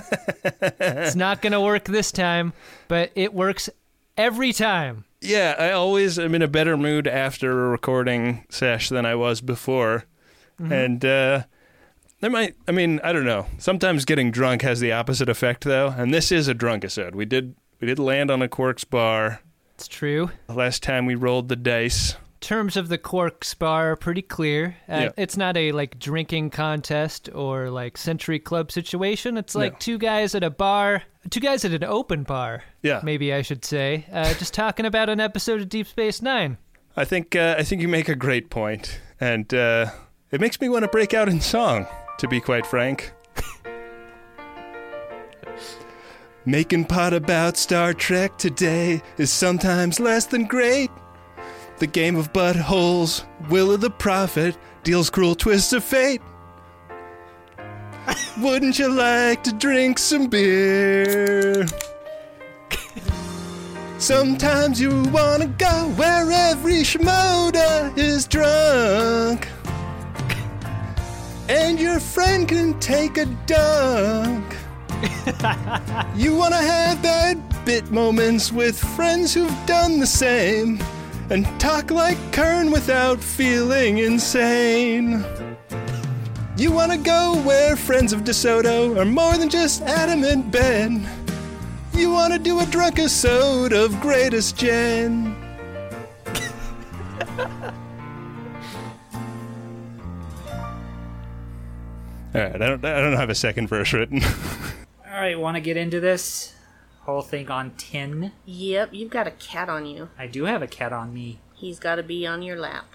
[0.54, 2.54] it's not gonna work this time,
[2.88, 3.70] but it works
[4.18, 5.06] every time.
[5.20, 9.42] Yeah, I always am in a better mood after a recording sesh than I was
[9.42, 10.06] before.
[10.60, 11.44] And uh
[12.20, 13.48] there might I mean, I don't know.
[13.58, 17.16] Sometimes getting drunk has the opposite effect though, and this is a drunk episode.
[17.16, 19.42] We did we did land on a Quarks bar
[19.76, 20.30] It's true.
[20.48, 22.16] the last time we rolled the dice.
[22.42, 24.76] Terms of the Quarks bar are pretty clear.
[24.90, 25.10] Uh, Yeah.
[25.16, 29.38] It's not a like drinking contest or like Century Club situation.
[29.38, 29.78] It's like No.
[29.80, 32.64] two guys at a bar, two guys at an open bar.
[32.82, 33.00] Yeah.
[33.04, 34.06] maybe I should say.
[34.12, 36.58] Uh, just talking about an episode of Deep Space Nine.
[36.98, 39.92] I think uh, I think you make a great point, and uh,
[40.32, 41.86] it makes me want to break out in song.
[42.18, 43.14] To be quite frank,
[46.46, 50.90] making pot about Star Trek today is sometimes less than great.
[51.82, 56.22] The game of buttholes, will of the prophet, deals cruel twists of fate.
[58.40, 61.66] Wouldn't you like to drink some beer?
[63.98, 69.48] Sometimes you wanna go where every Shimoda is drunk.
[71.50, 74.46] And your friend can take a dunk.
[76.16, 80.80] you wanna have bad bit moments with friends who've done the same.
[81.32, 85.24] And talk like Kern without feeling insane.
[86.58, 91.08] You wanna go where friends of DeSoto are more than just Adam and Ben.
[91.94, 95.34] You wanna do a drunk episode of Greatest Gen?
[102.34, 104.22] All right, I don't, I don't have a second verse written.
[104.22, 106.54] All right, want to get into this
[107.02, 108.32] whole thing on tin?
[108.46, 110.10] Yep, you've got a cat on you.
[110.18, 111.40] I do have a cat on me.
[111.54, 112.86] He's got to be on your lap.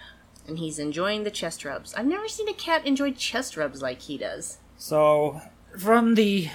[0.46, 1.92] And he's enjoying the chest rubs.
[1.94, 4.58] I've never seen a cat enjoy chest rubs like he does.
[4.76, 5.40] So,
[5.76, 6.50] from the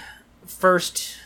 [0.46, 1.18] first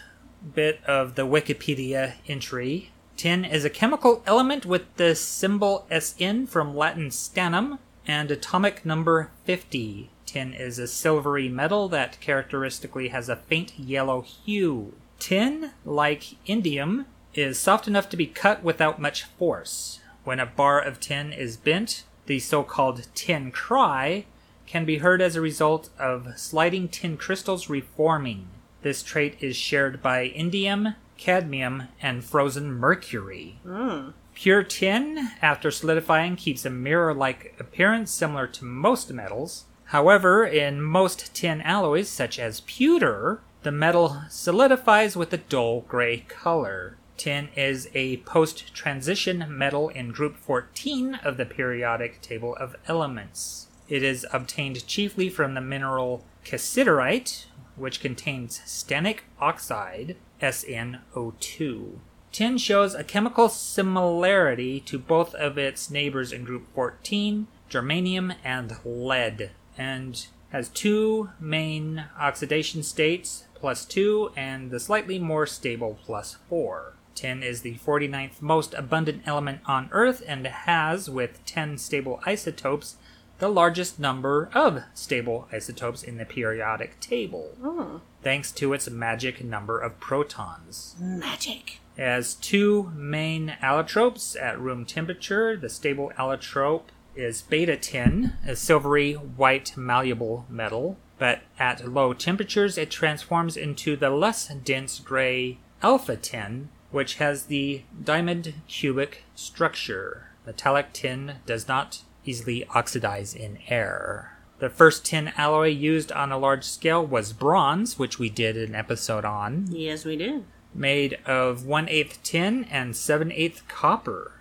[0.54, 6.76] bit of the Wikipedia entry, tin is a chemical element with the symbol SN from
[6.76, 10.10] Latin stannum and atomic number 50.
[10.26, 14.94] Tin is a silvery metal that characteristically has a faint yellow hue.
[15.18, 20.00] Tin, like indium, is soft enough to be cut without much force.
[20.24, 24.24] When a bar of tin is bent, the so called tin cry
[24.66, 28.48] can be heard as a result of sliding tin crystals reforming.
[28.82, 33.58] This trait is shared by indium, cadmium, and frozen mercury.
[33.62, 34.10] Hmm.
[34.34, 39.64] Pure tin, after solidifying, keeps a mirror like appearance similar to most metals.
[39.86, 46.18] However, in most tin alloys, such as pewter, the metal solidifies with a dull gray
[46.28, 46.96] color.
[47.16, 53.66] Tin is a post transition metal in group 14 of the periodic table of elements.
[53.88, 61.98] It is obtained chiefly from the mineral cassiterite, which contains stannic oxide, SnO2.
[62.30, 68.76] Tin shows a chemical similarity to both of its neighbors in group 14, germanium and
[68.84, 76.36] lead, and has two main oxidation states, plus 2, and the slightly more stable plus
[76.48, 76.94] 4.
[77.14, 82.96] Tin is the 49th most abundant element on Earth and has, with 10 stable isotopes,
[83.38, 87.96] the largest number of stable isotopes in the periodic table, hmm.
[88.22, 90.96] thanks to its magic number of protons.
[90.98, 91.80] Magic.
[91.96, 95.56] It has two main allotropes at room temperature.
[95.56, 102.76] The stable allotrope is beta tin, a silvery white malleable metal, but at low temperatures
[102.76, 110.28] it transforms into the less dense gray alpha tin, which has the diamond cubic structure.
[110.46, 114.36] Metallic tin does not easily oxidize in air.
[114.58, 118.74] The first tin alloy used on a large scale was bronze, which we did an
[118.74, 120.44] episode on Yes, we did.
[120.74, 124.32] made of 1 8 tin and 7 8 copper.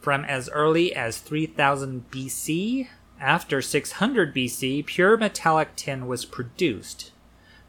[0.00, 2.88] from as early as 3000 BC.
[3.24, 7.10] After 600 BC, pure metallic tin was produced.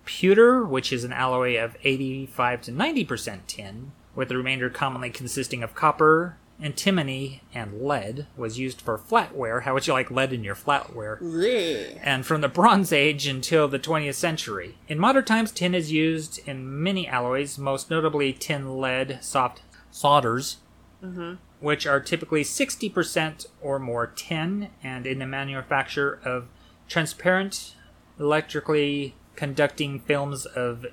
[0.03, 5.63] Pewter, which is an alloy of 85 to 90% tin, with the remainder commonly consisting
[5.63, 9.63] of copper, antimony, and lead, was used for flatware.
[9.63, 11.21] How would you like lead in your flatware?
[11.21, 12.01] Blech.
[12.03, 14.75] and from the Bronze Age until the 20th century.
[14.89, 20.57] In modern times, tin is used in many alloys, most notably tin lead soft solders,
[21.01, 21.35] mm-hmm.
[21.59, 26.47] Which are typically 60% or more tin, and in the manufacture of
[26.87, 27.75] transparent,
[28.19, 30.85] electrically conducting films of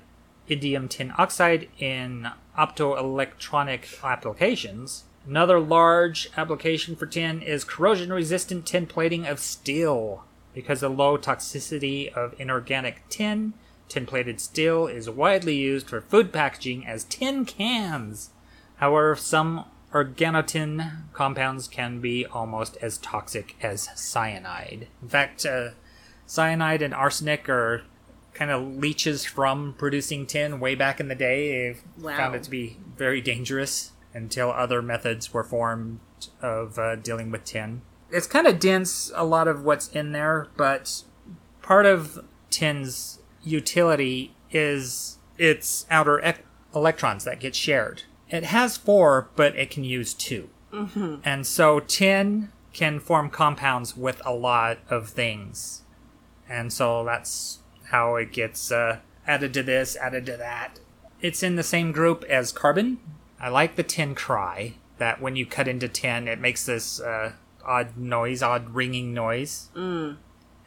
[0.49, 5.03] indium tin oxide in optoelectronic applications.
[5.25, 10.25] Another large application for tin is corrosion resistant tin plating of steel.
[10.53, 13.53] Because the low toxicity of inorganic tin,
[13.87, 18.31] tin plated steel is widely used for food packaging as tin cans.
[18.75, 24.87] However, some organotin compounds can be almost as toxic as cyanide.
[25.01, 25.69] In fact, uh,
[26.25, 27.83] cyanide and arsenic are
[28.33, 31.67] kind of leeches from producing tin way back in the day.
[31.67, 32.17] They've Wow.
[32.17, 35.99] found it to be very dangerous until other methods were formed
[36.41, 37.81] of uh, dealing with tin.
[38.09, 41.03] It's kind of dense, a lot of what's in there, but
[41.61, 48.03] part of tin's utility is its outer ec- electrons that get shared.
[48.33, 51.17] It has four, but it can use 2 Mm-hmm.
[51.23, 55.83] And so tin can form compounds with a lot of things.
[56.49, 57.59] And so that's
[57.91, 60.79] how it gets uh, added to this, added to that.
[61.21, 62.97] It's in the same group as carbon.
[63.39, 67.33] I like the tin cry, that when you cut into tin, it makes this uh,
[67.63, 69.69] odd noise, odd ringing noise.
[69.75, 70.17] Mm.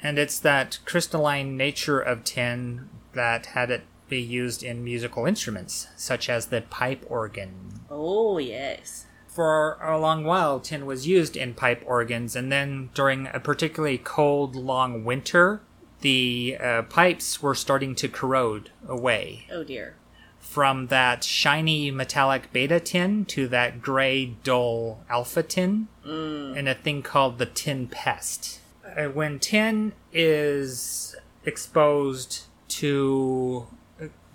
[0.01, 5.89] And it's that crystalline nature of tin that had it be used in musical instruments,
[5.97, 7.81] such as the pipe organ.
[7.91, 9.07] Oh, yes.
[9.29, 13.99] For a long while, tin was used in pipe organs, and then during a particularly
[13.99, 15.61] cold, long winter,
[16.01, 19.97] the uh, pipes were starting to corrode away Oh, dear.
[20.39, 27.03] from that shiny metallic beta tin to that gray, dull alpha tin, and a thing
[27.03, 28.61] called the tin pest.
[28.97, 33.67] Uh, when tin is exposed to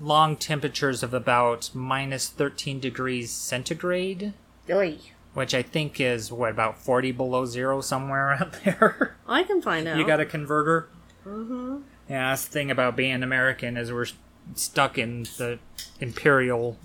[0.02, 4.34] long temperatures of about minus 13 degrees centigrade,
[4.70, 4.98] Oy.
[5.34, 9.16] which I think is what about 40 below zero somewhere out there.
[9.28, 9.98] I can find out.
[9.98, 10.90] you got a converter.
[11.26, 11.78] Mm-hmm.
[12.10, 14.08] Yeah, that's the thing about being American is we're
[14.56, 15.60] stuck in the
[16.00, 16.78] imperial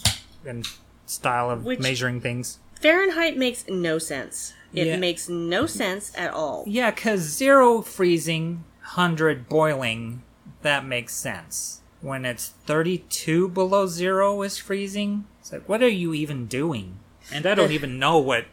[0.46, 0.66] and
[1.06, 2.58] style of Which- measuring things.
[2.80, 4.52] Fahrenheit makes no sense.
[4.74, 4.96] It Yeah.
[4.98, 6.64] makes no sense at all.
[6.66, 10.22] Yeah, because zero freezing, hundred boiling,
[10.60, 11.80] that makes sense.
[12.00, 16.98] When it's thirty-two below zero is freezing, it's like, what are you even doing?
[17.32, 18.44] And I don't even know what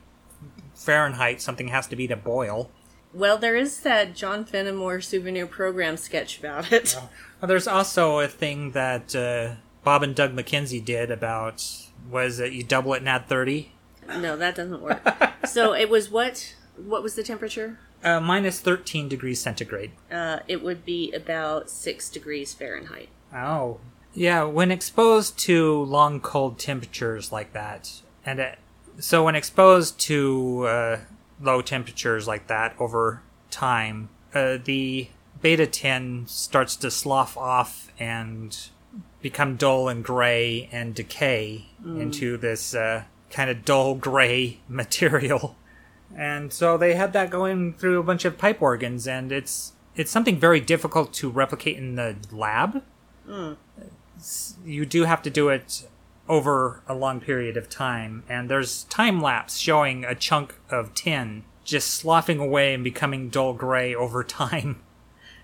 [0.74, 2.72] Fahrenheit something has to be to boil.
[3.14, 6.96] Well, there is that John Fenimore souvenir program sketch about it.
[6.96, 11.64] Well, there's also a thing that uh, Bob and Doug McKenzie did about
[12.10, 13.74] was it you double it and add thirty?
[14.08, 15.02] No, that doesn't work.
[15.46, 16.56] so it was what?
[16.76, 17.78] What was the temperature?
[18.04, 19.92] Uh, minus thirteen degrees centigrade.
[20.12, 23.10] Uh, it would be about six degrees Fahrenheit.
[23.34, 23.80] Oh,
[24.14, 24.44] yeah.
[24.44, 28.60] When exposed to long cold temperatures like that, and it,
[29.00, 31.00] so when exposed to uh,
[31.42, 35.08] low temperatures like that over time, uh, the
[35.42, 38.70] beta tin starts to slough off and
[39.22, 41.66] become dull and gray and decay
[42.00, 45.56] into this uh, kind of dull gray material.
[46.16, 50.12] And so they had that going through a bunch of pipe organs, and it's it's
[50.12, 52.84] something very difficult to replicate in the lab.
[54.18, 55.88] S- You do have to do it
[56.30, 61.44] over a long period of time, and there's time lapse showing a chunk of tin
[61.64, 64.82] just sloughing away and becoming dull gray over time.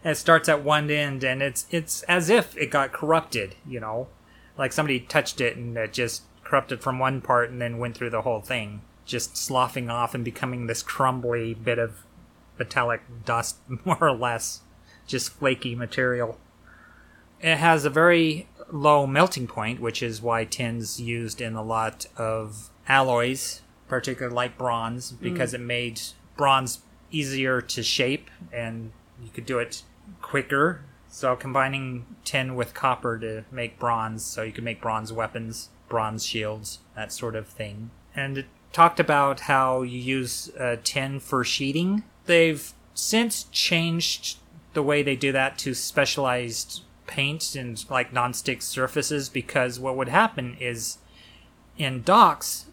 [0.04, 3.80] And it starts at one end, and it's it's as if it got corrupted, you
[3.80, 4.08] know,
[4.58, 8.10] like somebody touched it and it just corrupted from one part and then went through
[8.10, 12.06] the whole thing, just sloughing off and becoming this crumbly bit of
[12.58, 14.62] metallic dust, more or less,
[15.08, 16.38] just flaky material.
[17.42, 22.06] It has a very low melting point, which is why tin's used in a lot
[22.18, 26.02] of alloys, particularly like bronze, because it made
[26.38, 26.80] bronze
[27.12, 28.92] easier to shape and
[29.24, 29.84] you could do it
[30.22, 30.82] quicker.
[31.08, 36.26] So combining tin with copper to make bronze, so you could make bronze weapons, bronze
[36.26, 37.90] shields, that sort of thing.
[38.16, 42.04] And it talked about how you use uh, tin for sheeting.
[42.26, 44.38] They've since changed
[44.74, 50.10] the way they do that to specialized paint and like non-stick surfaces because what would
[50.10, 51.00] happen is
[51.78, 52.68] in docks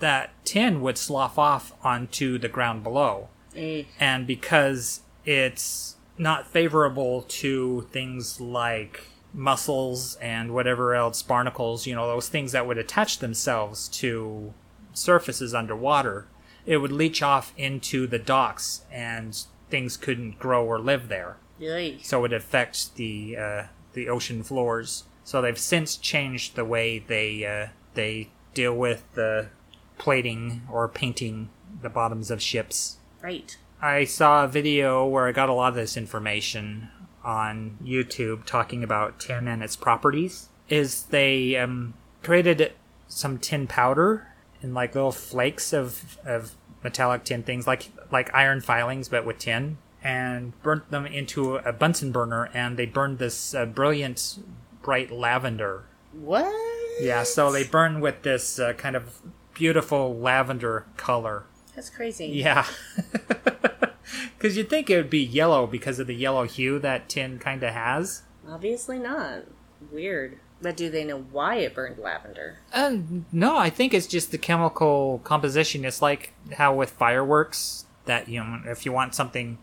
[0.00, 3.28] that tin would slough off onto the ground below.
[3.56, 11.94] Eh, And because it's not favorable to things like mussels and whatever else, barnacles, you
[11.94, 14.52] know, those things that would attach themselves to
[14.92, 16.26] surfaces underwater,
[16.66, 21.36] it would leach off into the docks and things couldn't grow or live there.
[21.60, 22.04] Yikes.
[22.04, 25.04] So it affects the uh, the ocean floors.
[25.24, 29.48] So they've since changed the way they uh, they deal with the
[29.98, 31.50] plating or painting
[31.82, 32.96] the bottoms of ships.
[33.22, 33.56] Right.
[33.82, 36.88] I saw a video where I got a lot of this information
[37.24, 40.48] on YouTube talking about tin and its properties.
[40.68, 42.72] Is they um, created
[43.08, 44.28] some tin powder
[44.62, 49.38] in like little flakes of, of metallic tin things, like like iron filings, but with
[49.38, 54.38] tin, and burnt them into a Bunsen burner, and they burned this uh, brilliant,
[54.82, 56.52] bright lavender What?
[57.00, 59.20] yeah, so they burn with this uh, kind of
[59.54, 61.44] beautiful lavender color.
[61.74, 62.26] That's crazy.
[62.26, 62.66] Yeah.
[64.36, 67.62] Because you'd think it would be yellow because of the yellow hue that tin kind
[67.62, 68.22] of has.
[68.48, 69.42] Obviously not.
[69.92, 70.38] Weird.
[70.62, 72.58] But do they know why it burned lavender?
[72.72, 72.96] Uh,
[73.32, 75.84] no, I think it's just the chemical composition.
[75.84, 79.58] It's like how with fireworks, that, you know, if you want something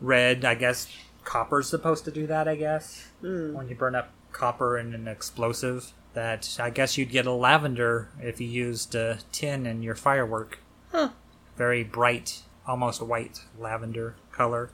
[0.00, 0.88] red, I guess
[1.24, 3.08] copper's supposed to do that, I guess.
[3.54, 8.08] When you burn up copper in an explosive, that I guess you'd get a lavender
[8.20, 10.58] if you used uh, tin in your firework.
[10.90, 11.10] Huh.
[11.56, 14.70] Very bright, almost white lavender color.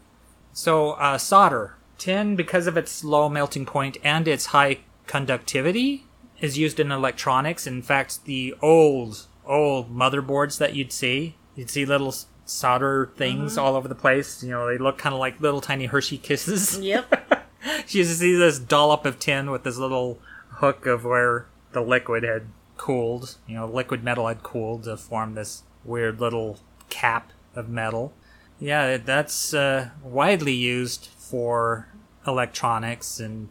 [0.52, 1.76] So, uh, solder.
[1.98, 6.06] Tin, because of its low melting point and its high conductivity,
[6.40, 7.66] is used in electronics.
[7.66, 12.14] In fact, the old, old motherboards that you'd see, you'd see little
[12.44, 14.42] solder things all over the place.
[14.42, 16.78] You know, they look kind of like little tiny Hershey kisses.
[16.78, 17.46] Yep.
[17.88, 20.18] you just see this dollop of tin with this little
[20.48, 23.36] hook of where the liquid had cooled.
[23.46, 28.12] You know, liquid metal had cooled to form this weird little cap of metal.
[28.60, 31.88] Yeah, that's uh, widely used for
[32.26, 33.48] electronics and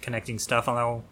[0.00, 0.68] connecting stuff.
[0.68, 1.04] Although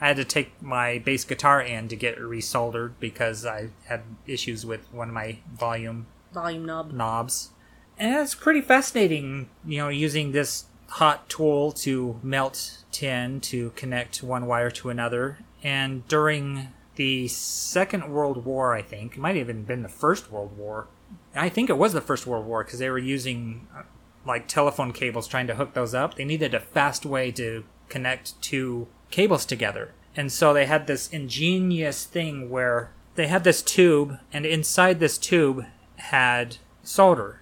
[0.00, 4.66] I had to take my bass guitar in to get resoldered because I had issues
[4.66, 6.92] with one of my volume Volume knob.
[6.92, 7.50] knobs.
[7.98, 14.22] And it's pretty fascinating, you know, using this hot tool to melt tin to connect
[14.22, 15.38] one wire to another.
[15.62, 20.30] And during the Second World War, I think, it might have even been the First
[20.30, 20.88] World War.
[21.34, 23.82] I think it was the First World War because they were using uh,
[24.26, 26.14] like telephone cables trying to hook those up.
[26.14, 29.92] They needed a fast way to connect two cables together.
[30.16, 35.18] And so they had this ingenious thing where they had this tube, and inside this
[35.18, 35.64] tube
[36.10, 37.40] had solder.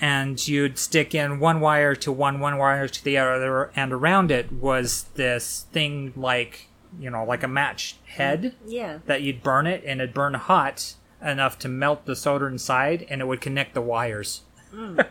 [0.00, 4.30] And you'd stick in one wire to one, one wire to the other, and around
[4.30, 6.68] it was this thing like,
[6.98, 8.98] you know, like a match head mm, Yeah.
[9.06, 13.20] that you'd burn it, and it'd burn hot enough to melt the solder inside, and
[13.20, 14.42] it would connect the wires.
[14.74, 15.06] Mm.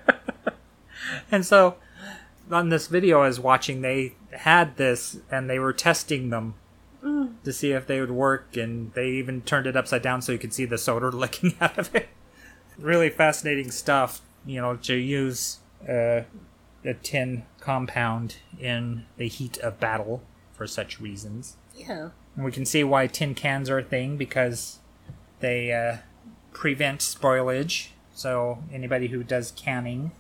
[1.31, 1.77] and so,
[2.51, 6.55] on this video I was watching, they had this, and they were testing them
[7.01, 7.31] mm.
[7.43, 10.37] to see if they would work, and they even turned it upside down so you
[10.37, 12.09] could see the solder licking out of it.
[12.77, 16.21] Really fascinating stuff, you know, to use uh,
[16.83, 21.57] a tin compound in the heat of battle for such reasons.
[21.75, 22.09] Yeah.
[22.35, 24.79] And we can see why tin cans are a thing because
[25.41, 25.97] they uh,
[26.53, 27.89] prevent spoilage.
[28.13, 30.11] So anybody who does canning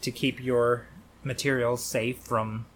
[0.00, 0.86] to keep your
[1.22, 2.66] materials safe from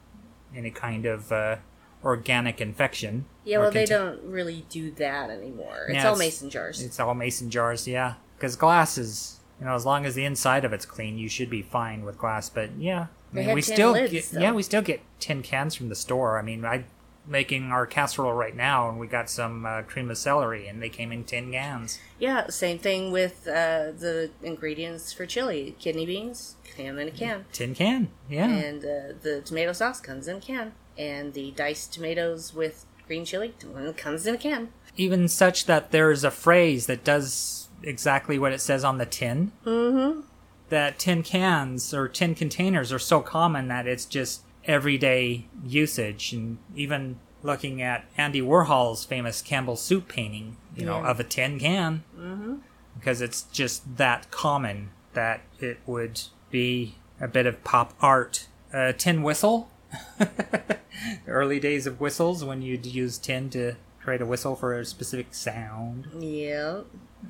[0.54, 1.56] any kind of uh,
[2.04, 3.26] organic infection.
[3.44, 5.86] Yeah, well, they don't really do that anymore.
[5.88, 6.82] It's Yeah, all it's- mason jars.
[6.82, 8.14] It's all mason jars, yeah.
[8.38, 11.50] Because glass is, you know, as long as the inside of it's clean, you should
[11.50, 12.48] be fine with glass.
[12.48, 14.40] But yeah, I mean, we still lids, get, though.
[14.40, 16.38] yeah, we still get tin cans from the store.
[16.38, 16.84] I mean, I'm
[17.26, 20.88] making our casserole right now, and we got some uh, cream of celery, and they
[20.88, 21.98] came in tin cans.
[22.18, 25.74] Yeah, same thing with uh, the ingredients for chili.
[25.78, 27.44] Kidney beans come in a can.
[27.52, 28.48] Tin can, yeah.
[28.48, 30.72] And uh, the tomato sauce comes in a can.
[30.96, 33.54] And the diced tomatoes with green chili
[33.96, 34.68] comes in a can.
[34.96, 39.52] Even such that there's a phrase that does exactly what it says on the tin.
[39.64, 40.20] Mm-hmm.
[40.68, 46.32] That tin cans or tin containers are so common that it's just everyday usage.
[46.32, 51.10] And even looking at Andy Warhol's famous Campbell soup painting, you know, Yeah.
[51.10, 52.56] of a tin can, mm-hmm.
[52.98, 56.20] because it's just that common that it would
[56.50, 58.46] be a bit of pop art.
[58.72, 59.70] A tin whistle.
[61.26, 63.74] Early days of whistles when you'd use tin to
[64.08, 66.08] create a whistle for a specific sound.
[66.18, 66.80] Yeah.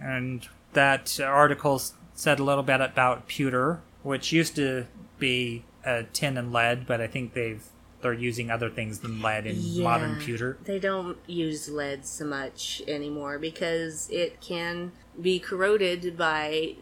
[0.01, 1.83] And that article
[2.15, 4.87] said a little bit about pewter, which used to
[5.19, 7.65] be uh, tin and lead, but I think they've
[8.01, 9.83] they're using other things than lead in Yeah.
[9.83, 10.57] modern pewter.
[10.63, 16.77] They don't use lead so much anymore because it can be corroded by,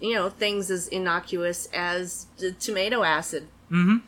[0.00, 3.46] you know, things as innocuous as the tomato acid.
[3.70, 3.98] Mm-hmm.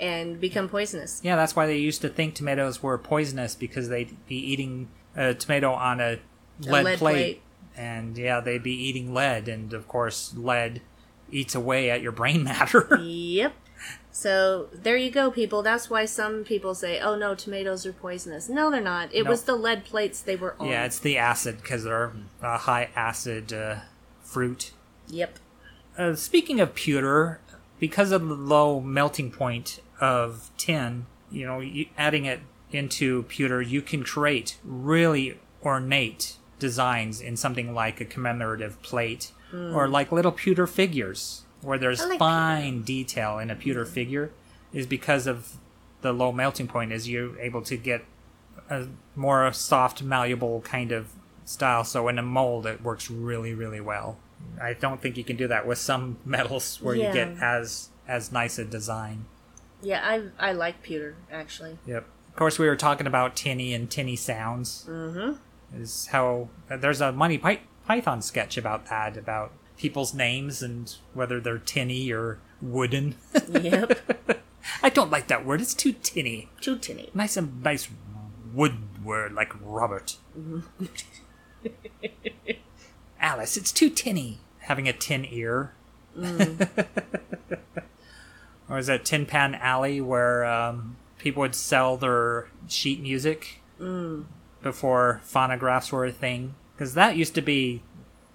[0.00, 1.20] And become poisonous.
[1.24, 5.34] Yeah, that's why they used to think tomatoes were poisonous because they'd be eating a
[5.34, 6.18] tomato on a
[6.60, 6.98] lead, lead plate.
[6.98, 7.42] plate.
[7.76, 10.82] And yeah, they'd be eating lead, and of course, lead
[11.30, 12.96] eats away at your brain matter.
[13.02, 13.52] Yep.
[14.10, 15.62] So there you go, people.
[15.62, 19.14] That's why some people say, "Oh no, tomatoes are poisonous." No, they're not.
[19.14, 19.30] It No.
[19.30, 20.68] was the lead plates they were on.
[20.68, 23.76] yeah, it's the acid because they're a high acid uh,
[24.22, 24.72] fruit.
[25.08, 25.38] Yep.
[25.96, 27.40] Uh, speaking of pewter,
[27.78, 31.62] because of the low melting point of tin, you know,
[31.96, 38.80] adding it into pewter, you can create really ornate designs in something like a commemorative
[38.82, 39.74] plate mm.
[39.74, 43.62] or like little pewter figures where there's like fine detail in a mm-hmm.
[43.62, 44.30] pewter figure
[44.72, 45.56] is because of
[46.02, 48.04] the low melting point is you're able to get
[48.70, 51.08] a more soft malleable kind of
[51.44, 51.82] style.
[51.82, 54.18] So in a mold it works really really well
[54.60, 58.32] i don't think you can do that with some metals where you get as as
[58.32, 59.24] nice a design
[59.82, 61.78] Yeah, I I like pewter actually.
[61.86, 62.04] Yep.
[62.28, 64.86] Of course, we were talking about tinny and tinny sounds.
[64.88, 65.38] Mm-hmm.
[65.80, 71.38] Is how there's a Monty Py- Python sketch about that, about people's names and whether
[71.40, 73.14] they're tinny or wooden.
[73.48, 74.42] Yep.
[74.82, 75.60] I don't like that word.
[75.60, 76.48] It's too tinny.
[76.60, 77.10] Too tinny.
[77.14, 77.88] Nice and nice
[78.52, 78.74] wood
[79.04, 80.16] word like Robert.
[83.20, 84.38] Alice, it's too tinny.
[84.60, 85.72] Having a tin ear.
[88.68, 93.60] or was that Tin Pan Alley where um, people would sell their sheet music
[94.62, 96.54] before phonographs were a thing?
[96.74, 97.82] Because that used to be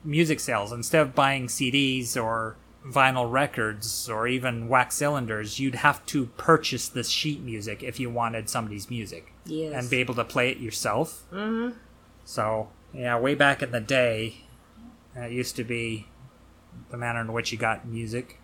[0.03, 0.71] music sales.
[0.71, 2.55] Instead of buying CDs or
[2.85, 8.09] vinyl records or even wax cylinders, you'd have to purchase the sheet music if you
[8.09, 9.73] wanted somebody's music Yes.
[9.75, 11.23] and be able to play it yourself.
[11.31, 11.77] Mm-hmm.
[12.25, 14.42] So, yeah, way back in the day,
[15.15, 16.07] that used to be
[16.89, 18.39] the manner in which you got music.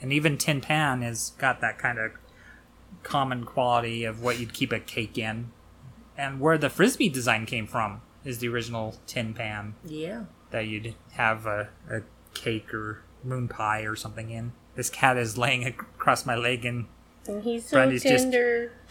[0.00, 2.12] And even Tin Pan has got that kind of
[3.02, 5.50] common quality of what you'd keep a cake in.
[6.16, 10.24] And where the frisbee design came from is the original Tin Pan Yeah.
[10.50, 12.00] that you'd have a, a
[12.34, 14.52] cake or moon pie or something in.
[14.74, 16.86] This cat is laying across my leg and
[17.26, 18.28] And he's so Brandi's just-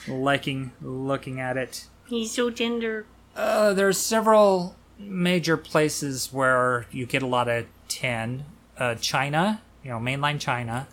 [0.07, 1.87] liking looking at it.
[2.07, 3.05] He's so tender.
[3.35, 8.43] Uh, there's several major places where you get a lot of tin.
[8.77, 10.87] Uh, China, you know, mainland China,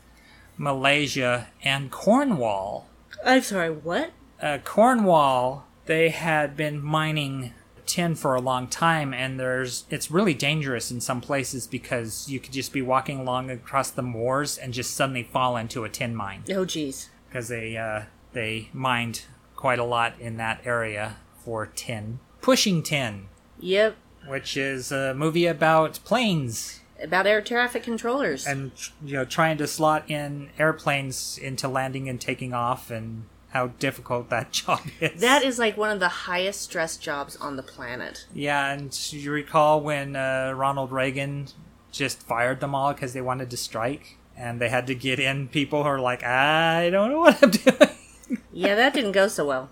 [0.57, 2.86] Malaysia, and Cornwall.
[3.24, 3.70] I'm sorry.
[3.70, 4.12] What?
[4.40, 7.52] Uh, Cornwall, they had been mining
[7.86, 12.40] tin for a long time, and there's it's really dangerous in some places because you
[12.40, 16.14] could just be walking along across the moors and just suddenly fall into a tin
[16.14, 17.09] mine Oh, jeez.
[17.28, 18.02] because they uh,
[18.32, 19.22] they mined
[19.54, 22.18] quite a lot in that area for tin.
[22.42, 23.26] Pushing Tin,
[23.61, 23.96] Yep.
[24.26, 28.46] which is a movie about planes About air traffic controllers.
[28.46, 28.72] and
[29.04, 34.28] you know trying to slot in airplanes into landing and taking off and how difficult
[34.30, 35.20] that job is.
[35.20, 38.26] that is like one of the highest stress jobs on the planet.
[38.34, 41.46] yeah, and you recall when uh, Ronald Reagan
[41.92, 45.48] just fired them all because they wanted to strike, and they had to get in
[45.48, 48.38] people who are like, I don't know what I'm doing.
[48.52, 49.70] Yeah, that didn't go so well.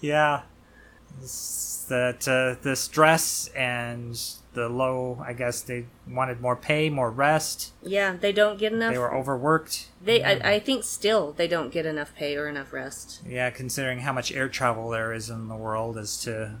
[0.00, 0.42] Yeah.
[1.88, 4.18] That uh, the stress and
[4.54, 7.72] the low, I guess they wanted more pay, more rest.
[7.82, 8.92] Yeah, they don't get enough.
[8.92, 9.88] They were overworked.
[10.02, 13.22] They, I, I think, still they don't get enough pay or enough rest.
[13.24, 16.56] Yeah, considering how much air travel there is in the world, is to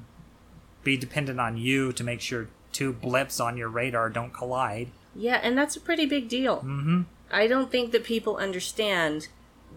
[0.84, 4.90] be dependent on you to make sure two blips on your radar don't collide.
[5.14, 6.58] Yeah, and that's a pretty big deal.
[6.58, 7.02] Mm-hmm.
[7.32, 9.28] I don't think that people understand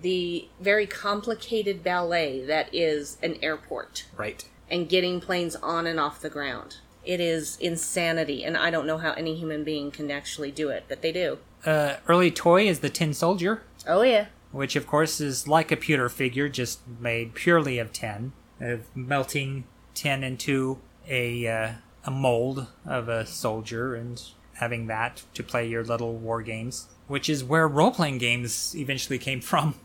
[0.02, 4.48] the very complicated ballet that is an airport Right.
[4.70, 6.78] And getting planes on and off the ground.
[7.06, 10.86] It is insanity, and I don't know how any human being can actually do it,
[10.88, 11.40] but they do.
[11.66, 14.28] Uh, early toy is the Tin Soldier, Oh, yeah.
[14.52, 19.64] which of course is like a pewter figure, just made purely of tin, of melting
[19.96, 21.72] tin into a uh,
[22.06, 24.22] a mold of a soldier and
[24.56, 29.18] having that to play your little war games, which is where role playing games eventually
[29.18, 29.76] came from.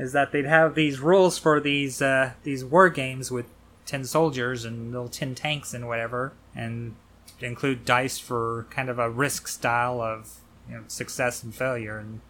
[0.00, 3.46] Is that they'd have these rules for these uh, these war games with
[3.84, 6.94] tin soldiers and little tin tanks and whatever, and
[7.40, 10.36] include dice for kind of a risk style of
[10.68, 12.20] you know success and failure, and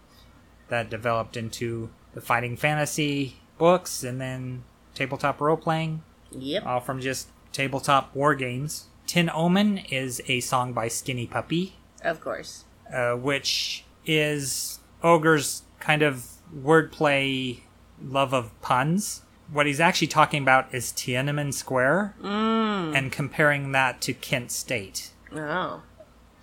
[0.69, 4.62] that developed into the fighting fantasy books and then
[4.95, 6.65] tabletop role playing, Yep.
[6.66, 8.86] all from just tabletop war games.
[9.07, 12.65] Tin Omen is a song by Skinny Puppy, Of course.
[12.93, 17.61] uh, which is Ogre's kind of wordplay
[18.03, 19.23] love of puns.
[19.51, 25.11] What he's actually talking about is Tiananmen Square and comparing that to Kent State.
[25.35, 25.83] Oh.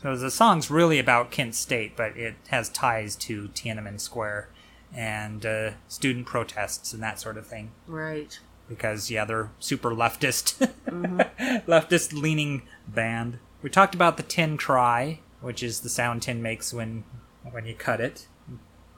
[0.02, 4.50] So the song's really about Kent State, but it has ties to Tiananmen Square
[4.94, 7.72] and uh, student protests and that sort of thing.
[7.88, 8.40] Right.
[8.68, 10.72] Because yeah, they're super leftist,
[11.68, 13.40] leftist leaning band.
[13.62, 17.04] We talked about the tin cry, which is the sound tin makes when
[17.52, 18.28] when you cut it.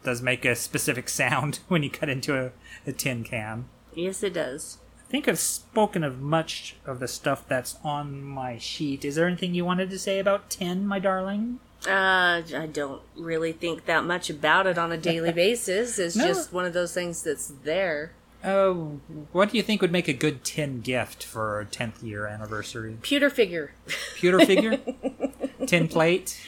[0.08, 2.52] Does make a specific sound when you cut into a,
[2.90, 3.66] a tin can.
[3.94, 4.78] Yes, it does.
[5.06, 9.04] I think I've spoken of much of the stuff that's on my sheet.
[9.04, 11.60] Is there anything you wanted to say about tin, my darling?
[11.86, 16.00] Uh, I don't really think that much about it on a daily basis.
[16.00, 16.26] It's No.
[16.28, 18.14] just one of those things that's there.
[18.46, 19.00] Oh,
[19.34, 22.98] what do you think would make a good tin gift for a 10th year anniversary?
[23.02, 23.72] Pewter figure.
[24.16, 24.78] Pewter figure?
[25.66, 26.40] tin plate?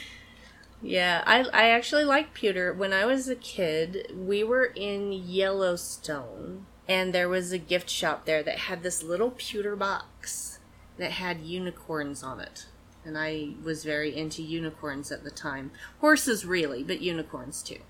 [0.82, 2.72] Yeah, I I actually like pewter.
[2.72, 8.24] When I was a kid, we were in Yellowstone, and there was a gift shop
[8.24, 10.58] there that had this little pewter box
[10.96, 12.66] that had unicorns on it.
[13.04, 15.70] And I was very into unicorns at the time.
[16.00, 17.80] Horses, really, but unicorns too.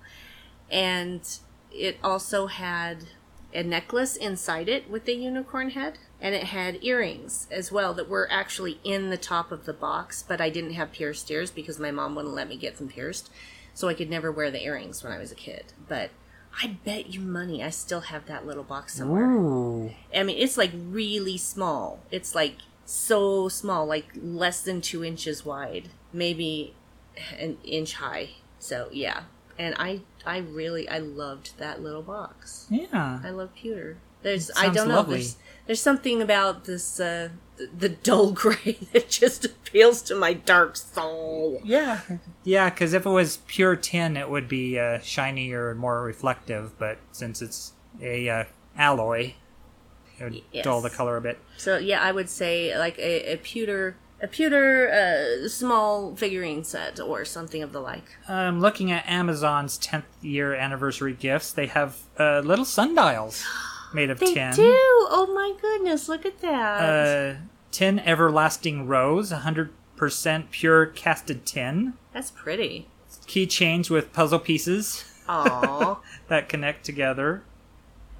[0.69, 1.21] And
[1.71, 3.05] it also had
[3.53, 8.07] a necklace inside it with a unicorn head, and it had earrings as well that
[8.07, 11.79] were actually in the top of the box, but I didn't have pierced ears because
[11.79, 13.31] my mom wouldn't let me get them pierced,
[13.73, 15.73] so I could never wear the earrings when I was a kid.
[15.87, 16.11] But
[16.61, 19.31] I bet you money I still have that little box somewhere.
[19.31, 19.91] Ooh.
[20.15, 21.99] I mean, it's like really small.
[22.11, 26.75] It's like so small, like less than two inches wide, maybe
[27.39, 28.31] an inch high.
[28.59, 29.23] So yeah,
[29.57, 32.67] and I I really I loved that little box.
[32.69, 33.21] Yeah.
[33.23, 33.97] I love pewter.
[34.21, 34.95] There's I don't know.
[34.95, 35.17] lovely.
[35.17, 35.35] There's
[35.67, 40.75] there's something about this uh, the, the dull gray that just appeals to my dark
[40.75, 41.61] soul.
[41.63, 42.01] Yeah.
[42.43, 46.77] Yeah, because if it was pure tin, it would be uh, shinier and more reflective,
[46.79, 48.43] but since it's a uh,
[48.77, 49.33] alloy,
[50.19, 50.63] it would Yes.
[50.65, 51.39] dull the color a bit.
[51.57, 56.99] So yeah, I would say like a, a pewter a pewter uh, small figurine set
[56.99, 58.05] or something of the like.
[58.27, 63.43] I'm looking at Amazon's 10th year anniversary gifts, they have uh, little sundials
[63.93, 64.53] made of They tin.
[64.55, 64.63] do.
[65.09, 66.07] Oh my goodness!
[66.09, 66.81] Look at that.
[66.81, 67.35] Uh,
[67.71, 71.93] tin everlasting rose, 100% pure casted tin.
[72.13, 72.87] That's pretty.
[73.27, 75.99] Keychains with puzzle pieces Aw.
[76.27, 77.43] that connect together.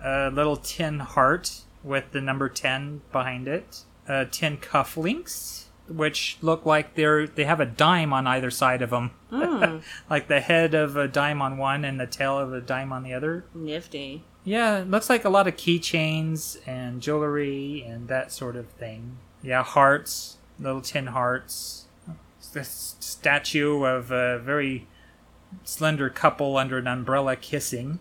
[0.04, 3.82] A little tin heart with the number 10 behind it.
[4.08, 8.90] Uh, tin cufflinks, which look like they're they have a dime on either side of
[8.90, 9.12] them,
[10.10, 13.04] like the head of a dime on one and the tail of a dime on
[13.04, 13.46] the other.
[13.54, 14.24] Nifty.
[14.44, 19.18] Yeah, it looks like a lot of keychains and jewelry and that sort of thing.
[19.44, 21.86] Yeah, hearts, little tin hearts.
[22.54, 24.88] This statue of a very
[25.64, 28.00] slender couple under an umbrella kissing.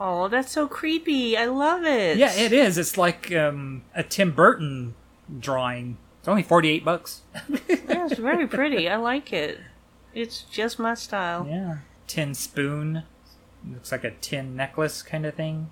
[0.00, 1.36] Oh, that's so creepy.
[1.36, 2.16] I love it.
[2.16, 2.76] Yeah, it is.
[2.78, 4.94] It's like um, a Tim Burton
[5.38, 5.98] drawing.
[6.18, 7.22] It's only 48 bucks.
[7.86, 8.88] Yeah, it's very pretty.
[8.88, 9.60] I like it.
[10.14, 11.46] It's just my style.
[11.48, 11.78] Yeah.
[12.06, 13.04] Tin spoon.
[13.72, 15.70] Looks like a tin necklace kind of thing.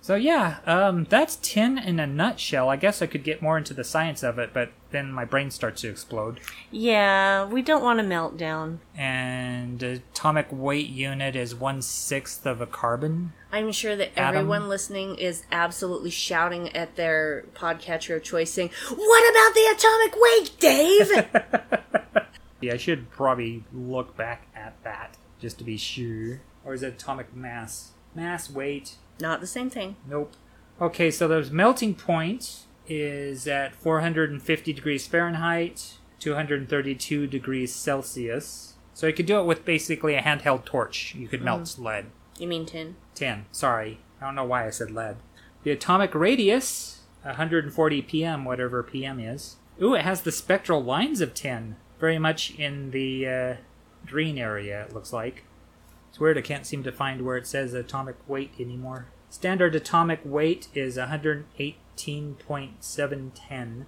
[0.00, 2.68] So yeah, um, that's tin in a nutshell.
[2.68, 5.52] I guess I could get more into the science of it, but then my brain
[5.52, 6.40] starts to explode.
[6.72, 8.78] Yeah, we don't want to meltdown.
[8.96, 13.32] And atomic weight unit is one sixth of a carbon.
[13.52, 14.38] I'm sure that Atom.
[14.38, 20.16] everyone listening is absolutely shouting at their podcatcher of choice saying, What about the atomic
[20.20, 22.22] weight, Dave?
[22.62, 26.40] Yeah, I should probably look back at that just to be sure.
[26.64, 27.92] Or is it atomic mass?
[28.14, 28.96] Mass weight.
[29.20, 29.96] Not the same thing.
[30.08, 30.34] Nope.
[30.80, 38.74] Okay, so the melting point is at 450 degrees Fahrenheit, 232 degrees Celsius.
[38.94, 41.14] So you could do it with basically a handheld torch.
[41.14, 42.06] You could melt lead.
[42.38, 42.96] You mean tin?
[43.14, 43.46] Tin.
[43.52, 44.00] Sorry.
[44.20, 45.16] I don't know why I said lead.
[45.62, 49.56] The atomic radius, 140 pm, whatever pm is.
[49.80, 51.76] Ooh, it has the spectral lines of tin.
[51.98, 53.54] Very much in the uh,
[54.06, 55.44] green area, it looks like.
[56.12, 59.06] It's weird, I can't seem to find where it says atomic weight anymore.
[59.30, 63.86] Standard atomic weight is 118.710.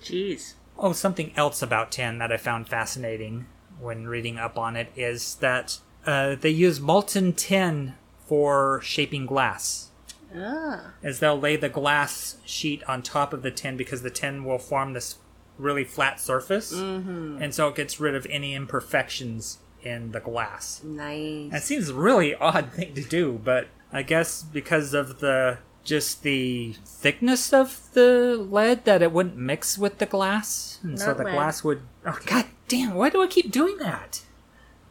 [0.00, 0.54] Jeez.
[0.78, 3.44] Oh, something else about tin that I found fascinating
[3.78, 9.90] when reading up on it is that uh, they use molten tin for shaping glass.
[10.34, 10.92] Ah.
[11.02, 14.58] As they'll lay the glass sheet on top of the tin because the tin will
[14.58, 15.16] form this
[15.58, 17.42] really flat surface, mm-hmm.
[17.42, 20.82] and so it gets rid of any imperfections in the glass.
[20.84, 21.50] Nice.
[21.50, 26.22] That seems a really odd thing to do, but I guess because of the just
[26.22, 31.24] the thickness of the lead that it wouldn't mix with the glass, and so the
[31.24, 31.32] lead.
[31.32, 31.82] glass would.
[32.04, 32.94] Oh god damn!
[32.94, 34.22] Why do I keep doing that?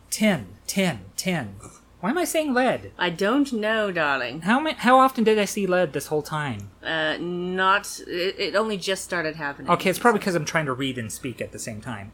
[0.09, 1.55] Tin, tin, tin.
[1.99, 2.91] Why am I saying lead?
[2.97, 4.41] I don't know, darling.
[4.41, 6.69] How ma- how often did I see lead this whole time?
[6.83, 7.99] Uh, not.
[8.07, 9.69] It, it only just started happening.
[9.71, 12.11] Okay, it's probably because I'm trying to read and speak at the same time.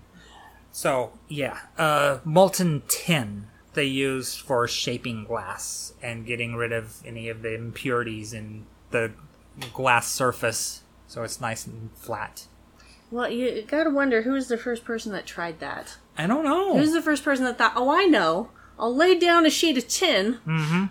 [0.76, 7.30] So yeah, uh, molten tin they used for shaping glass and getting rid of any
[7.30, 9.12] of the impurities in the
[9.74, 12.48] glass surface, so it's nice and flat.
[13.12, 15.98] Well, you gotta wonder who was the first person that tried that.
[16.18, 16.76] I don't know.
[16.76, 18.50] Who's the first person that thought, "Oh, I know.
[18.80, 20.86] I'll lay down a sheet of tin, Mm-hmm.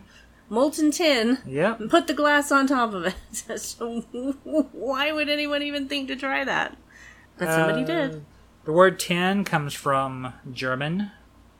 [0.49, 1.81] molten tin, Yep.
[1.81, 3.15] and put the glass on top of it."
[3.61, 4.01] so
[4.45, 6.77] why would anyone even think to try that?
[7.37, 8.25] But somebody Uh, did.
[8.65, 11.11] The word tin comes from German,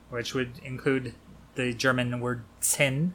[0.09, 1.13] which would include
[1.55, 3.13] the German word tin.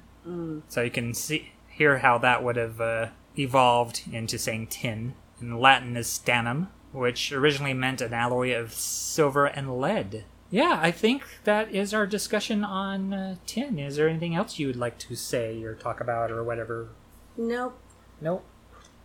[0.69, 3.09] So you can see hear how that would have uh,
[3.39, 5.15] evolved into saying tin.
[5.40, 10.24] In Latin is stannum, which originally meant an alloy of silver and lead.
[10.51, 13.78] Yeah, I think that is our discussion on uh, tin.
[13.78, 16.89] Is there anything else you would like to say or talk about or whatever?
[17.36, 17.78] Nope.
[18.20, 18.44] Nope.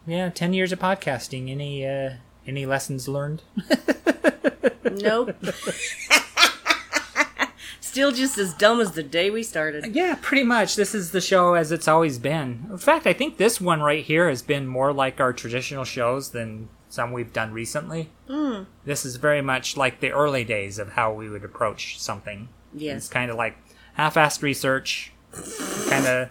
[0.06, 1.50] Yeah, ten years of podcasting.
[1.50, 2.16] Any uh,
[2.46, 3.44] any lessons learned?
[5.02, 5.36] Nope.
[7.80, 9.96] Still just as dumb as the day we started.
[9.96, 10.76] Yeah, pretty much.
[10.76, 12.66] This is the show as it's always been.
[12.72, 16.32] In fact, I think this one right here has been more like our traditional shows
[16.32, 18.10] than some we've done recently.
[18.28, 18.66] Mm.
[18.84, 22.50] This is very much like the early days of how we would approach something.
[22.74, 22.98] Yes.
[22.98, 23.58] It's kind of like
[23.94, 25.12] half-assed research,
[25.88, 26.30] kind of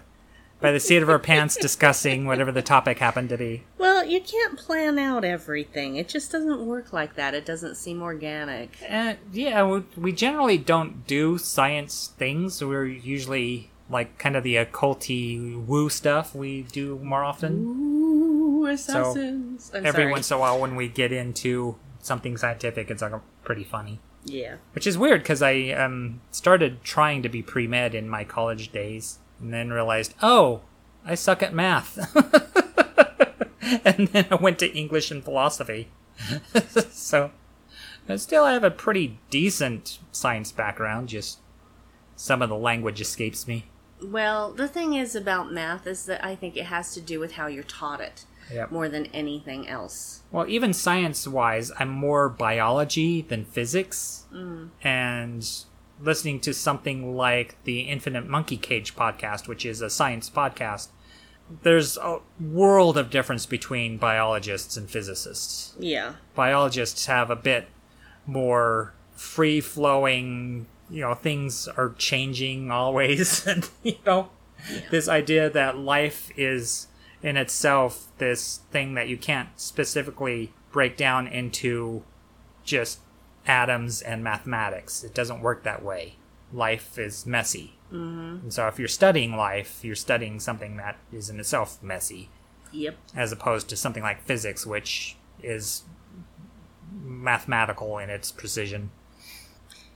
[0.63, 3.65] by the seat of our pants discussing whatever the topic happened to be.
[3.79, 5.97] Well, you can't plan out everything.
[5.97, 7.35] It just doesn't work like that.
[7.35, 8.79] It doesn't seem organic.
[8.89, 12.63] Uh, yeah, we- we generally don't do science things.
[12.65, 17.65] We're usually like kind of the occulty woo stuff we do more often.
[17.67, 19.71] Ooh, assassins.
[19.75, 20.13] I'm every sorry.
[20.13, 23.13] once in a while when we get into something scientific it's like
[23.45, 24.57] pretty funny Yeah.
[24.73, 29.19] which is weird because i um, started trying to be pre-med in my college days
[29.43, 30.61] and then realized oh
[31.05, 31.99] i suck at math
[33.85, 35.89] and then i went to english and philosophy
[36.91, 37.31] so
[38.07, 41.39] but still i have a pretty decent science background just
[42.17, 43.65] some of the language escapes me
[44.03, 47.33] Well, the thing is about math is that I think it has to do with
[47.33, 48.71] how you're taught it Yep.
[48.73, 50.23] more than anything else.
[50.33, 54.27] Well, even science wise, I'm more biology than physics.
[54.33, 54.71] Mm.
[54.83, 55.49] And
[56.03, 60.89] listening to something like the Infinite Monkey Cage podcast, which is a science podcast,
[61.63, 65.75] there's a world of difference between biologists and physicists.
[65.79, 66.15] Yeah.
[66.35, 67.69] Biologists have a bit
[68.27, 73.47] more free flowing, you know, things are changing always.
[73.47, 74.31] and, you know,
[74.91, 76.89] this idea that life is
[77.23, 82.03] in itself this thing that you can't specifically break down into
[82.65, 82.99] just
[83.47, 85.03] atoms and mathematics.
[85.05, 86.17] It doesn't work that way.
[86.53, 87.75] Life is messy.
[87.93, 88.45] Mm-hmm.
[88.45, 92.29] And so if you're studying life, you're studying something that is in itself messy,
[92.73, 92.97] Yep.
[93.15, 95.83] as opposed to something like physics, which is
[97.03, 98.91] mathematical in its precision.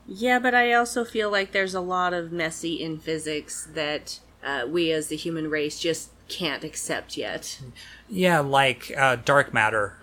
[0.06, 4.64] Yeah, but I also feel like there's a lot of messy in physics that uh,
[4.68, 7.60] we as the human race just can't accept yet.
[8.08, 9.96] Yeah, like uh, dark matter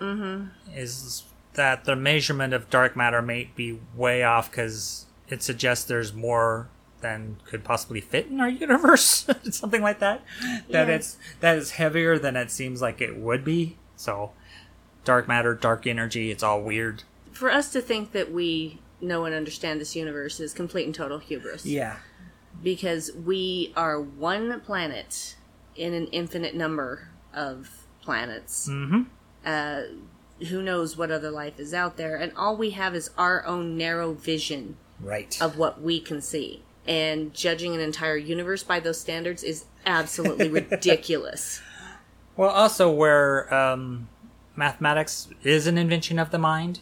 [0.74, 1.24] is
[1.54, 6.68] that the measurement of dark matter may be way off because it suggests there's more
[7.00, 10.22] than could possibly fit in our universe, something like that.
[10.70, 10.94] That Yeah.
[10.94, 13.76] it's that is heavier than it seems like it would be.
[13.96, 14.32] So,
[15.04, 17.02] dark matter, dark energy, it's all weird.
[17.32, 21.18] For us to think that we know and understand this universe is complete and total
[21.18, 21.66] hubris.
[21.66, 21.96] Yeah,
[22.62, 25.36] because we are one planet
[25.76, 28.68] in an infinite number of planets.
[28.68, 29.02] Mm-hmm.
[29.44, 29.82] Uh,
[30.48, 32.16] who knows what other life is out there?
[32.16, 35.40] And all we have is our own narrow vision right.
[35.40, 36.62] of what we can see.
[36.86, 41.62] And judging an entire universe by those standards is absolutely ridiculous.
[42.36, 44.08] Well, also where um,
[44.56, 46.80] mathematics is an invention of the mind,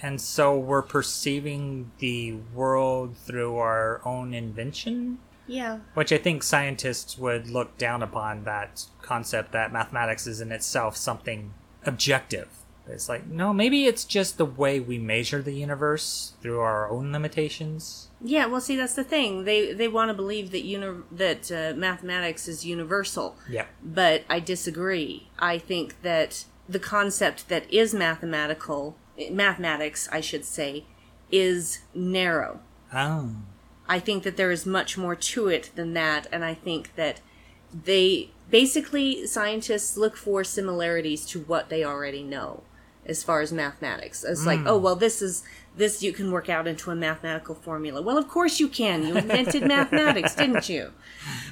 [0.00, 5.80] and so we're perceiving the world through our own invention, Yeah.
[5.94, 10.96] which I think scientists would look down upon that concept that mathematics is in itself
[10.96, 11.52] something
[11.84, 12.48] objective.
[12.86, 17.12] It's like, no, maybe it's just the way we measure the universe through our own
[17.12, 18.08] limitations.
[18.22, 19.44] Yeah, well, see, that's the thing.
[19.44, 23.36] They they want to believe that uni- that uh, mathematics is universal.
[23.48, 23.68] Yep.
[23.82, 25.28] but I disagree.
[25.38, 28.96] I think that the concept that is mathematical,
[29.30, 30.84] mathematics, I should say,
[31.30, 32.60] is narrow.
[32.92, 33.30] Oh.
[33.88, 37.20] I think that there is much more to it than that, and I think that
[37.72, 42.62] they basically scientists look for similarities to what they already know.
[43.06, 44.24] As far as mathematics.
[44.24, 45.44] It's like, oh well, this is
[45.76, 48.00] this you can work out into a mathematical formula.
[48.00, 49.06] Well, of course you can.
[49.06, 50.92] You invented mathematics, didn't you?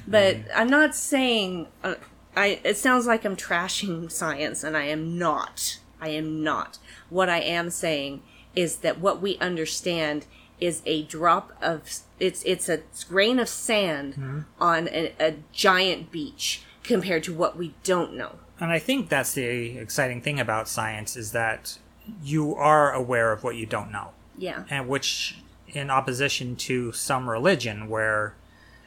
[0.07, 1.67] But I'm not saying.
[1.83, 1.95] Uh,
[2.35, 2.59] I.
[2.63, 5.79] It sounds like I'm trashing science, and I am not.
[6.01, 6.79] I am not.
[7.09, 8.23] What I am saying
[8.55, 10.25] is that what we understand
[10.59, 11.83] is a drop of
[12.19, 17.73] it's it's a grain of sand on a, a giant beach compared to what we
[17.83, 18.35] don't know.
[18.59, 21.77] And I think that's the exciting thing about science is that
[22.23, 24.09] you are aware of what you don't know.
[24.37, 24.63] Yeah.
[24.69, 28.35] and which in opposition to some religion where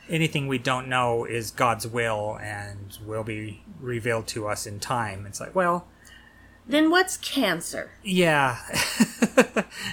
[0.08, 5.24] anything we don't know is God's will and will be revealed to us in time.
[5.26, 5.86] It's like, well,
[6.66, 7.90] Then what's cancer?
[8.02, 8.58] yeah.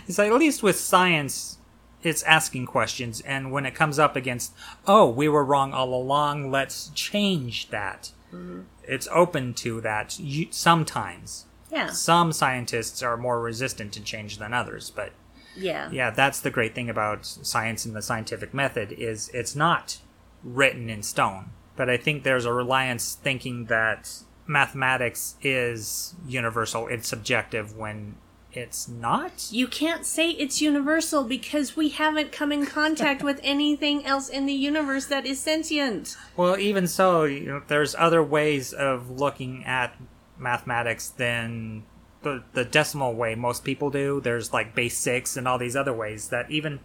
[0.08, 1.58] it's like at least with science
[2.02, 4.54] it's asking questions and when it comes up against,
[4.88, 8.12] oh, we were wrong all along, let's change that.
[8.34, 8.62] Mm-hmm.
[8.88, 11.46] It's open to that you, sometimes.
[11.72, 11.90] Yeah.
[11.90, 15.12] Some scientists are more resistant to change than others, but
[15.56, 15.90] Yeah.
[15.92, 19.98] yeah, that's the great thing about science and the scientific method is it's not
[20.44, 21.52] written in stone.
[21.76, 24.12] But I think there's a reliance thinking that
[24.46, 28.16] mathematics is universal, it's subjective when
[28.56, 29.48] it's not.
[29.52, 34.46] You can't say it's universal because we haven't come in contact with anything else in
[34.46, 36.16] the universe that is sentient.
[36.36, 39.96] Well, even so, you know, there's other ways of looking at
[40.38, 41.84] mathematics than
[42.24, 44.22] the, the decimal way most people do.
[44.22, 46.80] There's like base six and all these other ways that even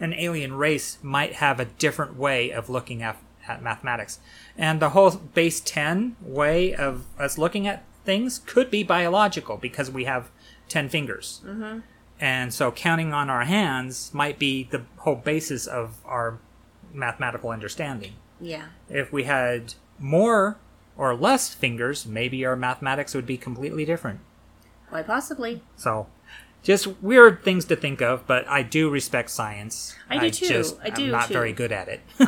[0.00, 4.18] an alien race might have a different way of looking at, at mathematics.
[4.56, 9.90] And the whole base 10 way of us looking at things could be biological because
[9.90, 10.30] we have
[10.74, 11.40] 10 fingers.
[11.46, 11.78] Mm-hmm.
[12.20, 16.38] And so counting on our hands might be the whole basis of our
[16.92, 18.66] mathematical understanding Yeah.
[18.88, 20.56] if we had more
[20.96, 24.18] or less fingers, maybe our mathematics would be completely different.
[24.90, 25.62] Why possibly?
[25.76, 26.08] So,
[26.64, 29.94] just weird things to think of, but I do respect science.
[30.10, 30.46] I do too.
[30.48, 31.34] Just, I do I'm not too.
[31.34, 32.00] very good at it.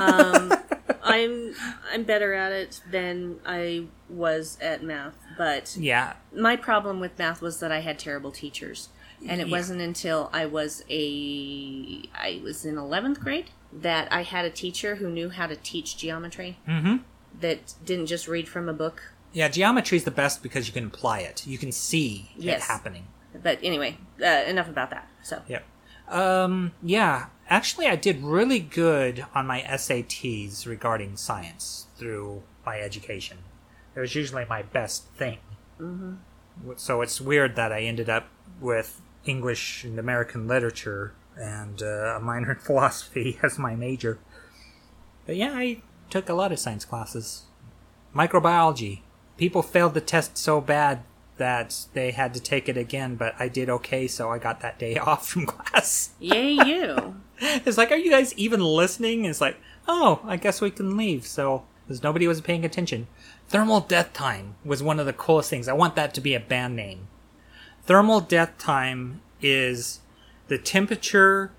[1.02, 1.54] I'm
[1.92, 7.40] I'm better at it than I was at math, but yeah, my problem with math
[7.42, 8.88] was that I had terrible teachers.
[9.26, 9.56] And it Yeah.
[9.56, 14.96] wasn't until I was a I was in 11th grade that I had a teacher
[14.96, 16.58] who knew how to teach geometry.
[16.68, 16.96] Mm-hmm.
[17.40, 19.12] That didn't just read from a book.
[19.32, 19.48] yeah.
[19.48, 21.46] Geometry is the best because you can apply it.
[21.46, 22.62] You can see Yes.
[22.62, 23.06] it happening.
[23.42, 25.08] But anyway, uh, enough about that.
[25.22, 25.64] So, Yep.
[26.08, 33.38] Um, yeah, actually, I did really good on my SATs regarding science through my education.
[33.96, 35.38] It was usually my best thing.
[35.80, 36.72] Mm-hmm.
[36.76, 38.28] So it's weird that I ended up
[38.60, 44.18] with English and American literature and uh, a minor in philosophy as my major.
[45.26, 47.44] But yeah, I took a lot of science classes.
[48.14, 49.00] Microbiology.
[49.36, 51.02] People failed the test so bad
[51.36, 54.78] that they had to take it again, but I did okay, so I got that
[54.78, 56.10] day off from class.
[56.20, 57.16] yay you.
[57.38, 59.26] It's like, are you guys even listening?
[59.26, 61.26] It's like, oh, I guess we can leave.
[61.26, 63.06] So, because nobody was paying attention.
[63.48, 65.68] Thermal Death Time was one of the coolest things.
[65.68, 67.08] I want that to be a band name.
[67.84, 70.00] Thermal Death Time is
[70.48, 71.52] the temperature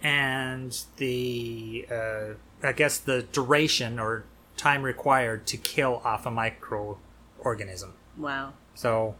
[0.00, 4.24] and the, uh, I guess, the duration or
[4.56, 7.92] time required to kill off a microorganism.
[8.16, 8.52] wow.
[8.74, 9.16] So,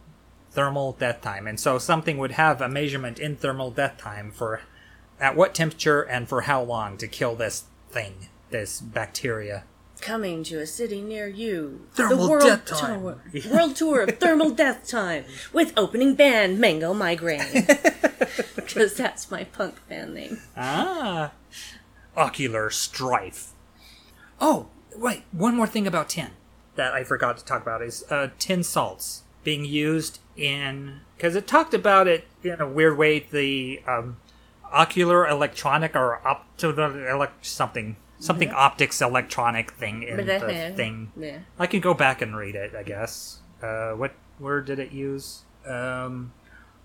[0.51, 1.47] thermal death time.
[1.47, 4.61] And so something would have a measurement in thermal death time for
[5.19, 9.63] at what temperature and for how long to kill this thing, this bacteria.
[10.01, 11.87] Coming to a city near you.
[11.93, 13.01] Thermal the world Death Time.
[13.01, 13.21] Tour,
[13.51, 17.67] world tour of Thermal Death Time with opening band Mango Migraine.
[18.55, 20.39] Because that's my punk band name.
[20.55, 21.31] Ah.
[22.15, 23.53] Ocular strife.
[24.39, 26.31] Oh, wait, one more thing about tin
[26.75, 31.47] that I forgot to talk about is uh, tin salts being used in because it
[31.47, 34.17] talked about it in a weird way the um,
[34.71, 41.11] ocular electronic or opto elec- something something optics electronic thing in the thing.
[41.17, 41.39] Yeah.
[41.57, 43.39] I could go back and read it, I guess.
[43.61, 45.43] Uh, what word did it use?
[45.65, 46.33] Um,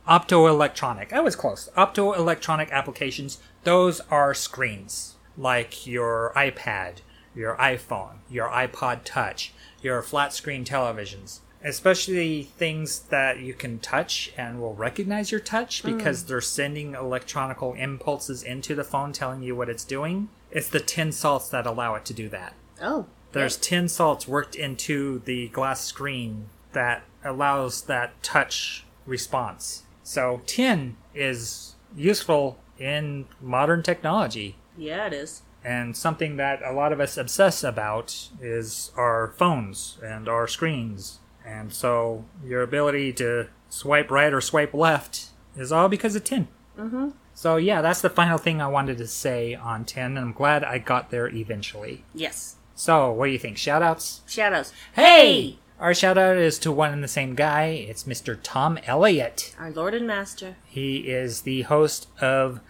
[0.09, 1.13] optoelectronic.
[1.13, 1.69] I was close.
[1.77, 5.17] Optoelectronic applications, those are screens.
[5.37, 6.99] Like your iPad,
[7.35, 9.53] your iPhone, your iPod Touch,
[9.83, 11.41] your flat screen televisions.
[11.65, 17.73] Especially things that you can touch and will recognize your touch because they're sending electronical
[17.73, 20.29] impulses into the phone telling you what it's doing.
[20.55, 22.55] It's the tin salts that allow it to do that.
[22.81, 23.07] Oh.
[23.33, 29.83] There's tin salts worked into the glass screen that allows that touch response.
[30.05, 34.57] So tin is useful in modern technology.
[34.79, 35.43] Yeah, it is.
[35.65, 41.19] And something that a lot of us obsess about is our phones and our screens.
[41.45, 46.49] And so your ability to swipe right or swipe left is all because of tin.
[46.79, 47.11] Mm-hmm.
[47.35, 50.65] So yeah, that's the final thing I wanted to say on 10, and I'm glad
[50.65, 52.05] I got there eventually.
[52.15, 52.57] Yes.
[52.77, 53.57] So, what do you think?
[53.57, 54.21] Shoutouts?
[54.27, 54.73] Shoutouts.
[54.95, 55.59] Hey!
[55.79, 57.67] Our shout out is to one and the same guy.
[57.67, 58.39] It's Mr.
[58.43, 59.55] Tom Elliott.
[59.59, 60.57] Our Lord and Master.
[60.65, 62.61] He is the host of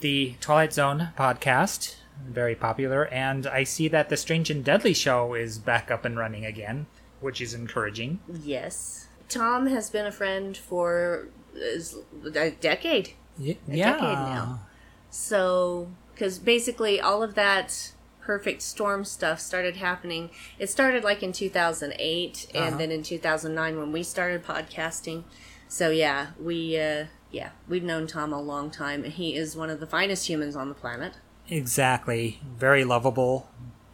[0.00, 5.34] the Twilight Zone podcast, very popular, and I see that the Strange and Deadly show
[5.34, 6.86] is back up and running again,
[7.20, 8.20] which is encouraging.
[8.28, 9.08] Yes.
[9.28, 13.10] Tom has been a friend for uh, a decade.
[13.38, 14.60] Y- A decade now.
[15.10, 20.30] So, because basically all of that perfect storm stuff started happening.
[20.58, 22.64] It started like in 2008, Uh-huh.
[22.64, 25.24] and then in 2009 when we started podcasting.
[25.66, 29.04] So yeah, we uh, yeah we've known Tom a long time.
[29.04, 31.14] And he is one of the finest humans on the planet.
[31.48, 32.40] Exactly.
[32.56, 33.48] Very lovable.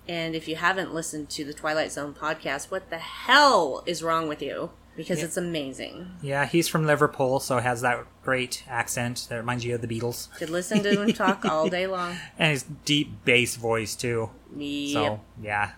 [0.08, 4.28] And if you haven't listened to the Twilight Zone podcast, what the hell is wrong
[4.28, 4.70] with you?
[4.96, 6.10] Because it's amazing.
[6.22, 10.32] Yeah, he's from Liverpool, so has that great accent that reminds you of the Beatles.
[10.38, 12.16] Could listen to him talk all day long.
[12.38, 14.30] And his deep bass voice, too.
[14.56, 14.92] Yep.
[14.92, 15.72] So, yeah.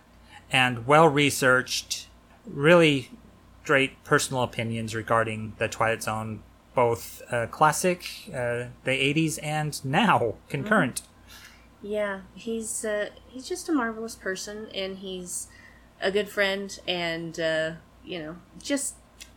[0.50, 2.08] And well researched,
[2.46, 3.10] really
[3.64, 6.42] great personal opinions regarding the Twilight Zone,
[6.74, 11.02] both uh, classic, uh, the 80s, and now, concurrent.
[11.82, 15.48] Yeah, he's uh, he's just a marvelous person, and he's
[16.00, 17.72] a good friend, and uh,
[18.04, 18.94] you know, just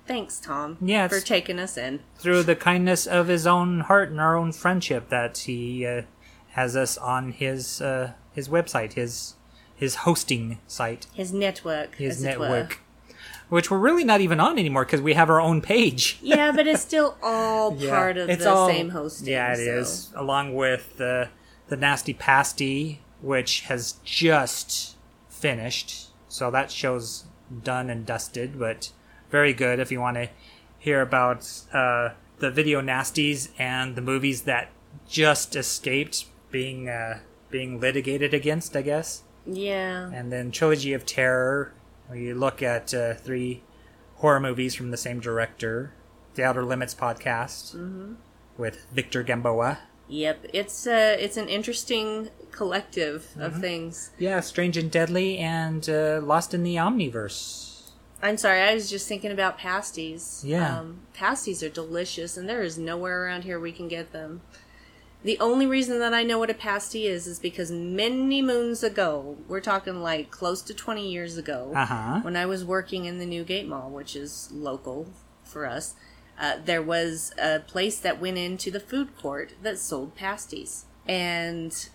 [0.09, 1.99] thanks, Tom, Yeah, for taking us in.
[2.17, 6.01] Through the kindness of his own heart and our own friendship, that he uh,
[6.51, 9.35] has us on his uh, his website, his
[9.75, 12.49] his hosting site, His network, his as it were.
[12.49, 12.79] network,
[13.47, 16.19] which we're really not even on anymore because we have our own page.
[16.23, 19.29] Yeah, but it's still all part of the all- same hosting.
[19.29, 20.11] Yeah, it so- is.
[20.15, 21.29] Along with the
[21.69, 24.97] the nasty pasty, which has just
[25.29, 26.07] finished.
[26.27, 27.25] So that show's
[27.63, 28.91] done and dusted, but
[29.29, 30.29] very good if you want to
[30.77, 34.69] hear about uh, the video nasties and the movies that
[35.07, 37.19] just escaped being uh,
[37.49, 39.23] being litigated against, I guess.
[39.45, 41.73] Yeah, And then Trilogy of Terror,
[42.07, 43.63] where you look at uh, three
[44.17, 45.93] horror movies from the same director.
[46.35, 47.75] The Outer Limits podcast
[48.57, 49.79] with Victor Gamboa.
[50.07, 50.45] yep.
[50.53, 53.41] It's uh, it's an interesting collective Mm-hmm.
[53.41, 54.11] of things.
[54.19, 57.68] Yeah, Strange and Deadly and uh, Lost in the Omniverse.
[58.21, 60.43] I'm sorry, I was just thinking about pasties.
[60.45, 60.79] Yeah.
[60.79, 64.41] Um, pasties are delicious, and there is nowhere around here we can get them.
[65.23, 69.37] The only reason that I know what a pasty is is because many moons ago,
[69.47, 72.19] we're talking like close to 20 years ago, Uh huh.
[72.21, 75.07] when I was working in the Newgate Mall, which is local
[75.43, 75.93] for us,
[76.39, 80.85] uh, there was a place that went into the food court that sold pasties.
[81.05, 81.89] And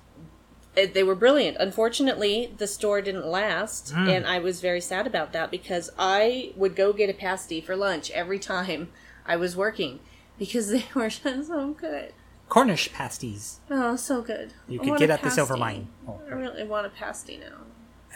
[0.75, 1.57] they were brilliant.
[1.61, 4.09] Unfortunately, the store didn't last, hmm.
[4.09, 7.77] and I was very sad about that because I would go get a pasty for
[7.77, 8.89] lunch every time
[9.27, 10.01] I was working
[10.39, 12.13] because they were so good.
[12.49, 13.61] Cornish pasties.
[13.71, 14.53] Oh, so good.
[14.69, 15.89] You I could get at the silver mine.
[16.07, 17.63] Oh, I really want a pasty now.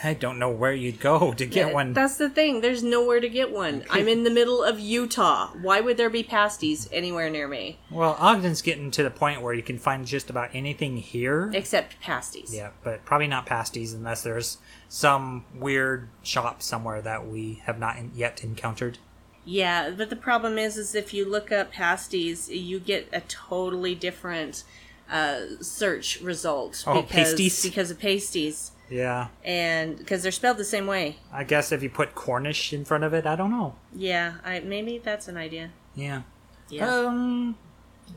[0.02, 1.92] I don't know where you'd go to get Yeah, one.
[1.92, 2.60] That's the thing.
[2.60, 3.84] There's nowhere to get one.
[3.90, 5.48] I'm in the middle of Utah.
[5.60, 9.54] Why would there be pasties anywhere near me Well, Ogden's getting to the point where
[9.54, 11.50] you can find just about anything here.
[11.52, 12.54] except pasties?
[12.54, 14.58] Yeah, but probably not pasties unless there's
[14.88, 18.98] some weird shop somewhere that we have not yet encountered.
[19.44, 23.94] Yeah, but the problem is, is if you look up pasties, you get a totally
[23.94, 24.62] different
[25.10, 26.84] uh, search result.
[26.86, 27.62] Oh, because, pasties?
[27.62, 31.16] Because of pasties, Yeah, and because they're spelled the same way.
[31.32, 33.76] I guess if you put Cornish in front of it, I don't know.
[33.94, 35.70] Yeah, I maybe that's an idea.
[35.94, 36.22] Yeah.
[36.70, 36.88] Yeah.
[36.88, 37.56] Um,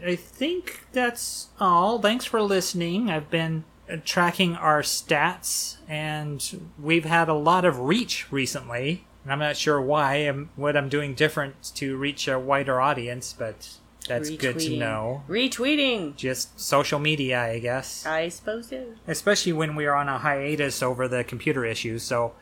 [0.06, 2.00] I think that's all.
[2.00, 3.10] Thanks for listening.
[3.10, 9.06] I've been uh, tracking our stats, and we've had a lot of reach recently.
[9.24, 13.34] And I'm not sure why and what I'm doing different to reach a wider audience,
[13.38, 13.78] but
[14.08, 14.80] that's good to Retweeting.
[14.80, 15.24] know.
[15.30, 16.16] Retweeting.
[16.16, 18.06] Just social media, I guess.
[18.06, 18.86] I suppose so.
[19.08, 22.04] Especially when we are on a hiatus over the computer issues.
[22.04, 22.34] So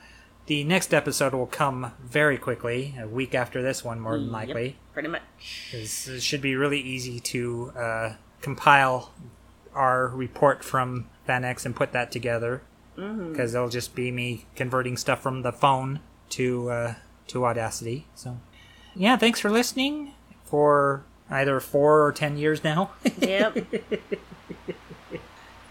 [0.45, 4.33] the next episode will come very quickly, a week after this one, more than Yep,
[4.33, 4.77] likely.
[4.93, 5.21] pretty much.
[5.71, 9.13] 'Cause It should be really easy to uh, compile
[9.75, 12.61] our report from FanX and put that together.
[12.95, 16.93] Because it'll just be me converting stuff from the phone to uh,
[17.27, 18.07] to Audacity.
[18.13, 18.39] So,
[18.93, 20.11] yeah, thanks for listening
[20.43, 22.91] for either four or ten years now.
[23.19, 23.57] Yep.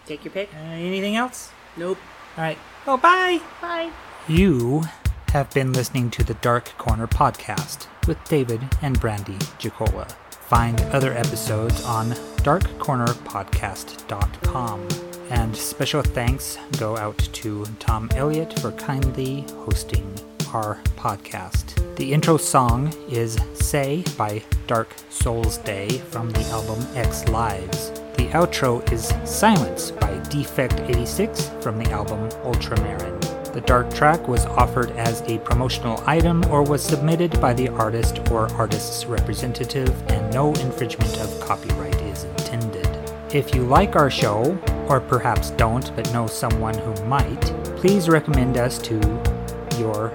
[0.05, 0.53] Take your pick.
[0.53, 1.51] uh, anything else?
[1.77, 1.97] Nope.
[2.37, 2.57] All right.
[2.87, 3.39] Oh, bye.
[3.61, 3.91] Bye.
[4.27, 4.83] You
[5.29, 10.07] have been listening to the Dark Corner podcast with David and Brandi Jacola.
[10.31, 12.09] Find other episodes on
[12.43, 14.87] darkcornerpodcast.com.
[15.29, 20.11] And special thanks go out to Tom Elliott for kindly hosting
[20.53, 21.75] our podcast.
[21.95, 27.91] The intro song is Say by Dark Souls Day from the album X Lives.
[28.17, 33.19] The outro is Silence by Defect 86 from the album Ultramarin.
[33.53, 38.29] The dark track was offered as a promotional item or was submitted by the artist
[38.31, 42.87] or artist's representative, and no infringement of copyright is intended.
[43.33, 44.57] If you like our show,
[44.87, 47.41] or perhaps don't but know someone who might,
[47.77, 48.99] please recommend us to
[49.79, 50.09] your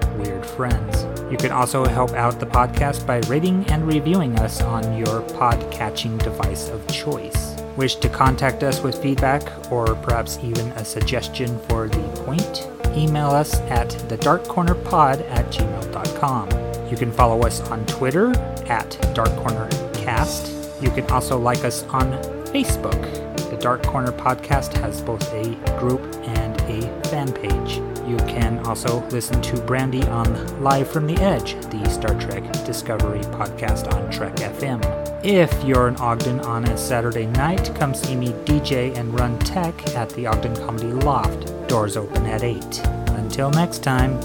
[0.57, 1.07] friends.
[1.31, 6.19] You can also help out the podcast by rating and reviewing us on your pod-catching
[6.19, 7.57] device of choice.
[7.77, 12.69] Wish to contact us with feedback or perhaps even a suggestion for the point?
[12.97, 16.49] Email us at thedarkcornerpod at gmail.com.
[16.91, 18.29] You can follow us on Twitter
[18.69, 20.83] at darkcornercast.
[20.83, 22.13] You can also like us on
[22.53, 23.03] Facebook.
[23.51, 27.77] The Dark Corner Podcast has both a group and a fan page.
[28.09, 33.21] You can also listen to Brandi on Live from the Edge, the Star Trek Discovery
[33.21, 34.83] podcast on Trek FM.
[35.25, 39.95] If you're in Ogden on a Saturday night, come see me DJ and run tech
[39.95, 41.67] at the Ogden Comedy Loft.
[41.67, 42.63] Doors open at 8.
[43.09, 44.21] Until next time,